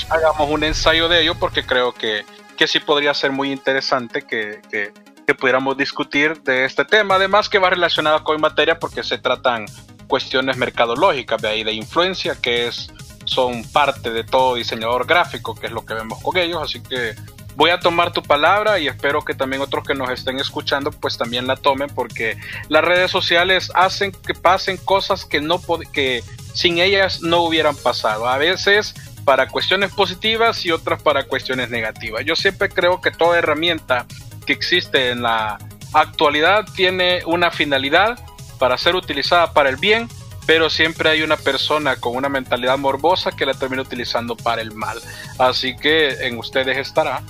Hagamos, 0.10 0.49
un 0.49 0.64
ensayo 0.64 1.07
de 1.07 1.22
ello 1.22 1.36
porque 1.36 1.66
creo 1.66 1.93
que, 1.93 2.26
que 2.57 2.68
sí 2.68 2.80
podría 2.80 3.14
ser 3.14 3.32
muy 3.32 3.51
interesante 3.51 4.24
que, 4.24 4.60
que, 4.70 4.91
que 5.26 5.36
pudiéramos 5.36 5.78
discutir 5.78 6.41
de 6.41 6.66
este 6.66 6.84
tema. 6.84 7.16
Además 7.16 7.47
que 7.47 7.57
va 7.57 7.70
relacionado 7.70 8.22
con 8.24 8.39
materia 8.41 8.80
porque 8.80 9.01
se 9.01 9.18
tratan 9.18 9.66
cuestiones 10.07 10.57
mercadológicas, 10.57 11.41
de 11.41 11.47
ahí 11.47 11.64
de 11.64 11.72
influencia, 11.72 12.36
que 12.41 12.68
es 12.68 12.91
son 13.30 13.63
parte 13.63 14.11
de 14.11 14.23
todo 14.23 14.55
diseñador 14.55 15.05
gráfico, 15.05 15.55
que 15.55 15.67
es 15.67 15.71
lo 15.71 15.86
que 15.86 15.93
vemos 15.93 16.21
con 16.21 16.38
ellos, 16.38 16.61
así 16.61 16.82
que 16.82 17.15
voy 17.55 17.71
a 17.71 17.80
tomar 17.80 18.13
tu 18.13 18.23
palabra 18.23 18.80
y 18.80 18.88
espero 18.88 19.23
que 19.23 19.34
también 19.34 19.61
otros 19.61 19.86
que 19.86 19.93
nos 19.93 20.09
estén 20.09 20.39
escuchando 20.39 20.91
pues 20.91 21.17
también 21.17 21.45
la 21.45 21.57
tomen 21.57 21.89
porque 21.93 22.38
las 22.69 22.84
redes 22.84 23.11
sociales 23.11 23.69
hacen 23.75 24.13
que 24.13 24.34
pasen 24.34 24.77
cosas 24.77 25.25
que 25.25 25.41
no 25.41 25.61
que 25.91 26.23
sin 26.53 26.77
ellas 26.77 27.21
no 27.21 27.41
hubieran 27.41 27.75
pasado. 27.75 28.27
A 28.27 28.38
veces 28.38 28.95
para 29.25 29.47
cuestiones 29.47 29.91
positivas 29.91 30.65
y 30.65 30.71
otras 30.71 31.01
para 31.03 31.25
cuestiones 31.25 31.69
negativas. 31.69 32.23
Yo 32.25 32.36
siempre 32.36 32.69
creo 32.69 33.01
que 33.01 33.11
toda 33.11 33.38
herramienta 33.38 34.05
que 34.45 34.53
existe 34.53 35.09
en 35.09 35.21
la 35.21 35.59
actualidad 35.93 36.65
tiene 36.75 37.23
una 37.25 37.51
finalidad 37.51 38.19
para 38.57 38.77
ser 38.77 38.95
utilizada 38.95 39.53
para 39.53 39.69
el 39.69 39.75
bien, 39.77 40.07
pero 40.50 40.68
siempre 40.72 41.12
hay 41.12 41.22
una 41.22 41.38
persona 41.38 41.97
con 41.97 42.16
una 42.16 42.28
mentalidad 42.28 42.76
morbosa 42.76 43.32
que 43.32 43.45
la 43.45 43.54
termina 43.54 43.84
utilizando 43.84 44.36
para 44.36 44.64
el 44.64 44.72
mal. 44.72 45.00
Así 45.38 45.76
que 45.76 46.26
en 46.26 46.39
ustedes 46.39 46.76
estará 46.76 47.22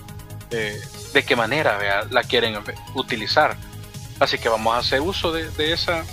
eh, 0.52 0.80
de 1.14 1.24
qué 1.24 1.36
manera 1.36 2.08
la 2.12 2.24
quieren 2.24 2.56
utilizar. 2.96 3.58
Así 4.22 4.38
que 4.38 4.48
vamos 4.48 4.74
a 4.74 4.78
hacer 4.78 5.02
uso 5.02 5.34
de, 5.34 5.50
esa 5.58 6.06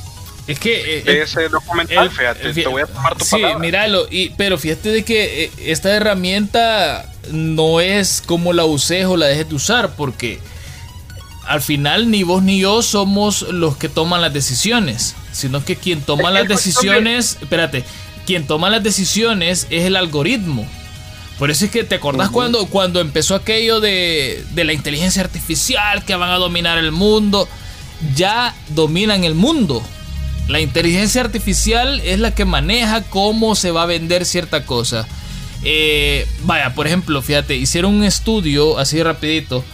es 0.49 0.59
que 0.59 0.99
eh, 0.99 1.23
ese 1.23 1.49
documental, 1.49 2.11
fíjate, 2.11 2.53
te 2.53 2.67
voy 2.67 2.83
a 2.83 2.87
tomar 2.87 3.17
tu 3.17 3.25
sí, 3.25 3.41
míralo, 3.61 4.09
y, 4.11 4.31
pero 4.31 4.59
fíjate 4.59 4.89
de 4.89 5.05
que 5.05 5.45
eh, 5.45 5.53
esta 5.61 5.95
herramienta 5.95 7.09
no 7.31 7.81
es 7.81 8.21
como 8.21 8.53
la 8.53 8.65
uses 8.65 9.05
o 9.05 9.17
la 9.17 9.27
dejes 9.27 9.49
de 9.49 9.55
usar, 9.55 9.95
porque 9.95 10.41
al 11.47 11.63
final 11.63 12.11
ni 12.11 12.23
vos 12.23 12.43
ni 12.43 12.61
yo 12.61 12.83
somos 12.83 13.43
los 13.43 13.77
que 13.77 13.89
toman 13.89 14.21
las 14.21 14.33
decisiones, 14.33 15.15
sino 15.33 15.65
que 15.65 15.77
quien 15.77 16.01
toma 16.01 16.31
las 16.31 16.49
decisiones, 16.49 17.39
espérate, 17.41 17.85
quien 18.27 18.47
toma 18.47 18.71
las 18.71 18.83
decisiones 18.83 19.67
es 19.71 19.85
el 19.85 19.97
algoritmo. 19.97 20.67
Por 21.39 21.51
eso 21.51 21.67
es 21.67 21.71
que 21.71 21.85
te 21.85 21.97
acordás 21.97 22.31
cuando, 22.31 22.67
cuando 22.67 23.01
empezó 23.01 23.35
aquello 23.35 23.81
de, 23.81 24.43
de 24.55 24.65
la 24.65 24.73
inteligencia 24.73 25.23
artificial 25.23 26.05
que 26.05 26.17
van 26.17 26.31
a 26.31 26.37
dominar 26.37 26.79
el 26.79 26.93
mundo, 26.93 27.49
ya 28.15 28.55
dominan 28.71 29.25
el 29.25 29.35
mundo. 29.35 29.83
La 30.49 30.61
inteligencia 30.61 31.21
artificial 31.21 32.01
es 32.01 32.21
la 32.21 32.35
que 32.35 32.45
maneja 32.45 33.03
cómo 33.03 33.55
se 33.55 33.71
va 33.71 33.83
a 33.83 33.87
vender 33.87 34.25
cierta 34.25 34.65
cosa. 34.65 35.07
Eh, 35.63 36.27
vaya, 36.45 36.75
por 36.75 36.87
ejemplo, 36.87 37.21
fíjate, 37.21 37.57
hicieron 37.57 37.95
un 37.95 38.05
estudio 38.05 38.79
así 38.79 39.03
rapidito 39.03 39.65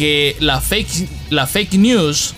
que 0.00 0.34
la 0.40 0.62
fake, 0.62 1.10
la 1.28 1.46
fake 1.46 1.74
news 1.74 2.34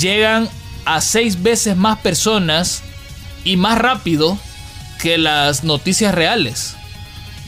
llegan 0.00 0.48
a 0.86 1.02
seis 1.02 1.42
veces 1.42 1.76
más 1.76 1.98
personas 1.98 2.82
y 3.44 3.58
más 3.58 3.76
rápido 3.76 4.38
que 4.98 5.18
las 5.18 5.64
noticias 5.64 6.14
reales. 6.14 6.76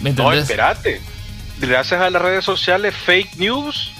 ¿Me 0.02 0.12
no, 0.12 0.30
espérate. 0.30 1.00
Gracias 1.58 2.02
a 2.02 2.10
las 2.10 2.20
redes 2.20 2.44
sociales, 2.44 2.94
fake 2.94 3.36
news 3.36 3.92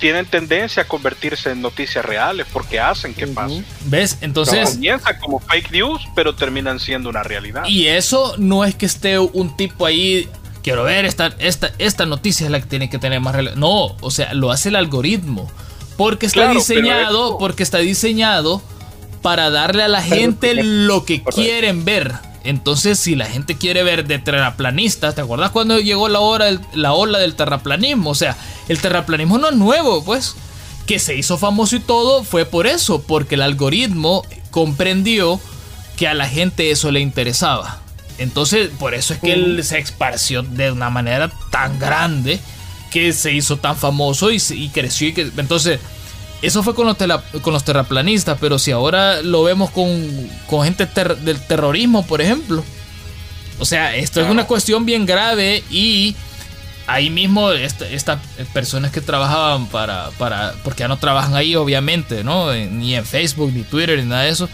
tienen 0.00 0.26
tendencia 0.26 0.82
a 0.82 0.88
convertirse 0.88 1.52
en 1.52 1.62
noticias 1.62 2.04
reales 2.04 2.44
porque 2.52 2.80
hacen 2.80 3.14
que 3.14 3.28
pase. 3.28 3.62
¿Ves? 3.84 4.18
Entonces. 4.22 4.70
Comienzan 4.70 5.20
como 5.20 5.38
fake 5.38 5.70
news, 5.70 6.02
pero 6.16 6.34
terminan 6.34 6.80
siendo 6.80 7.08
una 7.08 7.22
realidad. 7.22 7.62
Y 7.68 7.86
eso 7.86 8.34
no 8.38 8.64
es 8.64 8.74
que 8.74 8.86
esté 8.86 9.20
un 9.20 9.56
tipo 9.56 9.86
ahí. 9.86 10.28
Quiero 10.64 10.82
ver, 10.84 11.04
esta, 11.04 11.26
esta, 11.40 11.72
esta 11.76 12.06
noticia 12.06 12.46
es 12.46 12.50
la 12.50 12.58
que 12.58 12.66
tiene 12.66 12.88
que 12.88 12.98
tener 12.98 13.20
más 13.20 13.34
realidad. 13.34 13.56
No, 13.56 13.96
o 14.00 14.10
sea, 14.10 14.32
lo 14.32 14.50
hace 14.50 14.70
el 14.70 14.76
algoritmo. 14.76 15.50
Porque 15.98 16.24
está 16.24 16.48
diseñado, 16.48 17.36
porque 17.36 17.62
está 17.62 17.78
diseñado 17.78 18.62
para 19.20 19.50
darle 19.50 19.82
a 19.82 19.88
la 19.88 20.00
gente 20.00 20.54
lo 20.54 21.04
que 21.04 21.22
quieren 21.22 21.84
ver. 21.84 22.14
Entonces, 22.44 22.98
si 22.98 23.14
la 23.14 23.26
gente 23.26 23.58
quiere 23.58 23.82
ver 23.82 24.06
de 24.06 24.18
terraplanistas, 24.18 25.14
¿te 25.14 25.20
acuerdas 25.20 25.50
cuando 25.50 25.78
llegó 25.80 26.08
la, 26.08 26.20
hora, 26.20 26.58
la 26.72 26.94
ola 26.94 27.18
del 27.18 27.34
terraplanismo? 27.34 28.10
O 28.10 28.14
sea, 28.14 28.34
el 28.66 28.80
terraplanismo 28.80 29.36
no 29.36 29.50
es 29.50 29.56
nuevo, 29.56 30.02
pues. 30.02 30.34
Que 30.86 30.98
se 30.98 31.14
hizo 31.14 31.36
famoso 31.36 31.76
y 31.76 31.80
todo 31.80 32.24
fue 32.24 32.46
por 32.46 32.66
eso, 32.66 33.02
porque 33.02 33.34
el 33.34 33.42
algoritmo 33.42 34.24
comprendió 34.50 35.38
que 35.98 36.08
a 36.08 36.14
la 36.14 36.26
gente 36.26 36.70
eso 36.70 36.90
le 36.90 37.00
interesaba. 37.00 37.83
Entonces, 38.18 38.70
por 38.78 38.94
eso 38.94 39.14
es 39.14 39.20
que 39.20 39.32
él 39.32 39.64
se 39.64 39.78
esparció 39.78 40.42
de 40.42 40.70
una 40.70 40.90
manera 40.90 41.30
tan 41.50 41.78
grande 41.78 42.38
que 42.90 43.12
se 43.12 43.32
hizo 43.32 43.56
tan 43.56 43.76
famoso 43.76 44.30
y, 44.30 44.38
creció. 44.72 45.08
Y 45.08 45.12
que, 45.12 45.30
entonces, 45.36 45.80
eso 46.42 46.62
fue 46.62 46.74
con 46.74 46.86
los, 46.86 46.96
con 47.42 47.52
los 47.52 47.64
terraplanistas, 47.64 48.38
pero 48.40 48.58
si 48.58 48.70
ahora 48.70 49.20
lo 49.22 49.42
vemos 49.42 49.70
con, 49.70 50.30
gente 50.62 50.86
del 51.22 51.40
terrorismo, 51.40 52.06
por 52.06 52.20
ejemplo. 52.20 52.64
O 53.58 53.64
sea, 53.64 53.96
esto 53.96 54.20
es 54.20 54.28
una 54.28 54.46
cuestión 54.46 54.84
bien 54.84 55.06
grave 55.06 55.62
y 55.70 56.14
ahí 56.86 57.08
mismo 57.08 57.50
estas 57.52 58.18
personas 58.52 58.90
que 58.90 59.00
trabajaban 59.00 59.66
para, 59.66 60.10
para, 60.18 60.54
porque 60.64 60.80
ya 60.80 60.88
no 60.88 60.98
trabajan 60.98 61.34
ahí 61.34 61.56
obviamente, 61.56 62.24
¿no? 62.24 62.52
Ni 62.52 62.94
en 62.94 63.04
Facebook, 63.04 63.52
ni 63.52 63.62
Twitter, 63.62 63.98
ni 63.98 64.08
nada 64.08 64.22
de 64.22 64.30
eso. 64.30 64.48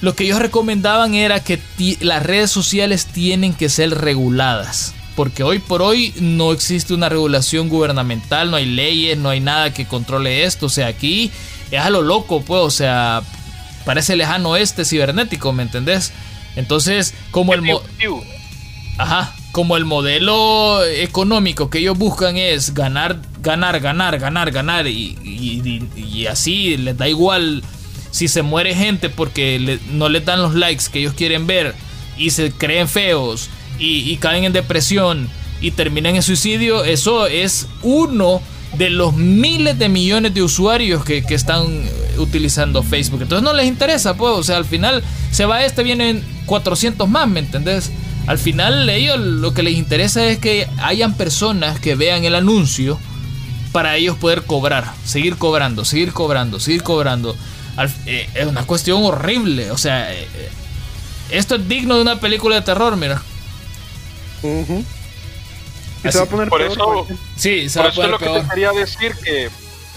Lo 0.00 0.14
que 0.14 0.24
ellos 0.24 0.38
recomendaban 0.38 1.14
era 1.14 1.42
que 1.42 1.60
las 2.00 2.22
redes 2.22 2.50
sociales 2.50 3.06
tienen 3.06 3.54
que 3.54 3.68
ser 3.68 3.90
reguladas 3.90 4.94
porque 5.16 5.44
hoy 5.44 5.60
por 5.60 5.80
hoy 5.80 6.12
no 6.20 6.52
existe 6.52 6.92
una 6.92 7.08
regulación 7.08 7.68
gubernamental, 7.68 8.50
no 8.50 8.56
hay 8.56 8.66
leyes, 8.66 9.16
no 9.16 9.28
hay 9.28 9.40
nada 9.40 9.72
que 9.72 9.86
controle 9.86 10.44
esto, 10.44 10.66
o 10.66 10.68
sea, 10.68 10.88
aquí 10.88 11.30
es 11.70 11.80
a 11.80 11.90
lo 11.90 12.02
loco, 12.02 12.42
pues, 12.42 12.60
o 12.60 12.70
sea, 12.70 13.22
parece 13.84 14.16
lejano 14.16 14.56
este 14.56 14.84
cibernético, 14.84 15.52
¿me 15.52 15.62
entendés? 15.62 16.12
Entonces, 16.56 17.14
como 17.30 17.54
el 17.54 17.62
Ajá, 18.96 19.34
como 19.50 19.76
el 19.76 19.84
modelo 19.84 20.84
económico 20.84 21.68
que 21.68 21.78
ellos 21.78 21.98
buscan 21.98 22.36
es 22.36 22.74
ganar, 22.74 23.18
ganar, 23.40 23.80
ganar, 23.80 24.18
ganar, 24.20 24.52
ganar 24.52 24.86
y, 24.86 25.18
y, 25.96 26.26
así 26.26 26.76
les 26.76 26.96
da 26.96 27.08
igual 27.08 27.64
si 28.14 28.28
se 28.28 28.42
muere 28.42 28.76
gente 28.76 29.10
porque 29.10 29.80
no 29.90 30.08
les 30.08 30.24
dan 30.24 30.40
los 30.40 30.54
likes 30.54 30.84
que 30.92 31.00
ellos 31.00 31.14
quieren 31.14 31.48
ver 31.48 31.74
y 32.16 32.30
se 32.30 32.52
creen 32.52 32.88
feos 32.88 33.50
y, 33.76 34.16
caen 34.18 34.44
en 34.44 34.52
depresión 34.52 35.28
y 35.60 35.72
terminan 35.72 36.14
en 36.14 36.22
suicidio, 36.22 36.84
eso 36.84 37.26
es 37.26 37.66
uno 37.82 38.40
de 38.78 38.90
los 38.90 39.16
miles 39.16 39.80
de 39.80 39.88
millones 39.88 40.32
de 40.32 40.44
usuarios 40.44 41.04
que, 41.04 41.24
están 41.28 41.66
utilizando 42.16 42.84
Facebook. 42.84 43.22
Entonces 43.22 43.42
no 43.42 43.52
les 43.52 43.66
interesa, 43.66 44.14
pues, 44.14 44.30
o 44.30 44.44
sea, 44.44 44.58
al 44.58 44.64
final 44.64 45.02
se 45.32 45.44
va 45.44 45.64
este, 45.64 45.82
vienen 45.82 46.22
400 46.46 47.08
más, 47.08 47.26
¿me 47.26 47.40
entendés? 47.40 47.90
Al 48.28 48.38
final 48.38 48.88
ellos 48.90 49.18
lo 49.18 49.52
que 49.54 49.64
les 49.64 49.74
interesa 49.74 50.24
es 50.24 50.38
que 50.38 50.68
hayan 50.80 51.16
personas 51.16 51.80
que 51.80 51.96
vean 51.96 52.24
el 52.24 52.36
anuncio 52.36 52.96
para 53.72 53.96
ellos 53.96 54.16
poder 54.16 54.44
cobrar, 54.44 54.94
seguir 55.04 55.34
cobrando, 55.34 55.84
seguir 55.84 56.12
cobrando, 56.12 56.60
seguir 56.60 56.84
cobrando. 56.84 57.34
Eh, 58.06 58.28
es 58.34 58.46
una 58.46 58.66
cuestión 58.66 59.02
horrible, 59.02 59.70
o 59.70 59.78
sea, 59.78 60.12
eh, 60.12 60.28
eh, 60.34 60.50
esto 61.30 61.56
es 61.56 61.68
digno 61.68 61.96
de 61.96 62.02
una 62.02 62.20
película 62.20 62.56
de 62.56 62.62
terror, 62.62 62.96
mira. 62.96 63.22
Se 64.42 66.18
va 66.18 66.24
a 66.24 66.26
poner 66.26 66.48
por 66.48 66.62
eso, 66.62 67.06
sí, 67.36 67.66
por 67.74 67.86
eso 67.86 68.02
es 68.04 68.10
lo 68.10 68.18
que 68.18 68.28
te 68.28 68.48
quería 68.48 68.72
decir 68.72 69.14
que 69.24 69.50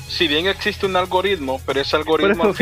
si 0.08 0.28
bien 0.28 0.48
existe 0.48 0.86
un 0.86 0.96
algoritmo, 0.96 1.62
pero 1.66 1.82
ese 1.82 1.98
algoritmo 1.98 2.54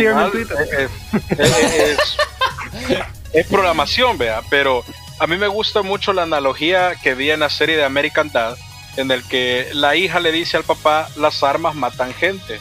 es, 3.34 3.48
programación, 3.48 4.18
vea, 4.18 4.42
pero 4.50 4.84
a 5.20 5.28
mí 5.28 5.38
me 5.38 5.48
gusta 5.48 5.84
mucho 5.84 6.12
la 6.12 6.24
analogía 6.24 6.96
que 6.96 7.14
vi 7.14 7.30
en 7.30 7.42
la 7.42 7.50
serie 7.50 7.78
de 7.78 7.86
American 7.86 8.32
Dad, 8.32 8.58
en 8.98 9.12
el 9.12 9.24
que 9.24 9.70
la 9.74 9.96
hija 9.96 10.20
le 10.20 10.32
dice 10.32 10.58
al 10.58 10.64
papá, 10.64 11.08
las 11.16 11.44
armas 11.44 11.76
matan 11.76 12.14
gente. 12.14 12.60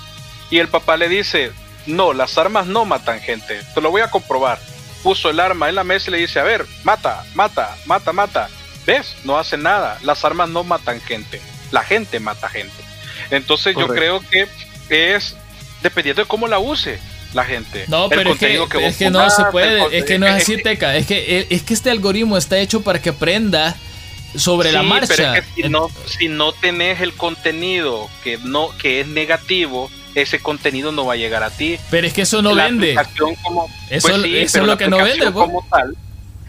Y 0.50 0.58
el 0.58 0.68
papá 0.68 0.96
le 0.96 1.08
dice, 1.08 1.52
no, 1.86 2.12
las 2.12 2.38
armas 2.38 2.66
no 2.66 2.84
matan 2.84 3.20
gente, 3.20 3.60
te 3.74 3.80
lo 3.80 3.90
voy 3.90 4.02
a 4.02 4.10
comprobar. 4.10 4.58
Puso 5.02 5.28
el 5.28 5.38
arma 5.40 5.68
en 5.68 5.74
la 5.74 5.84
mesa 5.84 6.08
y 6.08 6.12
le 6.12 6.18
dice, 6.18 6.40
a 6.40 6.44
ver, 6.44 6.64
mata, 6.82 7.24
mata, 7.34 7.76
mata, 7.84 8.12
mata. 8.12 8.48
¿Ves? 8.86 9.14
No 9.24 9.38
hace 9.38 9.56
nada. 9.58 9.98
Las 10.02 10.24
armas 10.24 10.48
no 10.48 10.64
matan 10.64 11.00
gente. 11.00 11.42
La 11.70 11.82
gente 11.82 12.20
mata 12.20 12.48
gente. 12.48 12.82
Entonces 13.30 13.76
yo 13.76 13.86
creo 13.86 14.20
que 14.30 14.48
es 14.88 15.36
dependiendo 15.82 16.22
de 16.22 16.28
cómo 16.28 16.48
la 16.48 16.58
use 16.58 16.98
la 17.34 17.44
gente. 17.44 17.84
No, 17.88 18.08
pero 18.08 18.32
es 18.32 18.38
que, 18.38 18.86
es 18.86 18.96
que 18.96 19.10
no 19.10 19.28
se 19.28 19.44
puede, 19.46 19.98
es 19.98 20.04
que 20.04 20.18
no 20.18 20.26
es 20.26 20.42
así, 20.42 20.56
Teca. 20.62 20.96
Es 20.96 21.06
que, 21.06 21.46
es 21.50 21.62
que 21.62 21.74
este 21.74 21.90
algoritmo 21.90 22.38
está 22.38 22.58
hecho 22.58 22.82
para 22.82 23.00
que 23.00 23.10
aprenda 23.10 23.76
sobre 24.36 24.72
la 24.72 24.82
marcha. 24.82 25.32
Pero 25.32 25.46
si, 25.54 25.62
no, 25.68 25.90
si 26.06 26.28
no 26.28 26.52
tenés 26.52 27.00
el 27.00 27.12
contenido 27.14 28.08
que, 28.22 28.38
no, 28.38 28.70
que 28.78 29.00
es 29.00 29.06
negativo, 29.06 29.90
ese 30.14 30.40
contenido 30.40 30.92
no 30.92 31.06
va 31.06 31.14
a 31.14 31.16
llegar 31.16 31.42
a 31.42 31.50
ti. 31.50 31.78
Pero 31.90 32.06
es 32.06 32.12
que 32.12 32.22
eso 32.22 32.42
no 32.42 32.54
vende. 32.54 32.96
Como, 33.42 33.68
eso, 33.90 34.08
pues 34.08 34.24
eso 34.24 34.60
es 34.60 34.66
lo 34.66 34.78
que 34.78 34.88
no 34.88 34.98
vende. 34.98 35.32
Como 35.32 35.66
tal, 35.70 35.96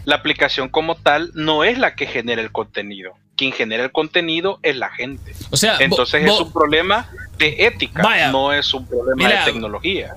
la 0.04 0.14
aplicación 0.14 0.68
como 0.68 0.94
tal 0.94 1.30
no 1.34 1.64
es 1.64 1.78
la 1.78 1.94
que 1.94 2.06
genera 2.06 2.40
el 2.40 2.52
contenido. 2.52 3.14
Quien 3.36 3.52
genera 3.52 3.84
el 3.84 3.92
contenido 3.92 4.60
es 4.62 4.76
la 4.76 4.88
gente. 4.90 5.34
O 5.50 5.56
sea, 5.56 5.76
entonces 5.80 6.24
es 6.24 6.40
un 6.40 6.52
problema 6.52 7.08
de 7.38 7.66
ética, 7.66 8.30
no 8.30 8.52
es 8.52 8.72
un 8.72 8.86
problema 8.86 9.28
de 9.28 9.36
tecnología. 9.44 10.14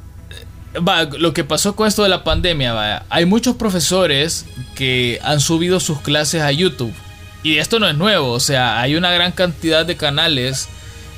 Va, 0.76 1.06
lo 1.06 1.34
que 1.34 1.44
pasó 1.44 1.76
con 1.76 1.88
esto 1.88 2.04
de 2.04 2.10
la 2.10 2.24
pandemia, 2.24 2.74
vaya, 2.74 3.04
hay 3.10 3.26
muchos 3.26 3.56
profesores 3.56 4.46
que 4.76 5.20
han 5.24 5.40
subido 5.40 5.80
sus 5.80 6.00
clases 6.02 6.44
a 6.44 6.52
YouTube. 6.52 6.94
Y 7.42 7.58
esto 7.58 7.80
no 7.80 7.90
es 7.90 7.96
nuevo, 7.96 8.32
o 8.32 8.40
sea, 8.40 8.80
hay 8.80 8.96
una 8.96 9.12
gran 9.12 9.32
cantidad 9.32 9.86
de 9.86 9.98
canales 9.98 10.70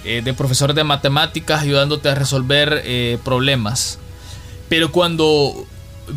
eh, 0.03 0.21
de 0.23 0.33
profesores 0.33 0.75
de 0.75 0.83
matemáticas 0.83 1.61
ayudándote 1.61 2.09
a 2.09 2.15
resolver 2.15 2.81
eh, 2.85 3.17
problemas. 3.23 3.99
Pero 4.69 4.91
cuando 4.91 5.67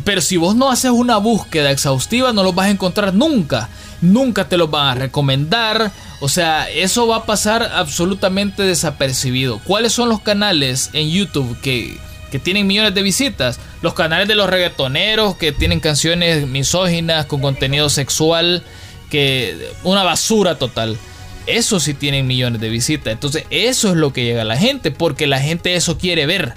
pero 0.03 0.21
si 0.21 0.37
vos 0.37 0.55
no 0.55 0.69
haces 0.69 0.91
una 0.91 1.17
búsqueda 1.17 1.71
exhaustiva, 1.71 2.33
no 2.33 2.43
los 2.43 2.55
vas 2.55 2.67
a 2.67 2.71
encontrar 2.71 3.13
nunca. 3.13 3.69
nunca 4.01 4.49
te 4.49 4.57
los 4.57 4.69
van 4.69 4.87
a 4.87 4.95
recomendar. 4.95 5.91
O 6.19 6.29
sea, 6.29 6.69
eso 6.69 7.07
va 7.07 7.17
a 7.17 7.25
pasar 7.25 7.63
absolutamente 7.73 8.63
desapercibido. 8.63 9.59
¿Cuáles 9.63 9.93
son 9.93 10.09
los 10.09 10.21
canales 10.21 10.89
en 10.93 11.09
YouTube 11.09 11.59
que, 11.61 11.97
que 12.31 12.39
tienen 12.39 12.67
millones 12.67 12.93
de 12.93 13.03
visitas? 13.03 13.59
Los 13.81 13.93
canales 13.93 14.27
de 14.27 14.35
los 14.35 14.49
reggaetoneros 14.49 15.37
que 15.37 15.51
tienen 15.51 15.79
canciones 15.79 16.47
misóginas 16.47 17.25
con 17.25 17.41
contenido 17.41 17.89
sexual, 17.89 18.63
que 19.09 19.71
una 19.83 20.03
basura 20.03 20.57
total. 20.57 20.97
Eso 21.47 21.79
sí 21.79 21.93
tienen 21.93 22.27
millones 22.27 22.61
de 22.61 22.69
visitas. 22.69 23.13
Entonces, 23.13 23.45
eso 23.49 23.89
es 23.89 23.95
lo 23.95 24.13
que 24.13 24.23
llega 24.23 24.41
a 24.41 24.45
la 24.45 24.57
gente, 24.57 24.91
porque 24.91 25.27
la 25.27 25.39
gente 25.39 25.75
eso 25.75 25.97
quiere 25.97 26.25
ver. 26.25 26.53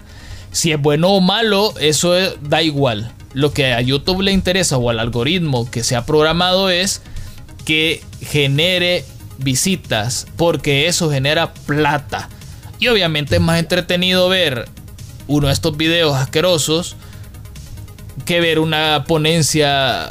Si 0.50 0.72
es 0.72 0.80
bueno 0.80 1.10
o 1.10 1.20
malo, 1.20 1.74
eso 1.78 2.14
da 2.40 2.62
igual. 2.62 3.12
Lo 3.34 3.52
que 3.52 3.72
a 3.72 3.80
YouTube 3.80 4.22
le 4.22 4.32
interesa 4.32 4.78
o 4.78 4.90
al 4.90 4.98
algoritmo 4.98 5.70
que 5.70 5.84
se 5.84 5.94
ha 5.94 6.06
programado 6.06 6.70
es 6.70 7.02
que 7.64 8.02
genere 8.22 9.04
visitas, 9.38 10.26
porque 10.36 10.88
eso 10.88 11.10
genera 11.10 11.52
plata. 11.52 12.28
Y 12.80 12.88
obviamente 12.88 13.36
es 13.36 13.42
más 13.42 13.58
entretenido 13.58 14.28
ver 14.28 14.68
uno 15.26 15.48
de 15.48 15.52
estos 15.52 15.76
videos 15.76 16.16
asquerosos 16.16 16.96
que 18.24 18.40
ver 18.40 18.58
una 18.58 19.04
ponencia 19.06 20.10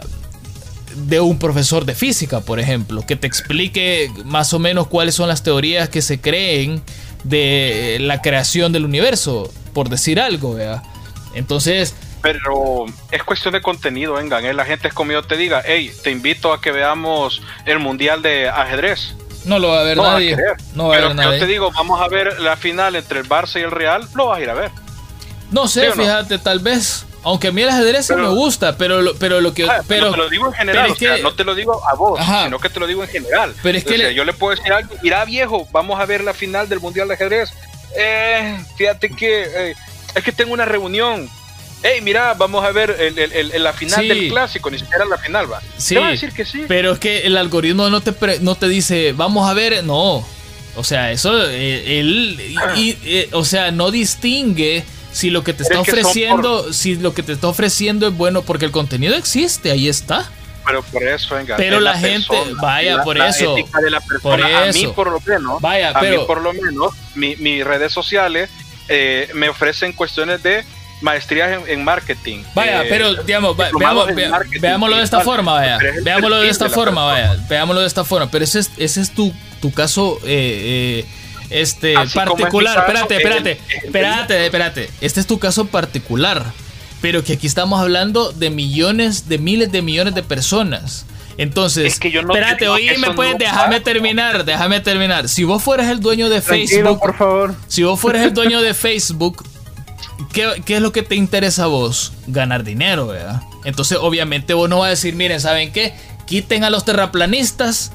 de 1.06 1.20
un 1.20 1.40
profesor 1.40 1.86
de 1.86 1.96
física, 1.96 2.42
por 2.42 2.60
ejemplo, 2.60 3.06
que 3.06 3.16
te 3.16 3.28
explique 3.28 4.12
más 4.26 4.54
o 4.54 4.60
menos 4.60 4.88
cuáles 4.88 5.16
son 5.16 5.28
las 5.28 5.44
teorías 5.44 5.90
que 5.90 6.02
se 6.02 6.20
creen 6.20 6.82
de 7.24 7.98
la 8.02 8.22
creación 8.22 8.72
del 8.72 8.86
universo, 8.86 9.52
por 9.74 9.90
decir 9.90 10.20
algo, 10.20 10.56
¿vea? 10.56 10.84
Entonces... 11.34 11.96
Pero 12.22 12.86
es 13.12 13.24
cuestión 13.24 13.54
de 13.54 13.62
contenido, 13.62 14.14
vengan, 14.14 14.44
¿eh? 14.46 14.54
la 14.54 14.66
gente 14.66 14.88
es 14.88 14.94
como 14.94 15.12
yo 15.12 15.24
te 15.24 15.38
diga, 15.38 15.62
hey, 15.66 15.92
te 16.04 16.12
invito 16.12 16.52
a 16.52 16.60
que 16.60 16.72
veamos 16.72 17.42
el 17.66 17.80
Mundial 17.80 18.22
de 18.22 18.50
Ajedrez. 18.50 19.16
No 19.46 19.60
lo 19.60 19.70
va 19.70 19.80
a 19.80 19.84
ver 19.84 19.98
nadie. 19.98 20.38
no 20.74 20.88
va 20.88 20.96
a 20.96 21.00
ver 21.00 21.16
nadie. 21.16 21.40
Yo 21.40 21.46
te 21.46 21.52
digo, 21.52 21.72
vamos 21.72 22.02
a 22.02 22.08
ver 22.08 22.42
la 22.42 22.58
final 22.58 22.96
entre 22.96 23.20
el 23.20 23.30
Barça 23.30 23.60
y 23.60 23.64
el 23.64 23.72
Real, 23.72 24.08
lo 24.16 24.28
vas 24.28 24.40
a 24.40 24.42
ir 24.42 24.50
a 24.50 24.56
ver. 24.56 24.72
No 25.52 25.68
sé, 25.68 25.92
fíjate, 25.92 26.38
tal 26.40 26.60
vez. 26.60 27.07
Aunque 27.28 27.50
a 27.50 27.52
mí 27.52 27.62
el 27.62 27.70
ajedrez 27.70 28.10
me 28.12 28.30
gusta, 28.30 28.78
pero 28.78 29.02
lo, 29.02 29.14
pero 29.16 29.42
lo 29.42 29.54
que. 29.54 29.66
Ah, 29.66 29.84
pero, 29.86 30.12
te 30.12 30.18
lo 30.18 30.30
digo 30.30 30.48
en 30.48 30.54
general, 30.54 30.94
no 31.22 31.34
te 31.34 31.44
lo 31.44 31.56
digo 31.56 31.86
a 31.86 31.94
vos, 31.94 32.20
sino 32.44 32.58
que 32.58 32.70
te 32.70 32.80
lo 32.80 32.88
digo 32.88 33.04
en 33.04 33.10
general. 33.10 33.54
Pero 33.62 33.78
es 33.78 33.84
que 33.84 34.14
yo 34.14 34.24
le 34.24 34.32
puedo 34.32 34.56
decir 34.56 34.72
a 34.72 34.78
alguien, 34.78 34.98
mira 35.04 35.26
viejo, 35.26 35.68
vamos 35.72 36.00
a 36.00 36.06
ver 36.06 36.24
la 36.24 36.34
final 36.34 36.70
del 36.70 36.80
Mundial 36.80 37.10
de 37.10 37.16
Ajedrez. 37.16 37.50
Eh, 37.98 38.58
fíjate 38.78 39.10
que 39.10 39.44
eh, 39.44 39.76
es 40.16 40.24
que 40.24 40.32
tengo 40.32 40.54
una 40.54 40.64
reunión. 40.64 41.30
Hey, 41.84 42.00
mira, 42.02 42.34
vamos 42.34 42.64
a 42.64 42.72
ver 42.72 42.96
el, 42.98 43.64
la 43.64 43.74
final 43.74 44.08
del 44.08 44.30
clásico, 44.30 44.72
ni 44.72 44.80
siquiera 44.80 45.04
la 45.04 45.18
final, 45.18 45.52
va. 45.52 45.62
Sí, 45.78 45.96
te 45.96 46.00
va 46.00 46.08
a 46.08 46.12
decir 46.12 46.32
que 46.32 46.46
sí. 46.46 46.64
Pero 46.66 46.94
es 46.94 47.00
que 47.00 47.22
el 47.28 47.36
algoritmo 47.36 47.90
no 47.90 48.00
te, 48.00 48.40
no 48.40 48.56
te 48.56 48.70
dice, 48.70 49.12
vamos 49.12 49.50
a 49.50 49.54
ver, 49.54 49.84
no. 49.84 50.26
O 50.78 50.84
sea, 50.84 51.12
eso, 51.12 51.34
eh, 51.50 52.00
él, 52.00 52.56
y, 52.76 52.98
o 53.34 53.44
sea, 53.44 53.72
no 53.72 53.92
distingue 53.92 54.86
si 55.18 55.32
lo 55.32 55.44
que 55.44 55.52
te 55.52 55.64
está 55.64 55.80
ofreciendo, 55.80 56.72
si 56.72 56.96
lo 56.96 57.16
que 57.16 57.24
te 57.24 57.34
está 57.34 57.48
ofreciendo 57.48 58.08
es 58.08 58.16
bueno, 58.16 58.44
porque 58.44 58.66
el 58.66 58.72
contenido 58.72 59.16
existe, 59.16 59.72
ahí 59.72 59.88
está. 59.88 60.30
Pero 60.64 60.84
por 60.84 61.02
eso, 61.02 61.34
venga. 61.34 61.56
Pero 61.56 61.80
la, 61.80 61.98
gente, 61.98 62.36
vaya, 62.62 63.02
por 63.02 63.18
eso. 63.18 63.56
por 64.22 64.40
eso. 64.40 64.58
A 64.58 64.72
mí, 64.72 64.88
por 64.94 65.10
lo 65.12 65.20
menos, 65.22 65.60
vaya, 65.60 65.90
a 65.90 66.02
mí, 66.04 66.18
por 66.28 66.42
lo 66.42 66.54
menos, 66.54 66.94
mis 67.16 67.66
redes 67.66 67.92
sociales 67.92 68.52
eh, 68.90 69.30
me 69.34 69.50
ofrecen 69.50 69.92
cuestiones 69.92 70.44
de 70.44 70.64
maestrías 71.02 71.64
en, 71.68 71.84
marketing. 71.84 72.44
Vaya, 72.54 72.84
eh, 72.84 72.88
pero 72.88 73.16
digamos, 73.24 73.58
veámoslo 73.58 74.98
de 74.98 75.04
esta 75.04 75.22
forma, 75.22 75.54
vaya. 75.54 75.80
Veámoslo 76.04 76.42
de 76.42 76.50
esta 76.50 76.70
forma, 76.70 77.06
vaya. 77.06 77.38
Veámoslo 77.50 77.82
de 77.82 77.88
esta 77.88 78.04
forma. 78.04 78.30
Pero 78.30 78.44
ese 78.44 78.60
es, 78.60 78.70
ese 78.78 79.02
es 79.02 79.10
tu, 79.10 79.34
tu 79.62 79.74
caso 79.74 80.20
eh, 80.26 81.06
este 81.50 81.96
particular. 82.14 82.80
espérate, 82.80 83.16
espérate, 83.18 83.60
espérate, 83.84 84.46
espérate. 84.46 84.90
Este 85.02 85.20
es 85.20 85.28
tu 85.28 85.40
caso 85.40 85.68
particular. 85.68 86.46
Pero 87.02 87.24
que 87.24 87.34
aquí 87.34 87.46
estamos 87.46 87.80
hablando 87.80 88.32
de 88.32 88.50
millones, 88.50 89.30
de 89.30 89.38
miles 89.38 89.72
de 89.72 89.82
millones 89.82 90.16
de 90.16 90.24
personas. 90.24 91.06
Entonces, 91.38 92.00
espérate, 92.02 92.68
oíme, 92.68 93.12
pues, 93.16 93.38
déjame 93.38 93.80
terminar, 93.80 94.44
déjame 94.44 94.80
terminar. 94.80 95.30
Si 95.30 95.44
vos 95.44 95.62
fueras 95.62 95.90
el 95.92 96.00
dueño 96.00 96.30
de 96.30 96.42
Facebook, 96.42 97.00
por 97.00 97.16
favor. 97.16 97.56
Si 97.68 97.84
vos 97.84 98.00
fueras 98.00 98.24
el 98.24 98.34
dueño 98.34 98.62
de 98.62 98.74
Facebook, 98.74 99.46
¿qué, 100.34 100.64
¿qué, 100.66 100.78
es 100.78 100.82
lo 100.82 100.92
que 100.92 101.04
te 101.04 101.16
interesa 101.16 101.66
a 101.66 101.68
vos? 101.68 102.14
Ganar 102.26 102.64
dinero, 102.64 103.08
¿verdad? 103.08 103.44
Entonces, 103.66 104.00
obviamente, 104.02 104.56
vos 104.56 104.68
no 104.68 104.80
vas 104.80 104.88
a 104.88 104.90
decir, 104.92 105.14
miren, 105.14 105.40
¿saben 105.40 105.72
qué? 105.72 105.94
Quiten 106.26 106.64
a 106.64 106.72
los 106.72 106.86
terraplanistas 106.86 107.92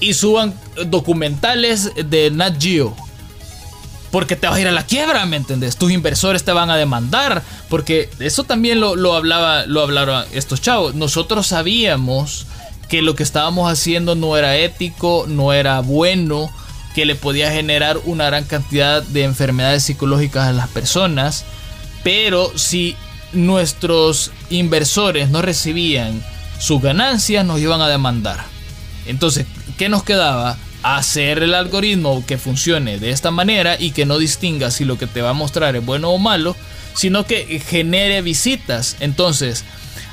y 0.00 0.14
suban 0.14 0.54
documentales 0.86 1.92
de 1.94 2.30
Nat 2.30 2.60
Geo. 2.60 2.96
Porque 4.10 4.34
te 4.34 4.48
vas 4.48 4.56
a 4.56 4.60
ir 4.60 4.66
a 4.66 4.72
la 4.72 4.84
quiebra, 4.84 5.24
¿me 5.26 5.36
entendés? 5.36 5.76
Tus 5.76 5.92
inversores 5.92 6.42
te 6.42 6.52
van 6.52 6.68
a 6.68 6.76
demandar. 6.76 7.42
Porque 7.68 8.10
eso 8.18 8.42
también 8.42 8.80
lo, 8.80 9.14
hablaba, 9.14 9.66
lo 9.66 9.82
hablaron 9.82 10.24
estos 10.32 10.60
chavos. 10.60 10.94
Nosotros 10.96 11.46
sabíamos 11.46 12.46
que 12.88 13.02
lo 13.02 13.14
que 13.14 13.22
estábamos 13.22 13.70
haciendo 13.70 14.16
no 14.16 14.36
era 14.36 14.56
ético, 14.56 15.26
no 15.28 15.52
era 15.52 15.78
bueno, 15.78 16.50
que 16.96 17.04
le 17.04 17.14
podía 17.14 17.52
generar 17.52 17.98
una 18.04 18.26
gran 18.26 18.44
cantidad 18.44 19.00
de 19.02 19.22
enfermedades 19.22 19.84
psicológicas 19.84 20.48
a 20.48 20.52
las 20.52 20.68
personas. 20.68 21.44
Pero 22.02 22.50
si 22.58 22.96
nuestros 23.32 24.32
inversores 24.50 25.30
no 25.30 25.40
recibían 25.40 26.20
sus 26.58 26.82
ganancias, 26.82 27.44
nos 27.44 27.60
iban 27.60 27.80
a 27.80 27.88
demandar. 27.88 28.44
Entonces, 29.10 29.46
¿qué 29.78 29.88
nos 29.88 30.02
quedaba? 30.02 30.56
Hacer 30.82 31.42
el 31.42 31.54
algoritmo 31.54 32.24
que 32.26 32.38
funcione 32.38 32.98
de 32.98 33.10
esta 33.10 33.30
manera 33.30 33.76
y 33.78 33.90
que 33.90 34.06
no 34.06 34.18
distinga 34.18 34.70
si 34.70 34.86
lo 34.86 34.96
que 34.96 35.06
te 35.06 35.20
va 35.20 35.30
a 35.30 35.34
mostrar 35.34 35.76
es 35.76 35.84
bueno 35.84 36.10
o 36.10 36.18
malo, 36.18 36.56
sino 36.94 37.26
que 37.26 37.60
genere 37.60 38.22
visitas. 38.22 38.96
Entonces, 39.00 39.64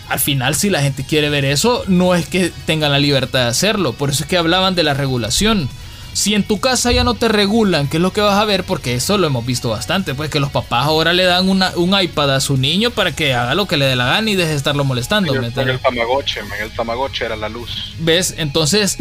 al 0.10 0.20
final, 0.20 0.56
si 0.56 0.70
la 0.70 0.82
gente 0.82 1.06
quiere 1.06 1.30
ver 1.30 1.46
eso, 1.46 1.84
no 1.88 2.16
es 2.16 2.28
que 2.28 2.52
tengan 2.66 2.92
la 2.92 3.00
libertad 3.00 3.44
de 3.44 3.50
hacerlo. 3.50 3.94
Por 3.94 4.10
eso 4.10 4.24
es 4.24 4.30
que 4.30 4.38
hablaban 4.38 4.76
de 4.76 4.84
la 4.84 4.94
regulación. 4.94 5.70
Si 6.18 6.34
en 6.34 6.42
tu 6.42 6.60
casa 6.60 6.92
ya 6.92 7.04
no 7.04 7.14
te 7.14 7.28
regulan, 7.28 7.88
¿qué 7.88 7.98
es 7.98 8.02
lo 8.02 8.12
que 8.12 8.22
vas 8.22 8.40
a 8.40 8.44
ver? 8.44 8.64
Porque 8.64 8.96
eso 8.96 9.20
lo 9.20 9.28
hemos 9.28 9.46
visto 9.46 9.70
bastante, 9.70 10.16
pues 10.16 10.32
que 10.32 10.40
los 10.40 10.50
papás 10.50 10.88
ahora 10.88 11.14
le 11.14 11.26
dan 11.26 11.48
un 11.48 12.02
iPad 12.02 12.34
a 12.34 12.40
su 12.40 12.58
niño 12.58 12.90
para 12.90 13.12
que 13.16 13.36
haga 13.36 13.54
lo 13.54 13.68
que 13.68 13.78
le 13.78 13.86
dé 13.86 13.96
la 13.96 14.08
gana 14.08 14.32
y 14.32 14.36
deje 14.36 14.50
de 14.50 14.56
estarlo 14.56 14.84
molestando. 14.84 15.32
el, 15.36 15.44
el 15.44 15.80
Tamagotchi, 15.80 16.40
el 16.60 16.72
Tamagotchi 16.72 17.24
era 17.24 17.36
la 17.36 17.50
luz. 17.50 17.94
¿Ves? 18.00 18.34
Entonces, 18.40 18.98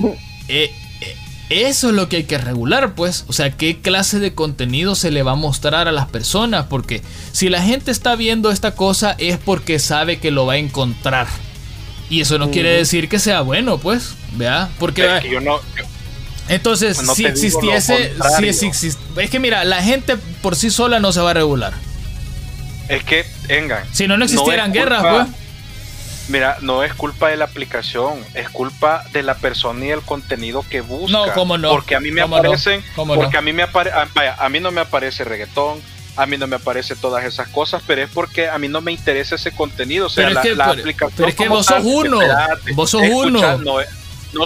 eh, 0.49 0.71
eh, 1.01 1.17
eso 1.49 1.89
es 1.89 1.95
lo 1.95 2.11
que 2.11 2.17
hay 2.17 2.25
que 2.25 2.37
regular, 2.37 2.95
pues. 2.95 3.25
O 3.29 3.33
sea, 3.33 3.51
qué 3.51 3.81
clase 3.81 4.19
de 4.19 4.35
contenido 4.35 4.95
se 4.95 5.11
le 5.11 5.23
va 5.23 5.33
a 5.33 5.37
mostrar 5.37 5.89
a 5.89 5.93
las 5.93 6.09
personas. 6.09 6.67
Porque 6.69 7.01
si 7.33 7.49
la 7.49 7.63
gente 7.63 7.93
está 7.93 8.15
viendo 8.15 8.51
esta 8.51 8.75
cosa 8.75 9.15
es 9.17 9.39
porque 9.39 9.79
sabe 9.79 10.19
que 10.19 10.31
lo 10.31 10.45
va 10.45 10.53
a 10.53 10.59
encontrar. 10.59 11.29
Y 12.11 12.21
eso 12.21 12.39
no 12.39 12.51
quiere 12.51 12.73
decir 12.73 13.09
que 13.09 13.19
sea 13.19 13.41
bueno, 13.41 13.79
pues. 13.79 14.17
Vea, 14.33 14.69
porque. 14.79 15.17
Es 15.17 15.23
que 15.23 15.31
yo 15.31 15.41
no. 15.41 15.61
Entonces, 16.49 16.99
si 17.15 17.27
existiese. 17.27 18.15
Si 18.73 18.89
es 19.17 19.31
que 19.31 19.41
mira, 19.41 19.65
la 19.65 19.83
gente 19.83 20.17
por 20.43 20.57
sí 20.57 20.71
sola 20.71 21.01
no 21.01 21.13
se 21.13 21.21
va 21.21 21.31
a 21.31 21.35
regular. 21.35 21.73
Es 22.89 23.03
que, 23.05 23.27
venga. 23.49 23.85
Si 23.93 24.07
no, 24.07 24.17
no 24.17 24.25
existieran 24.25 24.73
guerras, 24.73 25.03
pues. 25.03 25.47
Mira, 26.29 26.59
no 26.61 26.83
es 26.83 26.93
culpa 26.93 27.29
de 27.29 27.37
la 27.37 27.45
aplicación, 27.45 28.19
es 28.35 28.49
culpa 28.49 29.05
de 29.13 29.23
la 29.23 29.35
persona 29.37 29.85
y 29.85 29.91
el 29.91 30.03
contenido 30.03 30.65
que 30.69 30.81
busca. 30.81 31.13
No, 31.13 31.33
cómo 31.35 31.57
no. 31.57 31.71
Porque 31.71 31.95
a 31.95 32.01
mí 32.01 32.11
me 32.11 32.21
aparecen, 32.21 32.83
porque 32.97 33.37
a 33.37 33.43
mí 33.43 33.53
me 33.53 33.63
aparece, 33.63 33.97
ah, 33.97 34.37
a 34.39 34.49
mí 34.49 34.59
no 34.59 34.73
me 34.73 34.81
aparece 34.81 35.23
reggaetón, 35.23 35.81
a 36.17 36.27
mí 36.27 36.37
no 36.37 36.49
me 36.49 36.57
aparece 36.57 36.97
todas 36.97 37.25
esas 37.25 37.47
cosas, 37.49 37.81
pero 37.87 38.03
es 38.03 38.11
porque 38.11 38.49
a 38.49 38.59
mí 38.59 38.67
no 38.67 38.81
me 38.81 38.91
interesa 38.91 39.37
ese 39.37 39.53
contenido. 39.53 40.07
O 40.07 40.11
sea, 40.11 40.29
la, 40.31 40.41
aplicación. 40.41 41.13
Pero 41.17 41.29
es 41.29 41.37
que 41.37 41.49
vos 41.49 41.67
sos 41.67 41.85
uno. 41.85 42.19
vos 42.75 42.91
sos 42.91 43.03
uno. 43.09 43.59
No, 43.59 43.79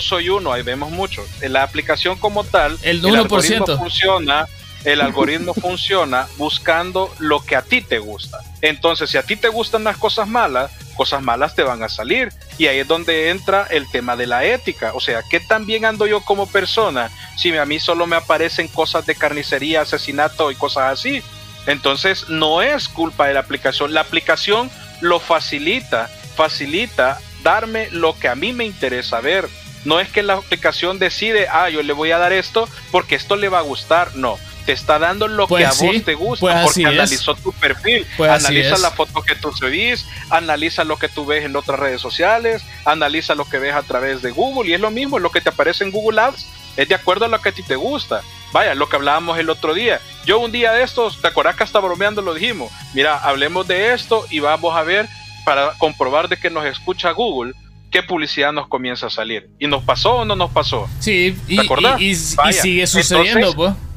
soy 0.01 0.29
uno, 0.29 0.53
ahí 0.53 0.63
vemos 0.63 0.91
mucho. 0.91 1.25
La 1.41 1.63
aplicación 1.63 2.19
como 2.19 2.45
tal, 2.45 2.79
el 2.83 3.03
1%. 3.03 3.79
funciona 3.79 4.47
el 4.85 5.01
algoritmo 5.03 5.55
funciona 5.55 6.27
buscando 6.37 7.13
lo 7.19 7.41
que 7.45 7.57
a 7.57 7.63
ti 7.63 7.83
te 7.83 7.99
gusta. 7.99 8.39
Entonces, 8.63 9.11
si 9.11 9.17
a 9.17 9.23
ti 9.23 9.37
te 9.37 9.49
gustan 9.49 9.85
las 9.85 9.97
cosas 9.97 10.29
malas, 10.29 10.71
cosas 10.97 11.23
malas 11.23 11.55
te 11.55 11.63
van 11.63 11.83
a 11.83 11.89
salir. 11.89 12.33
Y 12.59 12.67
ahí 12.67 12.79
es 12.79 12.89
donde 12.89 13.31
entra 13.31 13.67
el 13.71 13.91
tema 13.91 14.17
de 14.17 14.27
la 14.27 14.45
ética. 14.45 14.93
O 14.95 15.01
sea, 15.01 15.23
¿qué 15.29 15.41
tan 15.41 15.67
bien 15.67 15.85
ando 15.85 16.07
yo 16.07 16.21
como 16.23 16.47
persona 16.47 17.11
si 17.37 17.57
a 17.57 17.65
mí 17.65 17.81
solo 17.81 18.07
me 18.07 18.17
aparecen 18.17 18.69
cosas 18.69 19.07
de 19.07 19.15
carnicería, 19.15 19.83
asesinato 19.83 20.51
y 20.51 20.55
cosas 20.55 20.93
así? 20.93 21.23
Entonces, 21.67 22.29
no 22.29 22.63
es 22.63 22.89
culpa 22.89 23.27
de 23.27 23.35
la 23.35 23.41
aplicación. 23.41 23.95
La 23.95 24.01
aplicación 24.01 24.71
lo 25.01 25.21
facilita, 25.21 26.11
facilita 26.37 27.19
darme 27.43 27.89
lo 27.91 28.19
que 28.19 28.29
a 28.29 28.35
mí 28.35 28.53
me 28.53 28.65
interesa 28.65 29.21
ver. 29.21 29.49
No 29.85 30.01
es 30.01 30.09
que 30.09 30.23
la 30.23 30.35
aplicación 30.35 30.99
decide, 30.99 31.49
ah, 31.49 31.69
yo 31.71 31.83
le 31.83 31.93
voy 31.93 32.11
a 32.13 32.19
dar 32.19 32.33
esto 32.33 32.69
porque 32.91 33.15
esto 33.15 33.37
le 33.37 33.49
va 33.49 33.59
a 33.59 33.63
gustar. 33.63 34.15
No, 34.15 34.39
te 34.67 34.73
está 34.73 34.99
dando 34.99 35.27
lo 35.27 35.49
Pues 35.49 35.63
que 35.63 35.67
a 35.67 35.73
sí, 35.73 35.87
vos 35.87 36.05
te 36.05 36.15
gusta, 36.15 36.47
pues 36.47 36.65
porque 36.65 36.81
es. 36.83 36.87
analizó 36.89 37.35
tu 37.35 37.53
perfil, 37.53 38.07
Pues 38.17 38.31
analiza 38.31 38.77
la 38.79 38.91
foto 38.91 39.23
que 39.23 39.35
tú 39.35 39.53
subís, 39.53 40.07
analiza 40.29 40.85
lo 40.85 40.99
que 40.99 41.09
tú 41.09 41.25
ves 41.25 41.45
en 41.45 41.57
otras 41.57 41.79
redes 41.81 42.01
sociales, 42.01 42.63
analiza 42.85 43.35
lo 43.35 43.47
que 43.47 43.59
ves 43.59 43.75
a 43.75 43.83
través 43.83 44.21
de 44.23 44.31
Google 44.31 44.69
y 44.71 44.75
es 44.75 44.81
lo 44.81 44.91
mismo, 44.91 45.19
lo 45.19 45.31
que 45.31 45.41
te 45.41 45.49
aparece 45.49 45.85
en 45.85 45.91
Google 45.91 46.21
Ads 46.21 46.47
es 46.77 46.89
de 46.89 46.95
acuerdo 46.95 47.25
a 47.25 47.29
lo 47.29 47.41
que 47.41 47.49
a 47.49 47.53
ti 47.53 47.63
te 47.63 47.77
gusta. 47.77 48.23
Vaya, 48.53 48.75
lo 48.75 48.89
que 48.89 48.97
hablábamos 48.97 49.39
el 49.39 49.49
otro 49.51 49.75
día. 49.75 50.01
Yo 50.25 50.39
un 50.41 50.53
día 50.53 50.73
de 50.73 50.83
estos, 50.83 51.21
¿te 51.21 51.29
acordás 51.29 51.57
que 51.57 51.65
hasta 51.65 51.79
bromeando 51.81 52.21
lo 52.23 52.35
dijimos? 52.35 52.71
Mira, 52.95 53.17
hablemos 53.19 53.67
de 53.67 53.93
esto 53.95 54.27
y 54.31 54.41
vamos 54.41 54.77
a 54.77 54.83
ver 54.83 55.09
para 55.45 55.73
comprobar 55.79 56.29
de 56.29 56.37
que 56.37 56.51
nos 56.51 56.65
escucha 56.67 57.11
Google 57.13 57.55
qué 57.91 58.03
publicidad 58.03 58.53
nos 58.53 58.69
comienza 58.69 59.07
a 59.07 59.11
salir. 59.11 59.51
¿Y 59.59 59.67
nos 59.67 59.83
pasó 59.83 60.17
o 60.19 60.25
no 60.25 60.37
nos 60.37 60.51
pasó? 60.51 60.89
Sí, 61.01 61.37
y, 61.49 61.57
¿Te 61.57 61.63
acordás? 61.63 62.01
y- 62.01 62.05
y- 62.07 62.11
y 62.13 62.35
Vaya, 62.37 62.63
sigue 62.63 62.87
sucediendo, 62.87 63.49
entonces- 63.49 63.55
pues. 63.57 63.90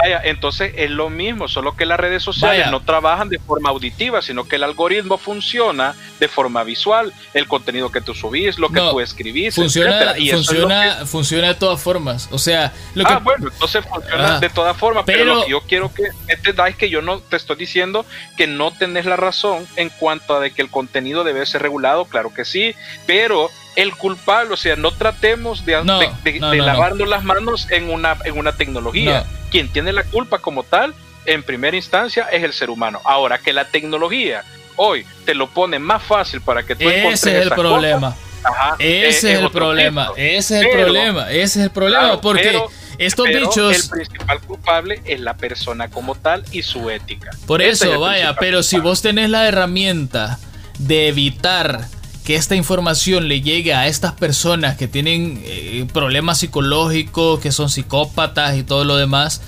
Vaya, 0.00 0.20
entonces 0.24 0.72
es 0.76 0.90
lo 0.90 1.10
mismo, 1.10 1.48
solo 1.48 1.74
que 1.76 1.84
las 1.86 1.98
redes 1.98 2.22
sociales 2.22 2.60
Vaya. 2.60 2.70
no 2.70 2.80
trabajan 2.82 3.28
de 3.28 3.38
forma 3.38 3.70
auditiva, 3.70 4.22
sino 4.22 4.46
que 4.46 4.56
el 4.56 4.62
algoritmo 4.62 5.18
funciona 5.18 5.94
de 6.20 6.28
forma 6.28 6.62
visual. 6.64 7.12
El 7.34 7.46
contenido 7.48 7.90
que 7.90 8.00
tú 8.00 8.14
subís, 8.14 8.58
lo 8.58 8.68
que 8.68 8.80
No, 8.80 8.90
tú 8.90 9.00
escribís, 9.00 9.54
Funciona. 9.54 10.16
Y 10.18 10.28
es 10.30 10.34
funciona, 10.36 11.06
funciona 11.06 11.48
de 11.48 11.54
todas 11.54 11.80
formas. 11.80 12.28
O 12.30 12.38
sea, 12.38 12.72
lo 12.94 13.04
ah, 13.06 13.16
que, 13.18 13.24
bueno, 13.24 13.48
entonces 13.52 13.84
funciona 13.84 14.36
Ah, 14.36 14.40
de 14.40 14.48
todas 14.50 14.76
formas, 14.76 15.04
pero, 15.06 15.18
pero- 15.20 15.34
lo 15.34 15.44
que 15.44 15.50
yo 15.50 15.60
quiero 15.62 15.92
que 15.92 16.04
entendáis 16.28 16.76
que 16.76 16.88
yo 16.90 17.02
no 17.02 17.18
te 17.20 17.36
estoy 17.36 17.56
diciendo 17.56 18.04
que 18.36 18.46
no 18.46 18.70
tenés 18.72 19.04
la 19.04 19.16
razón 19.16 19.66
en 19.76 19.88
cuanto 19.90 20.34
a 20.36 20.40
de 20.40 20.50
que 20.52 20.62
el 20.62 20.70
contenido 20.70 21.24
debe 21.24 21.44
ser 21.46 21.62
regulado, 21.62 22.04
claro 22.04 22.32
que 22.32 22.44
sí, 22.44 22.74
pero 23.06 23.50
el 23.80 23.94
culpable, 23.94 24.54
o 24.54 24.56
sea, 24.56 24.74
no 24.76 24.90
tratemos 24.90 25.64
de, 25.64 25.82
No, 25.84 26.00
de- 26.00 26.10
de- 26.24 26.40
no, 26.40 26.50
de 26.50 26.58
no, 26.58 26.66
lavarnos 26.66 27.08
las 27.08 27.22
manos 27.22 27.70
en 27.70 27.90
una, 27.90 28.16
en 28.24 28.36
una 28.36 28.52
tecnología. 28.52 29.24
Quien 29.50 29.68
tiene 29.68 29.92
la 29.92 30.02
culpa 30.02 30.38
como 30.40 30.64
tal, 30.64 30.94
en 31.26 31.42
primera 31.44 31.76
instancia, 31.76 32.24
es 32.32 32.42
el 32.42 32.52
ser 32.52 32.70
humano. 32.70 33.00
Ahora 33.04 33.38
que 33.38 33.52
la 33.52 33.66
tecnología 33.66 34.42
hoy 34.76 35.06
te 35.24 35.34
lo 35.34 35.48
pone 35.48 35.78
más 35.78 36.02
fácil 36.02 36.40
para 36.40 36.64
que 36.64 36.74
tú 36.74 36.84
encuentres 36.88 37.22
ese 37.26 37.38
es 37.38 37.42
el 37.44 37.50
problema. 37.52 38.14
cosas, 38.14 38.44
ajá, 38.52 38.76
Ese 38.80 39.32
es, 39.34 39.38
el 39.40 39.50
problema. 39.50 40.10
Ese 40.16 40.36
es 40.38 40.50
el 40.64 40.68
Pero- 40.70 40.82
problema. 40.84 41.30
Ese 41.30 41.42
es 41.44 41.56
el 41.56 41.70
problema. 41.70 42.00
Claro, 42.00 42.20
porque 42.20 42.42
pero- 42.42 42.66
estos 42.98 43.26
Pero 43.26 43.48
bichos. 43.48 43.84
El 43.84 43.90
principal 43.90 44.40
culpable 44.40 45.02
es 45.04 45.20
la 45.20 45.34
persona 45.36 45.88
como 45.88 46.16
tal 46.16 46.44
y 46.50 46.62
su 46.62 46.90
ética. 46.90 47.30
Por 47.46 47.62
Ese 47.62 47.90
eso, 47.90 48.00
vaya, 48.00 48.34
pero 48.40 48.64
si 48.64 48.80
vos 48.80 49.02
tenés 49.02 49.30
la 49.30 49.46
herramienta 49.46 50.38
de 50.80 51.06
evitar 51.08 51.86
que 52.28 52.36
esta 52.36 52.54
información 52.54 53.26
le 53.26 53.40
llegue 53.40 53.72
a 53.72 53.86
estas 53.86 54.12
personas 54.12 54.76
que 54.76 54.86
tienen 54.86 55.40
eh, 55.46 55.86
problemas 55.94 56.36
psicológicos, 56.40 57.40
que 57.40 57.52
son 57.52 57.70
psicópatas 57.70 58.54
y 58.58 58.64
todo 58.64 58.84
lo 58.84 58.96
demás, 58.96 59.40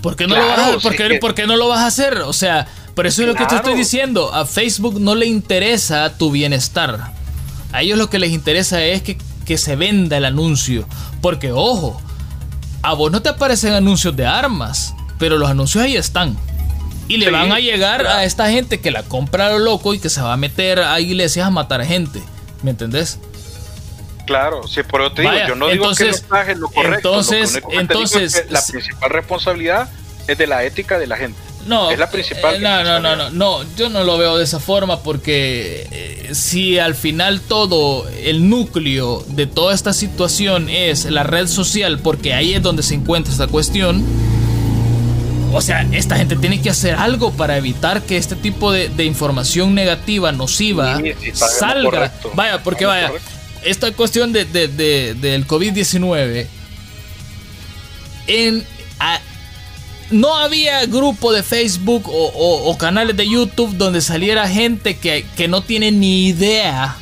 ¿por 0.00 0.14
qué 0.14 0.28
no, 0.28 0.36
lo, 0.36 0.46
vas 0.46 0.58
a, 0.60 0.72
por 0.78 0.92
sí 0.92 0.96
qué- 0.96 1.08
que- 1.08 1.18
por 1.18 1.34
qué 1.34 1.48
no 1.48 1.56
lo 1.56 1.66
vas 1.66 1.80
a 1.80 1.86
hacer? 1.88 2.18
O 2.18 2.32
sea, 2.32 2.68
por 2.94 3.08
eso 3.08 3.22
es 3.22 3.26
lo 3.28 3.34
que 3.34 3.46
te 3.46 3.56
estoy 3.56 3.74
diciendo. 3.74 4.32
A 4.32 4.46
Facebook 4.46 5.00
no 5.00 5.16
le 5.16 5.26
interesa 5.26 6.16
tu 6.18 6.30
bienestar. 6.30 7.12
A 7.72 7.82
ellos 7.82 7.98
lo 7.98 8.08
que 8.08 8.20
les 8.20 8.30
interesa 8.30 8.80
es 8.80 9.02
que, 9.02 9.18
que 9.44 9.58
se 9.58 9.74
venda 9.74 10.16
el 10.16 10.24
anuncio. 10.24 10.86
Porque, 11.20 11.50
ojo, 11.50 12.00
a 12.82 12.94
vos 12.94 13.10
no 13.10 13.22
te 13.22 13.28
aparecen 13.30 13.72
anuncios 13.72 14.14
de 14.14 14.24
armas, 14.26 14.94
pero 15.18 15.36
los 15.36 15.50
anuncios 15.50 15.82
ahí 15.82 15.96
están. 15.96 16.36
Y 17.10 17.16
le 17.16 17.26
Sí, 17.26 17.32
van 17.32 17.50
a 17.50 17.58
llegar 17.58 18.00
claro. 18.02 18.18
a 18.18 18.24
esta 18.24 18.48
gente 18.50 18.80
que 18.80 18.90
la 18.92 19.02
compra 19.02 19.46
a 19.48 19.50
lo 19.50 19.58
loco 19.58 19.94
y 19.94 19.98
que 19.98 20.08
se 20.08 20.20
va 20.22 20.32
a 20.32 20.36
meter 20.36 20.78
a 20.78 21.00
iglesias 21.00 21.46
a 21.46 21.50
matar 21.50 21.84
gente. 21.84 22.22
¿Me 22.62 22.70
entendés? 22.70 23.18
Claro, 24.26 24.66
sí, 24.68 24.82
por 24.84 25.00
eso 25.00 25.12
te 25.12 25.22
digo, 25.22 25.34
yo 25.48 25.54
no 25.56 25.66
digo 25.68 25.84
entonces- 25.86 26.20
que 26.20 26.54
no 26.54 26.60
lo 26.60 26.68
correcto. 26.68 27.08
entonces- 27.08 27.54
lo 27.54 27.60
que 27.62 27.66
digo 27.68 27.80
entonces- 27.80 28.34
es 28.36 28.42
que 28.42 28.52
la 28.52 28.62
principal 28.64 29.10
responsabilidad 29.10 29.88
es 30.28 30.38
de 30.38 30.46
la 30.46 30.62
ética 30.64 30.98
de 31.00 31.06
la 31.08 31.16
gente. 31.16 31.36
No, 31.66 31.90
Es 31.90 31.98
la 31.98 32.10
principal 32.10 32.54
eh, 32.56 32.58
no, 32.60 32.84
no, 32.84 33.00
no, 33.00 33.16
no, 33.16 33.30
no, 33.30 33.64
yo 33.76 33.88
no 33.90 34.04
lo 34.04 34.16
veo 34.16 34.38
de 34.38 34.44
esa 34.44 34.60
forma 34.60 35.00
porque 35.02 35.86
eh, 35.90 36.30
si 36.34 36.78
al 36.78 36.94
final 36.94 37.40
todo 37.40 38.08
el 38.22 38.48
núcleo 38.48 39.24
de 39.28 39.46
toda 39.46 39.74
esta 39.74 39.92
situación 39.92 40.68
es 40.70 41.04
la 41.06 41.22
red 41.24 41.48
social, 41.48 41.98
porque 41.98 42.32
ahí 42.32 42.54
es 42.54 42.62
donde 42.62 42.82
se 42.82 42.94
encuentra 42.94 43.32
esta 43.32 43.46
cuestión, 43.48 44.02
o 45.52 45.60
sea, 45.60 45.82
esta 45.92 46.16
gente 46.16 46.36
tiene 46.36 46.60
que 46.60 46.70
hacer 46.70 46.94
algo 46.94 47.32
para 47.32 47.56
evitar 47.56 48.02
que 48.02 48.16
este 48.16 48.36
tipo 48.36 48.72
de, 48.72 48.88
de 48.88 49.04
información 49.04 49.74
negativa, 49.74 50.32
nociva, 50.32 50.98
Sí, 50.98 51.12
sí, 51.20 51.30
salga. 51.34 51.82
correcto. 51.90 52.32
Vaya, 52.34 52.62
porque 52.62 52.86
vaya, 52.86 53.08
correcto. 53.08 53.30
esta 53.64 53.92
cuestión 53.92 54.32
de, 54.32 54.44
de- 54.44 54.68
de- 54.68 55.14
del 55.14 55.46
COVID-19, 55.46 56.46
en, 58.26 58.64
a- 58.98 59.20
no 60.10 60.34
había 60.36 60.84
grupo 60.86 61.32
de 61.32 61.42
Facebook 61.42 62.08
o, 62.08 62.26
o- 62.28 62.70
o 62.70 62.78
canales 62.78 63.16
de 63.16 63.28
YouTube 63.28 63.76
donde 63.76 64.00
saliera 64.00 64.48
gente 64.48 64.96
que, 64.96 65.24
que 65.36 65.48
no 65.48 65.62
tiene 65.62 65.92
ni 65.92 66.26
idea 66.28 66.96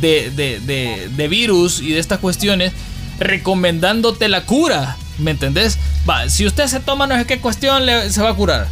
de, 0.00 0.30
de- 0.30 0.60
de- 0.60 1.08
de 1.14 1.28
virus 1.28 1.80
y 1.80 1.92
de 1.92 1.98
estas 1.98 2.18
cuestiones 2.18 2.72
recomendándote 3.18 4.28
la 4.28 4.44
cura. 4.44 4.96
¿Me 5.18 5.32
entendés? 5.32 5.78
Va, 6.08 6.28
si 6.28 6.46
usted 6.46 6.66
se 6.68 6.80
toma 6.80 7.06
no 7.06 7.16
sé 7.16 7.26
qué 7.26 7.40
cuestión, 7.40 7.84
le- 7.86 8.10
se 8.10 8.22
va 8.22 8.30
a 8.30 8.34
curar. 8.34 8.68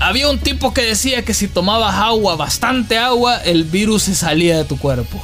Había 0.00 0.28
un 0.28 0.38
tipo 0.38 0.74
que 0.74 0.82
decía 0.82 1.24
que 1.24 1.32
si 1.34 1.48
tomabas 1.48 1.94
agua, 1.94 2.36
bastante 2.36 2.98
agua, 2.98 3.36
el 3.44 3.64
virus 3.64 4.02
se 4.04 4.14
salía 4.14 4.58
de 4.58 4.64
tu 4.64 4.76
cuerpo. 4.78 5.22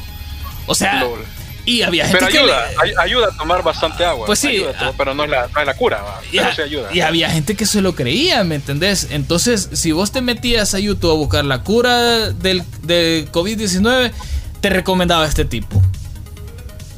O 0.66 0.74
sea, 0.74 1.00
Lol. 1.00 1.24
y 1.66 1.82
había 1.82 2.04
gente 2.06 2.18
Pero 2.20 2.30
que 2.32 2.38
ayuda, 2.38 2.66
le- 2.70 2.76
ay- 2.82 2.94
ayuda 3.10 3.26
a 3.26 3.36
tomar 3.36 3.62
bastante 3.62 4.04
agua. 4.04 4.24
Pues 4.26 4.38
sí, 4.38 4.48
ayuda 4.48 4.70
a 4.70 4.72
tomar, 4.74 4.88
ah. 4.92 4.94
pero 4.96 5.14
no 5.14 5.24
es 5.24 5.30
la, 5.30 5.48
no 5.52 5.60
es 5.60 5.66
la 5.66 5.74
cura, 5.74 6.00
va, 6.02 6.20
y, 6.32 6.38
pero 6.38 6.54
sí 6.54 6.62
ayuda. 6.62 6.88
y 6.94 7.00
había 7.00 7.28
gente 7.30 7.56
que 7.56 7.66
se 7.66 7.82
lo 7.82 7.94
creía, 7.94 8.42
¿me 8.44 8.54
entendés? 8.54 9.08
Entonces, 9.10 9.68
si 9.72 9.92
vos 9.92 10.12
te 10.12 10.20
metías 10.22 10.72
a 10.74 10.78
YouTube 10.78 11.10
a 11.10 11.14
buscar 11.14 11.44
la 11.44 11.62
cura 11.64 12.30
del, 12.30 12.62
del 12.82 13.30
COVID-19, 13.32 14.12
te 14.60 14.70
recomendaba 14.70 15.26
este 15.26 15.44
tipo. 15.44 15.82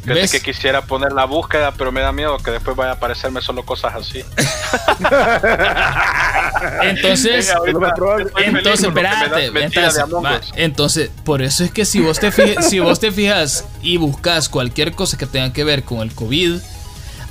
¿Ves? 0.04 0.32
que 0.32 0.40
quisiera 0.40 0.82
poner 0.82 1.12
la 1.12 1.26
búsqueda, 1.26 1.72
pero 1.72 1.92
me 1.92 2.00
da 2.00 2.12
miedo 2.12 2.36
que 2.38 2.50
después 2.50 2.76
vaya 2.76 2.90
a 2.90 2.94
aparecerme 2.94 3.40
solo 3.40 3.64
cosas 3.64 3.94
así. 3.94 4.20
Entonces, 6.82 7.50
ahorita 7.50 7.94
entonces, 8.36 8.86
espérate, 8.86 9.50
va, 9.50 10.40
entonces, 10.54 11.10
por 11.24 11.42
eso 11.42 11.64
es 11.64 11.70
que 11.70 11.84
si 11.84 12.00
vos 12.00 12.18
te 12.18 12.30
fijas, 12.30 12.66
si 12.70 12.80
vos 12.80 13.00
te 13.00 13.12
fijas 13.12 13.64
y 13.82 13.96
buscas 13.96 14.48
cualquier 14.48 14.92
cosa 14.92 15.18
que 15.18 15.26
tenga 15.26 15.52
que 15.52 15.64
ver 15.64 15.84
con 15.84 16.00
el 16.00 16.14
COVID, 16.14 16.58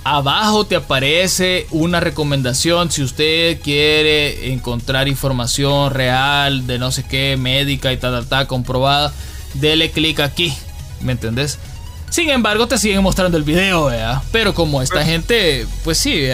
abajo 0.03 0.65
te 0.65 0.75
aparece 0.75 1.67
una 1.71 1.99
recomendación 1.99 2.91
si 2.91 3.03
usted 3.03 3.59
quiere 3.61 4.51
encontrar 4.51 5.07
información 5.07 5.93
real 5.93 6.67
de 6.67 6.79
no 6.79 6.91
sé 6.91 7.03
qué, 7.03 7.37
médica 7.37 7.93
y 7.93 7.97
tal, 7.97 8.13
tal, 8.13 8.27
tal, 8.27 8.47
comprobada, 8.47 9.13
dele 9.53 9.91
clic 9.91 10.19
aquí, 10.19 10.53
¿me 11.01 11.13
entendés? 11.13 11.59
Sin 12.11 12.29
embargo, 12.29 12.67
te 12.67 12.77
siguen 12.77 13.01
mostrando 13.01 13.37
el 13.37 13.43
video, 13.43 13.85
¿vea? 13.85 14.21
Pero 14.33 14.53
como 14.53 14.81
esta 14.81 15.01
gente, 15.05 15.65
pues 15.85 15.97
sí, 15.97 16.27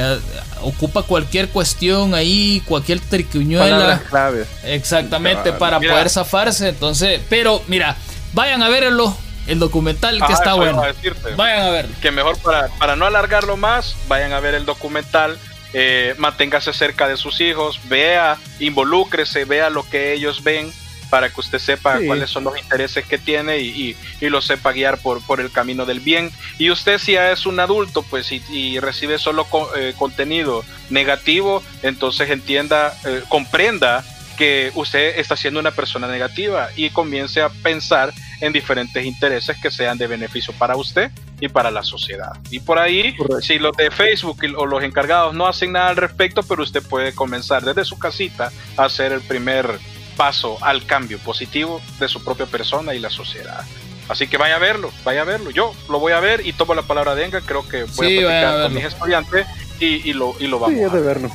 ocupa 0.62 1.04
cualquier 1.04 1.50
cuestión 1.50 2.16
ahí, 2.16 2.64
cualquier 2.66 3.00
triquiñuela. 3.00 4.02
Claves. 4.10 4.48
Exactamente, 4.64 5.54
para 5.54 5.80
Mira. 5.80 5.94
poder 5.94 6.10
zafarse. 6.10 6.70
Entonces, 6.70 7.22
pero 7.30 7.62
mira, 7.68 7.96
vayan 8.34 8.64
a 8.64 8.70
verlo, 8.70 9.16
el 9.46 9.60
documental 9.60 10.18
que 10.18 10.24
Ajá, 10.24 10.34
está 10.34 10.54
bueno. 10.56 10.82
a 10.82 10.88
decirte. 10.88 11.36
Vayan 11.36 11.68
a 11.68 11.70
verlo. 11.70 11.96
que 12.02 12.10
mejor 12.10 12.40
para, 12.40 12.70
para 12.80 12.96
no 12.96 13.06
alargarlo 13.06 13.56
más, 13.56 13.96
vayan 14.08 14.34
a 14.34 14.40
ver 14.40 14.56
el 14.56 14.66
documental, 14.66 15.38
eh, 15.74 16.16
manténgase 16.18 16.74
cerca 16.74 17.08
de 17.08 17.18
sus 17.18 17.40
hijos, 17.40 17.80
vea, 17.88 18.38
involúcrese, 18.60 19.46
vea 19.46 19.70
lo 19.70 19.88
que 19.88 20.14
ellos 20.14 20.44
ven 20.44 20.74
para 21.10 21.30
que 21.30 21.40
usted 21.40 21.60
sepa 21.60 22.00
Sí. 22.00 22.06
cuáles 22.08 22.30
son 22.30 22.44
los 22.44 22.58
intereses 22.58 23.06
que 23.06 23.18
tiene 23.18 23.60
y, 23.60 23.96
y, 24.22 24.26
y 24.26 24.30
lo 24.30 24.42
sepa 24.42 24.72
guiar 24.72 24.98
por, 25.00 25.22
por 25.26 25.40
el 25.40 25.52
camino 25.52 25.86
del 25.86 26.00
bien. 26.00 26.32
Y 26.60 26.70
usted 26.70 26.98
si 27.00 27.14
ya 27.14 27.32
es 27.32 27.46
un 27.46 27.60
adulto 27.60 28.04
pues 28.04 28.32
y, 28.32 28.42
y 28.50 28.80
recibe 28.80 29.18
solo 29.18 29.46
co- 29.46 29.70
eh, 29.76 29.94
contenido 29.98 30.64
negativo, 30.90 31.64
entonces 31.84 32.30
entienda, 32.30 32.94
eh, 33.06 33.22
comprenda 33.30 34.04
que 34.38 34.72
usted 34.76 35.18
está 35.18 35.36
siendo 35.36 35.60
una 35.60 35.72
persona 35.72 36.08
negativa 36.08 36.70
y 36.76 36.92
comience 36.92 37.42
a 37.42 37.50
pensar 37.50 38.14
en 38.40 38.54
diferentes 38.54 39.04
intereses 39.04 39.58
que 39.60 39.72
sean 39.72 39.98
de 39.98 40.06
beneficio 40.06 40.54
para 40.54 40.76
usted 40.76 41.10
y 41.40 41.48
para 41.48 41.72
la 41.72 41.84
sociedad. 41.84 42.34
Y 42.52 42.60
por 42.60 42.78
ahí, 42.78 43.16
Correcto. 43.16 43.42
si 43.42 43.58
los 43.58 43.76
de 43.76 43.90
Facebook 43.90 44.40
o 44.56 44.66
los 44.68 44.84
encargados 44.84 45.34
no 45.34 45.48
hacen 45.48 45.72
nada 45.72 45.90
al 45.90 45.96
respecto, 45.98 46.44
pero 46.44 46.62
usted 46.62 46.84
puede 46.84 47.14
comenzar 47.16 47.64
desde 47.66 47.84
su 47.84 47.98
casita 47.98 48.52
a 48.76 48.86
hacer 48.86 49.12
el 49.12 49.22
primer 49.22 49.80
paso 50.18 50.58
al 50.62 50.86
cambio 50.86 51.20
positivo 51.20 51.82
de 52.00 52.08
su 52.10 52.24
propia 52.24 52.46
persona 52.48 52.94
y 52.94 53.00
la 53.00 53.10
sociedad. 53.10 53.64
Así 54.10 54.28
que 54.28 54.38
vaya 54.38 54.56
a 54.56 54.60
verlo, 54.60 54.92
vaya 55.04 55.22
a 55.22 55.26
verlo. 55.26 55.52
Yo 55.52 55.74
lo 55.90 56.00
voy 56.00 56.14
a 56.14 56.20
ver 56.20 56.46
y 56.46 56.54
tomo 56.54 56.74
la 56.74 56.82
palabra 56.82 57.14
de 57.16 57.26
Enga. 57.26 57.42
Creo 57.42 57.68
que 57.68 57.84
voy 57.84 58.08
Sí, 58.08 58.24
a 58.24 58.26
vaya 58.26 58.40
a 58.40 58.42
platicar 58.42 58.64
con 58.64 58.74
mis 58.74 58.84
estudiantes 58.86 59.48
y, 59.80 60.10
y 60.10 60.14
lo, 60.14 60.36
y 60.40 60.48
lo 60.48 60.60
vamos 60.60 60.78
Sí, 60.78 60.84
a 60.84 60.90
ver. 60.90 61.04
verlo. 61.04 61.32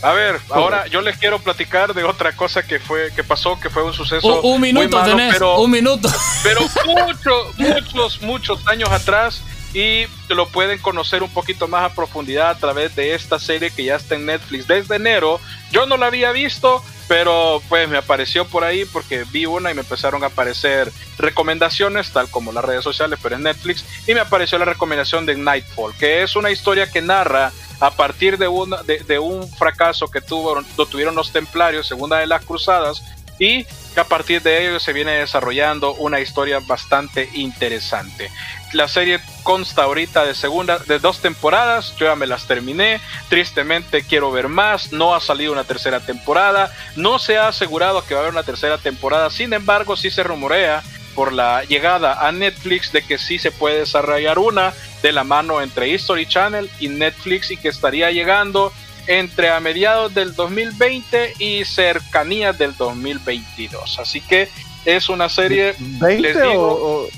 A 0.00 0.12
ver, 0.12 0.40
ahora 0.50 0.86
yo 0.86 1.00
les 1.00 1.16
quiero 1.18 1.40
platicar 1.40 1.92
de 1.92 2.04
otra 2.04 2.36
cosa 2.36 2.62
que 2.62 2.78
fue 2.78 3.10
que 3.16 3.24
pasó, 3.24 3.58
que 3.58 3.68
fue 3.68 3.82
un 3.82 3.92
suceso 3.92 4.40
Un, 4.42 4.52
un 4.54 4.60
muy 4.60 4.72
minuto 4.72 4.96
malo, 4.96 5.10
tenés, 5.16 5.32
pero, 5.32 5.58
un 5.60 5.70
minuto. 5.72 6.08
pero 6.44 6.60
muchos, 6.86 7.58
muchos, 7.58 8.22
muchos 8.22 8.66
años 8.68 8.90
atrás 8.90 9.42
y 9.74 10.06
lo 10.28 10.46
pueden 10.48 10.78
conocer 10.78 11.22
un 11.24 11.30
poquito 11.30 11.66
más 11.66 11.90
a 11.90 11.94
profundidad 11.96 12.50
a 12.50 12.54
través 12.58 12.94
de 12.94 13.14
esta 13.14 13.40
serie 13.40 13.72
que 13.72 13.84
ya 13.84 13.96
está 13.96 14.14
en 14.14 14.26
Netflix 14.26 14.68
desde 14.68 14.94
enero. 14.96 15.40
Yo 15.72 15.84
no 15.86 15.96
la 15.96 16.06
había 16.06 16.30
visto, 16.30 16.80
pero 17.08 17.62
pues 17.68 17.88
me 17.88 17.96
apareció 17.96 18.46
por 18.46 18.62
ahí 18.62 18.84
porque 18.84 19.24
vi 19.32 19.46
una 19.46 19.70
y 19.70 19.74
me 19.74 19.80
empezaron 19.80 20.22
a 20.22 20.26
aparecer 20.26 20.92
recomendaciones, 21.16 22.12
tal 22.12 22.30
como 22.30 22.52
las 22.52 22.64
redes 22.64 22.84
sociales, 22.84 23.18
pero 23.22 23.34
en 23.34 23.42
Netflix, 23.42 23.84
y 24.06 24.14
me 24.14 24.20
apareció 24.20 24.58
la 24.58 24.66
recomendación 24.66 25.24
de 25.24 25.34
Nightfall, 25.34 25.94
que 25.96 26.22
es 26.22 26.36
una 26.36 26.50
historia 26.50 26.90
que 26.90 27.00
narra 27.00 27.50
a 27.80 27.90
partir 27.90 28.36
de, 28.38 28.48
una, 28.48 28.82
de, 28.82 29.18
un 29.18 29.48
fracaso 29.48 30.08
que 30.08 30.20
tuvieron 30.20 31.14
los 31.14 31.32
templarios, 31.32 31.86
segunda 31.86 32.18
de 32.18 32.26
las 32.26 32.44
cruzadas, 32.44 33.02
y 33.38 33.64
que 33.64 34.00
a 34.00 34.04
partir 34.04 34.42
de 34.42 34.68
ello 34.68 34.80
se 34.80 34.92
viene 34.92 35.12
desarrollando 35.12 35.94
una 35.94 36.20
historia 36.20 36.60
bastante 36.60 37.30
interesante. 37.34 38.30
La 38.72 38.86
serie 38.86 39.20
consta 39.42 39.84
ahorita 39.84 40.24
de 40.24 40.34
segunda 40.34 40.78
de 40.78 40.98
dos 40.98 41.20
temporadas, 41.20 41.94
yo 41.96 42.06
ya 42.06 42.16
me 42.16 42.26
las 42.26 42.46
terminé, 42.46 43.00
tristemente 43.28 44.02
quiero 44.02 44.30
ver 44.30 44.48
más, 44.48 44.92
no 44.92 45.14
ha 45.14 45.20
salido 45.20 45.52
una 45.52 45.64
tercera 45.64 46.00
temporada, 46.00 46.72
no 46.94 47.18
se 47.18 47.38
ha 47.38 47.48
asegurado 47.48 48.04
que 48.04 48.14
va 48.14 48.20
a 48.20 48.22
haber 48.24 48.34
una 48.34 48.42
tercera 48.42 48.76
temporada, 48.76 49.30
sin 49.30 49.52
embargo 49.54 49.96
sí 49.96 50.10
se 50.10 50.22
rumorea 50.22 50.82
por 51.14 51.32
la 51.32 51.64
llegada 51.64 52.28
a 52.28 52.30
Netflix 52.30 52.92
de 52.92 53.02
que 53.02 53.18
sí 53.18 53.38
se 53.38 53.50
puede 53.50 53.80
desarrollar 53.80 54.38
una 54.38 54.72
de 55.02 55.12
la 55.12 55.24
mano 55.24 55.60
entre 55.62 55.88
History 55.88 56.26
Channel 56.26 56.70
y 56.78 56.88
Netflix 56.88 57.50
y 57.50 57.56
que 57.56 57.68
estaría 57.68 58.10
llegando 58.10 58.72
entre 59.08 59.48
a 59.48 59.58
mediados 59.58 60.14
del 60.14 60.34
2020 60.34 61.34
y 61.38 61.64
cercanías 61.64 62.56
del 62.58 62.76
2022. 62.76 63.98
Así 63.98 64.20
que 64.20 64.48
es 64.84 65.08
una 65.08 65.28
serie. 65.28 65.74
¿20 65.78 66.20
les 66.20 66.40
digo, 66.40 66.78
o, 66.80 67.08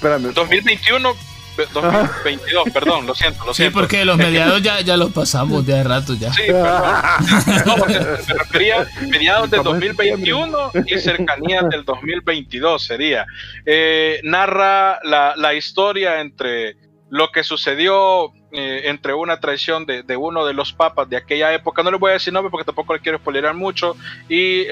2021. 0.00 1.14
2022, 1.72 2.70
perdón, 2.70 3.06
lo 3.06 3.14
siento, 3.14 3.44
lo 3.44 3.54
sí, 3.54 3.70
porque 3.70 4.04
los 4.04 4.16
mediados 4.16 4.60
ya, 4.60 4.80
ya 4.80 4.96
los 4.96 5.12
pasamos 5.12 5.64
de 5.64 5.84
rato 5.84 6.14
ya. 6.14 6.32
Sí, 6.32 6.42
perdón. 6.46 6.82
No, 7.64 7.76
me 7.86 7.98
refería 7.98 8.86
mediados 9.08 9.50
del 9.50 9.62
2021 9.62 10.72
y 10.86 10.98
cercanías 10.98 11.68
del 11.68 11.84
2022 11.84 12.84
sería. 12.84 13.24
Eh, 13.64 14.20
narra 14.24 14.98
la, 15.04 15.34
la 15.36 15.54
historia 15.54 16.20
entre 16.20 16.76
lo 17.10 17.30
que 17.30 17.44
sucedió 17.44 18.32
eh, 18.56 18.82
entre 18.88 19.14
una 19.14 19.40
traición 19.40 19.84
de, 19.84 20.16
uno 20.16 20.46
de 20.46 20.54
los 20.54 20.72
papas 20.72 21.08
de 21.08 21.16
aquella 21.16 21.52
época, 21.52 21.82
no 21.82 21.90
le 21.90 21.96
voy 21.96 22.10
a 22.10 22.12
decir 22.14 22.32
nombre 22.32 22.52
porque 22.52 22.64
tampoco 22.64 22.94
le 22.94 23.00
quiero 23.00 23.18
spoilerar 23.18 23.52
mucho, 23.52 23.96
y 24.28 24.64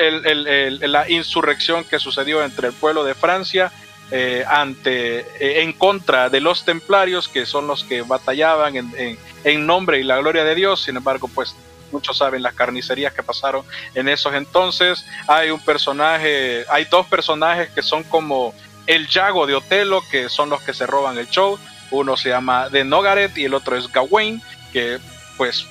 la 0.87 1.11
insurrección 1.11 1.83
que 1.83 1.99
sucedió 1.99 2.45
entre 2.45 2.69
el 2.69 2.75
pueblo 2.75 3.03
de 3.03 3.17
Francia 3.17 3.73
eh, 4.15 4.45
ante, 4.47 5.21
eh, 5.21 5.63
en 5.63 5.73
contra 5.73 6.29
de 6.29 6.41
los 6.41 6.67
templarios, 6.67 7.29
que 7.29 7.47
son 7.47 7.67
los 7.67 7.83
que 7.83 8.03
batallaban 8.03 8.77
en, 8.77 9.67
nombre 9.67 10.01
y 10.01 10.03
la 10.03 10.19
gloria 10.19 10.45
de 10.45 10.55
Dios, 10.55 10.83
sin 10.83 10.99
embargo, 10.99 11.29
pues 11.35 11.57
muchos 11.91 12.19
saben 12.19 12.43
las 12.43 12.53
carnicerías 12.53 13.15
que 13.15 13.23
pasaron 13.23 13.65
en 13.95 14.11
esos 14.11 14.35
entonces. 14.35 15.07
Hay 15.27 15.51
un 15.51 15.61
personaje, 15.61 16.67
hay 16.69 16.85
dos 16.85 17.07
personajes 17.07 17.71
que 17.71 17.83
son 17.83 18.03
como 18.05 18.55
el 18.87 19.09
Yago 19.09 19.47
de 19.47 19.55
Otelo, 19.55 20.03
que 20.11 20.29
son 20.29 20.51
los 20.51 20.61
que 20.61 20.75
se 20.75 20.87
roban 20.87 21.17
el 21.17 21.29
show. 21.31 21.59
Uno 21.91 22.19
se 22.19 22.29
llama 22.29 22.69
De 22.69 22.85
Nogaret 22.85 23.37
y 23.39 23.47
el 23.47 23.55
otro 23.55 23.77
es 23.79 23.91
Gawain, 23.91 24.43
que 24.75 24.99
pues 25.39 25.67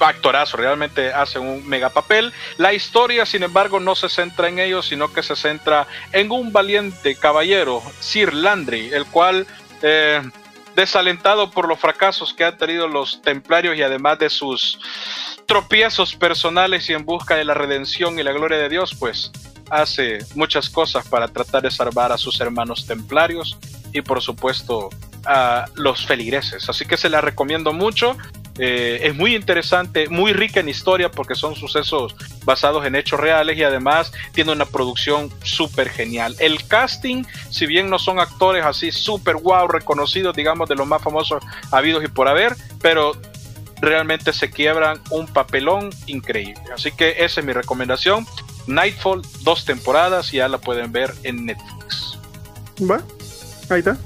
actorazo, 0.00 0.56
realmente 0.56 1.12
hacen 1.12 1.42
un 1.42 1.66
mega 1.66 1.90
papel. 1.90 2.32
La 2.56 2.72
historia, 2.72 3.26
sin 3.26 3.42
embargo, 3.42 3.80
no 3.80 3.94
se 3.94 4.08
centra 4.08 4.48
en 4.48 4.58
ellos, 4.58 4.86
sino 4.86 5.12
que 5.12 5.22
se 5.22 5.36
centra 5.36 5.86
en 6.12 6.30
un 6.30 6.52
valiente 6.52 7.14
caballero, 7.16 7.82
Sir 8.00 8.34
Landry, 8.34 8.90
el 8.92 9.06
cual, 9.06 9.46
eh, 9.82 10.22
desalentado 10.76 11.50
por 11.50 11.66
los 11.66 11.78
fracasos 11.78 12.32
que 12.32 12.44
han 12.44 12.56
tenido 12.56 12.86
los 12.86 13.20
templarios 13.22 13.76
y 13.76 13.82
además 13.82 14.18
de 14.18 14.30
sus 14.30 14.78
tropiezos 15.46 16.14
personales 16.14 16.88
y 16.88 16.92
en 16.92 17.04
busca 17.04 17.34
de 17.34 17.44
la 17.44 17.54
redención 17.54 18.18
y 18.18 18.22
la 18.22 18.32
gloria 18.32 18.58
de 18.58 18.68
Dios, 18.68 18.94
pues 18.98 19.32
hace 19.70 20.18
muchas 20.34 20.70
cosas 20.70 21.06
para 21.08 21.28
tratar 21.28 21.62
de 21.62 21.70
salvar 21.70 22.12
a 22.12 22.18
sus 22.18 22.40
hermanos 22.40 22.86
templarios 22.86 23.58
y 23.92 24.02
por 24.02 24.22
supuesto 24.22 24.90
a 25.24 25.66
los 25.74 26.06
feligreses. 26.06 26.68
Así 26.68 26.84
que 26.84 26.96
se 26.96 27.08
la 27.08 27.20
recomiendo 27.20 27.72
mucho. 27.72 28.16
Eh, 28.58 29.00
es 29.04 29.14
muy 29.14 29.36
interesante, 29.36 30.08
muy 30.08 30.32
rica 30.32 30.60
en 30.60 30.68
historia 30.68 31.10
porque 31.10 31.34
son 31.34 31.54
sucesos 31.54 32.14
basados 32.44 32.84
en 32.84 32.96
hechos 32.96 33.20
reales 33.20 33.56
y 33.56 33.62
además 33.62 34.12
tiene 34.32 34.52
una 34.52 34.64
producción 34.66 35.32
súper 35.42 35.88
genial. 35.88 36.34
El 36.40 36.66
casting, 36.66 37.24
si 37.50 37.66
bien 37.66 37.88
no 37.88 37.98
son 37.98 38.18
actores 38.18 38.64
así 38.64 38.90
súper 38.90 39.36
wow, 39.36 39.68
reconocidos, 39.68 40.34
digamos, 40.34 40.68
de 40.68 40.74
los 40.74 40.86
más 40.86 41.02
famosos 41.02 41.42
habidos 41.70 42.02
y 42.04 42.08
por 42.08 42.28
haber, 42.28 42.56
pero 42.82 43.12
realmente 43.80 44.32
se 44.32 44.50
quiebran 44.50 45.00
un 45.10 45.26
papelón 45.26 45.90
increíble. 46.06 46.62
Así 46.74 46.90
que 46.90 47.16
esa 47.18 47.40
es 47.40 47.46
mi 47.46 47.52
recomendación. 47.52 48.26
Nightfall, 48.66 49.22
dos 49.42 49.64
temporadas, 49.64 50.32
y 50.34 50.38
ya 50.38 50.48
la 50.48 50.58
pueden 50.58 50.92
ver 50.92 51.14
en 51.22 51.46
Netflix. 51.46 52.18
Va, 52.78 53.00
ahí 53.70 53.78
está. 53.78 53.96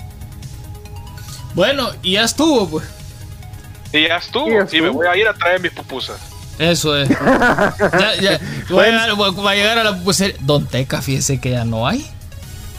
Bueno, 1.55 1.91
y 2.03 2.13
ya 2.13 2.25
estuvo, 2.25 2.69
pues. 2.69 3.02
Y 3.93 4.09
ya 4.09 4.17
estuvo. 4.17 4.49
Y, 4.73 4.81
me 4.81 4.89
voy 4.89 5.07
a 5.07 5.17
ir 5.17 5.29
a 5.29 5.35
traer 5.35 5.61
mis 5.61 5.73
pupusas. 5.73 6.21
Eso 6.59 6.97
es. 6.97 7.09
ya, 7.09 8.15
ya. 8.21 8.41
Voy, 8.69 8.87
a 8.87 8.91
llegar, 8.91 9.15
voy, 9.15 9.53
a 9.53 9.55
llegar, 9.55 9.79
a 9.79 9.85
la 9.85 9.97
pupusería. 9.97 10.37
Don 10.41 10.67
Teca, 10.67 11.03
fíjese 11.03 11.41
que 11.41 11.51
ya 11.51 11.65
no 11.65 11.87
hay. 11.87 12.09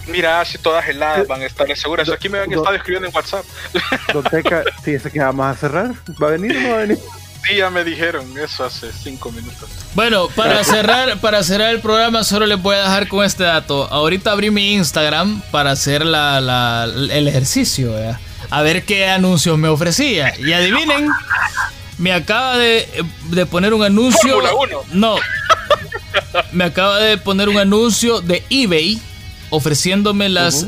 Mira, 0.07 0.43
si 0.45 0.57
todas 0.57 0.87
heladas 0.87 1.27
van 1.27 1.41
a 1.41 1.45
estar 1.45 1.67
seguras. 1.77 2.09
Aquí 2.09 2.29
me 2.29 2.39
han 2.39 2.51
estado 2.51 2.75
escribiendo 2.75 3.07
en 3.07 3.15
WhatsApp. 3.15 3.45
Don 4.13 4.23
Teca, 4.23 4.63
fíjese 4.83 5.11
que 5.11 5.19
vamos 5.19 5.45
a 5.45 5.55
cerrar. 5.55 5.91
¿Va 6.21 6.27
a 6.27 6.31
venir 6.31 6.57
o 6.57 6.61
no 6.61 6.69
va 6.69 6.75
a 6.75 6.79
venir? 6.79 6.99
Sí, 7.45 7.57
ya 7.57 7.69
me 7.69 7.83
dijeron 7.83 8.25
eso 8.37 8.63
hace 8.63 8.91
cinco 8.93 9.29
minutos. 9.31 9.69
Bueno, 9.95 10.29
para 10.29 10.63
cerrar, 10.63 11.19
para 11.19 11.43
cerrar 11.43 11.71
el 11.71 11.81
programa, 11.81 12.23
solo 12.23 12.45
les 12.45 12.61
voy 12.61 12.75
a 12.75 12.83
dejar 12.83 13.09
con 13.09 13.25
este 13.25 13.43
dato. 13.43 13.85
Ahorita 13.91 14.31
abrí 14.31 14.49
mi 14.49 14.73
Instagram 14.73 15.41
para 15.51 15.71
hacer 15.71 16.05
la, 16.05 16.39
la, 16.39 16.85
el 16.85 17.27
ejercicio, 17.27 17.93
¿verdad? 17.93 18.19
A 18.53 18.61
ver 18.61 18.83
qué 18.85 19.07
anuncios 19.07 19.57
me 19.57 19.67
ofrecía. 19.67 20.31
Y 20.37 20.53
adivinen, 20.53 21.09
me 21.97 22.13
acaba 22.13 22.55
de, 22.55 22.85
poner 23.49 23.73
un 23.73 23.83
anuncio. 23.83 24.39
No. 24.91 25.15
Me 26.51 26.65
acaba 26.65 26.99
de 26.99 27.17
poner 27.17 27.49
un 27.49 27.57
anuncio 27.57 28.21
de 28.21 28.43
eBay 28.51 29.01
ofreciéndome 29.49 30.29
las 30.29 30.67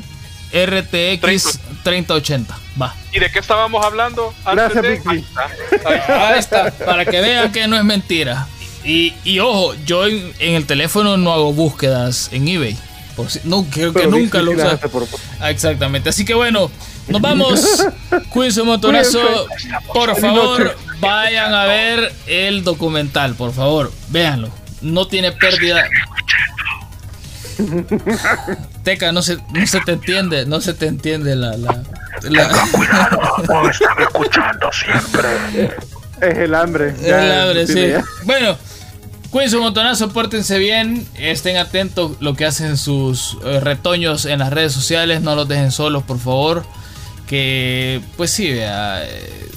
RTX 0.52 1.60
3080. 1.84 2.58
Va. 2.82 2.96
¿Y 3.14 3.20
de 3.20 3.30
qué 3.32 3.38
estábamos 3.38 3.86
hablando? 3.86 4.34
Gracias, 4.52 5.06
Ahí 5.06 6.40
está. 6.40 6.72
Para 6.72 7.06
que 7.06 7.22
vean 7.22 7.52
que 7.52 7.68
no 7.68 7.78
es 7.78 7.84
mentira. 7.84 8.48
Y, 8.84 9.14
ojo, 9.38 9.76
yo 9.86 10.08
en, 10.08 10.34
el 10.40 10.66
teléfono 10.66 11.18
no 11.18 11.32
hago 11.32 11.54
búsquedas 11.54 12.30
en 12.32 12.48
eBay. 12.48 12.76
no, 13.44 13.64
creo 13.70 13.94
que 13.94 14.08
nunca 14.08 14.42
lo 14.42 14.54
usé. 14.54 14.80
Ah, 15.40 15.52
exactamente. 15.52 16.10
Así 16.10 16.26
que 16.26 16.34
bueno, 16.34 16.72
nos 17.08 17.22
vamos. 17.22 17.86
Cuídense 18.30 18.62
un 18.62 18.68
montonazo. 18.68 19.48
Por 19.94 20.16
favor, 20.20 20.76
vayan 21.00 21.54
a 21.54 21.66
ver 21.66 22.12
el 22.28 22.64
documental, 22.64 23.36
por 23.36 23.54
favor. 23.54 23.92
Véanlo. 24.10 24.50
No 24.82 25.08
tiene 25.08 25.32
pérdida. 25.32 25.86
Teca, 28.84 29.12
no 29.12 29.22
se, 29.22 29.38
no 29.54 29.68
se 29.68 29.80
te 29.82 29.94
entiende, 29.94 30.46
no 30.46 30.62
se 30.62 30.74
te 30.74 30.88
entiende 30.88 31.36
la. 31.36 31.56
la, 31.58 32.68
cuidado, 32.72 33.70
escuchando 34.00 34.70
siempre. 34.72 35.30
Es 36.22 36.38
el 36.38 36.56
hambre. 36.56 36.94
el 37.04 37.32
hambre, 37.32 37.68
sí. 37.68 37.94
Bueno, 38.24 38.58
cuídense 39.30 39.56
un 39.58 39.64
montonazo, 39.64 40.10
pórtense 40.10 40.58
bien, 40.60 41.08
estén 41.18 41.58
atentos 41.58 42.14
lo 42.20 42.36
que 42.36 42.46
hacen 42.46 42.78
sus 42.78 43.38
eh, 43.46 43.60
retoños 43.60 44.26
en 44.26 44.40
las 44.40 44.52
redes 44.52 44.74
sociales, 44.74 45.22
no 45.22 45.36
los 45.36 45.48
dejen 45.48 45.72
solos, 45.72 46.04
por 46.04 46.20
favor 46.20 46.66
que 47.28 48.02
pues 48.18 48.32
sí, 48.32 48.52
vea, 48.52 49.04
eh, 49.04 49.50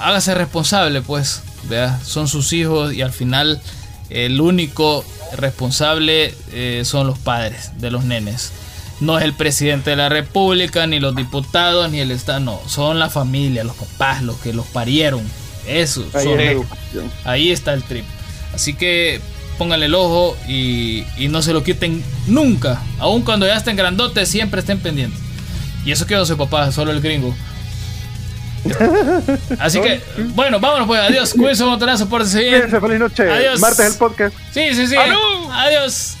hágase 0.00 0.34
responsable, 0.34 1.02
pues, 1.02 1.42
vea, 1.68 2.00
son 2.04 2.28
sus 2.28 2.52
hijos 2.52 2.92
y 2.92 3.02
al 3.02 3.12
final 3.12 3.60
el 4.10 4.40
único 4.40 5.04
responsable 5.36 6.34
eh, 6.52 6.82
son 6.84 7.06
los 7.06 7.18
padres 7.18 7.72
de 7.78 7.90
los 7.90 8.04
nenes. 8.04 8.52
No 9.00 9.18
es 9.18 9.24
el 9.24 9.34
presidente 9.34 9.90
de 9.90 9.96
la 9.96 10.08
república, 10.08 10.86
ni 10.86 11.00
los 11.00 11.14
diputados, 11.14 11.90
ni 11.90 12.00
el 12.00 12.10
Estado, 12.10 12.40
no, 12.40 12.60
son 12.66 12.98
la 12.98 13.10
familia, 13.10 13.62
los 13.62 13.76
papás, 13.76 14.22
los 14.22 14.36
que 14.38 14.54
los 14.54 14.66
parieron. 14.66 15.22
Eso, 15.66 16.06
ahí, 16.14 16.28
ahí 17.24 17.50
está 17.50 17.74
el 17.74 17.82
trip. 17.82 18.04
Así 18.54 18.72
que 18.72 19.20
pónganle 19.58 19.86
el 19.86 19.94
ojo 19.94 20.36
y, 20.48 21.04
y 21.18 21.28
no 21.28 21.42
se 21.42 21.52
lo 21.52 21.62
quiten 21.62 22.02
nunca. 22.26 22.80
Aun 22.98 23.22
cuando 23.22 23.46
ya 23.46 23.56
estén 23.56 23.76
grandotes, 23.76 24.28
siempre 24.28 24.60
estén 24.60 24.78
pendientes. 24.78 25.25
Y 25.86 25.92
eso 25.92 26.04
que 26.04 26.14
yo 26.14 26.26
soy 26.26 26.34
papá, 26.34 26.72
solo 26.72 26.90
el 26.90 27.00
gringo. 27.00 27.32
Así 29.60 29.80
que, 29.80 30.02
bueno, 30.34 30.58
vámonos 30.58 30.88
pues, 30.88 31.00
adiós. 31.00 31.32
Cuídense 31.32 31.62
un 31.62 31.70
montonazo, 31.70 32.08
por 32.08 32.28
bien. 32.28 32.68
feliz 32.68 32.98
noche. 32.98 33.30
Adiós. 33.30 33.60
Martes 33.60 33.92
el 33.92 33.94
podcast. 33.94 34.34
Sí, 34.52 34.74
sí, 34.74 34.88
sí. 34.88 34.96
Adiós. 34.96 36.16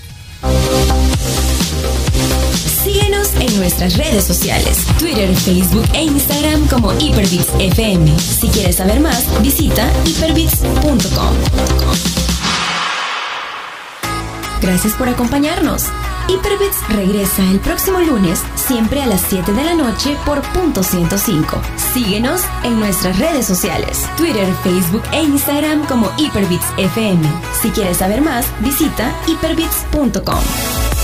Síguenos 2.84 3.34
en 3.40 3.58
nuestras 3.58 3.96
redes 3.96 4.22
sociales, 4.22 4.86
Twitter, 5.00 5.34
Facebook 5.34 5.84
e 5.92 6.04
Instagram 6.04 6.68
como 6.68 6.92
Hyperbits 6.92 7.48
FM. 7.58 8.16
Si 8.20 8.48
quieres 8.48 8.76
saber 8.76 9.00
más, 9.00 9.24
visita 9.42 9.90
hyperbits.com. 10.04 11.34
Gracias 14.60 14.92
por 14.92 15.08
acompañarnos. 15.08 15.86
Hyperbits 16.28 16.88
regresa 16.88 17.42
el 17.50 17.60
próximo 17.60 18.00
lunes, 18.00 18.42
siempre 18.56 19.00
a 19.02 19.06
las 19.06 19.20
7 19.22 19.52
de 19.52 19.64
la 19.64 19.74
noche 19.74 20.16
por 20.26 20.42
punto 20.52 20.82
105. 20.82 21.60
Síguenos 21.94 22.42
en 22.64 22.78
nuestras 22.80 23.18
redes 23.18 23.46
sociales, 23.46 24.04
Twitter, 24.16 24.52
Facebook 24.62 25.02
e 25.12 25.22
Instagram 25.22 25.86
como 25.86 26.10
Hyperbits 26.16 26.66
FM. 26.78 27.22
Si 27.60 27.70
quieres 27.70 27.98
saber 27.98 28.20
más, 28.22 28.46
visita 28.60 29.14
hyperbits.com. 29.26 30.95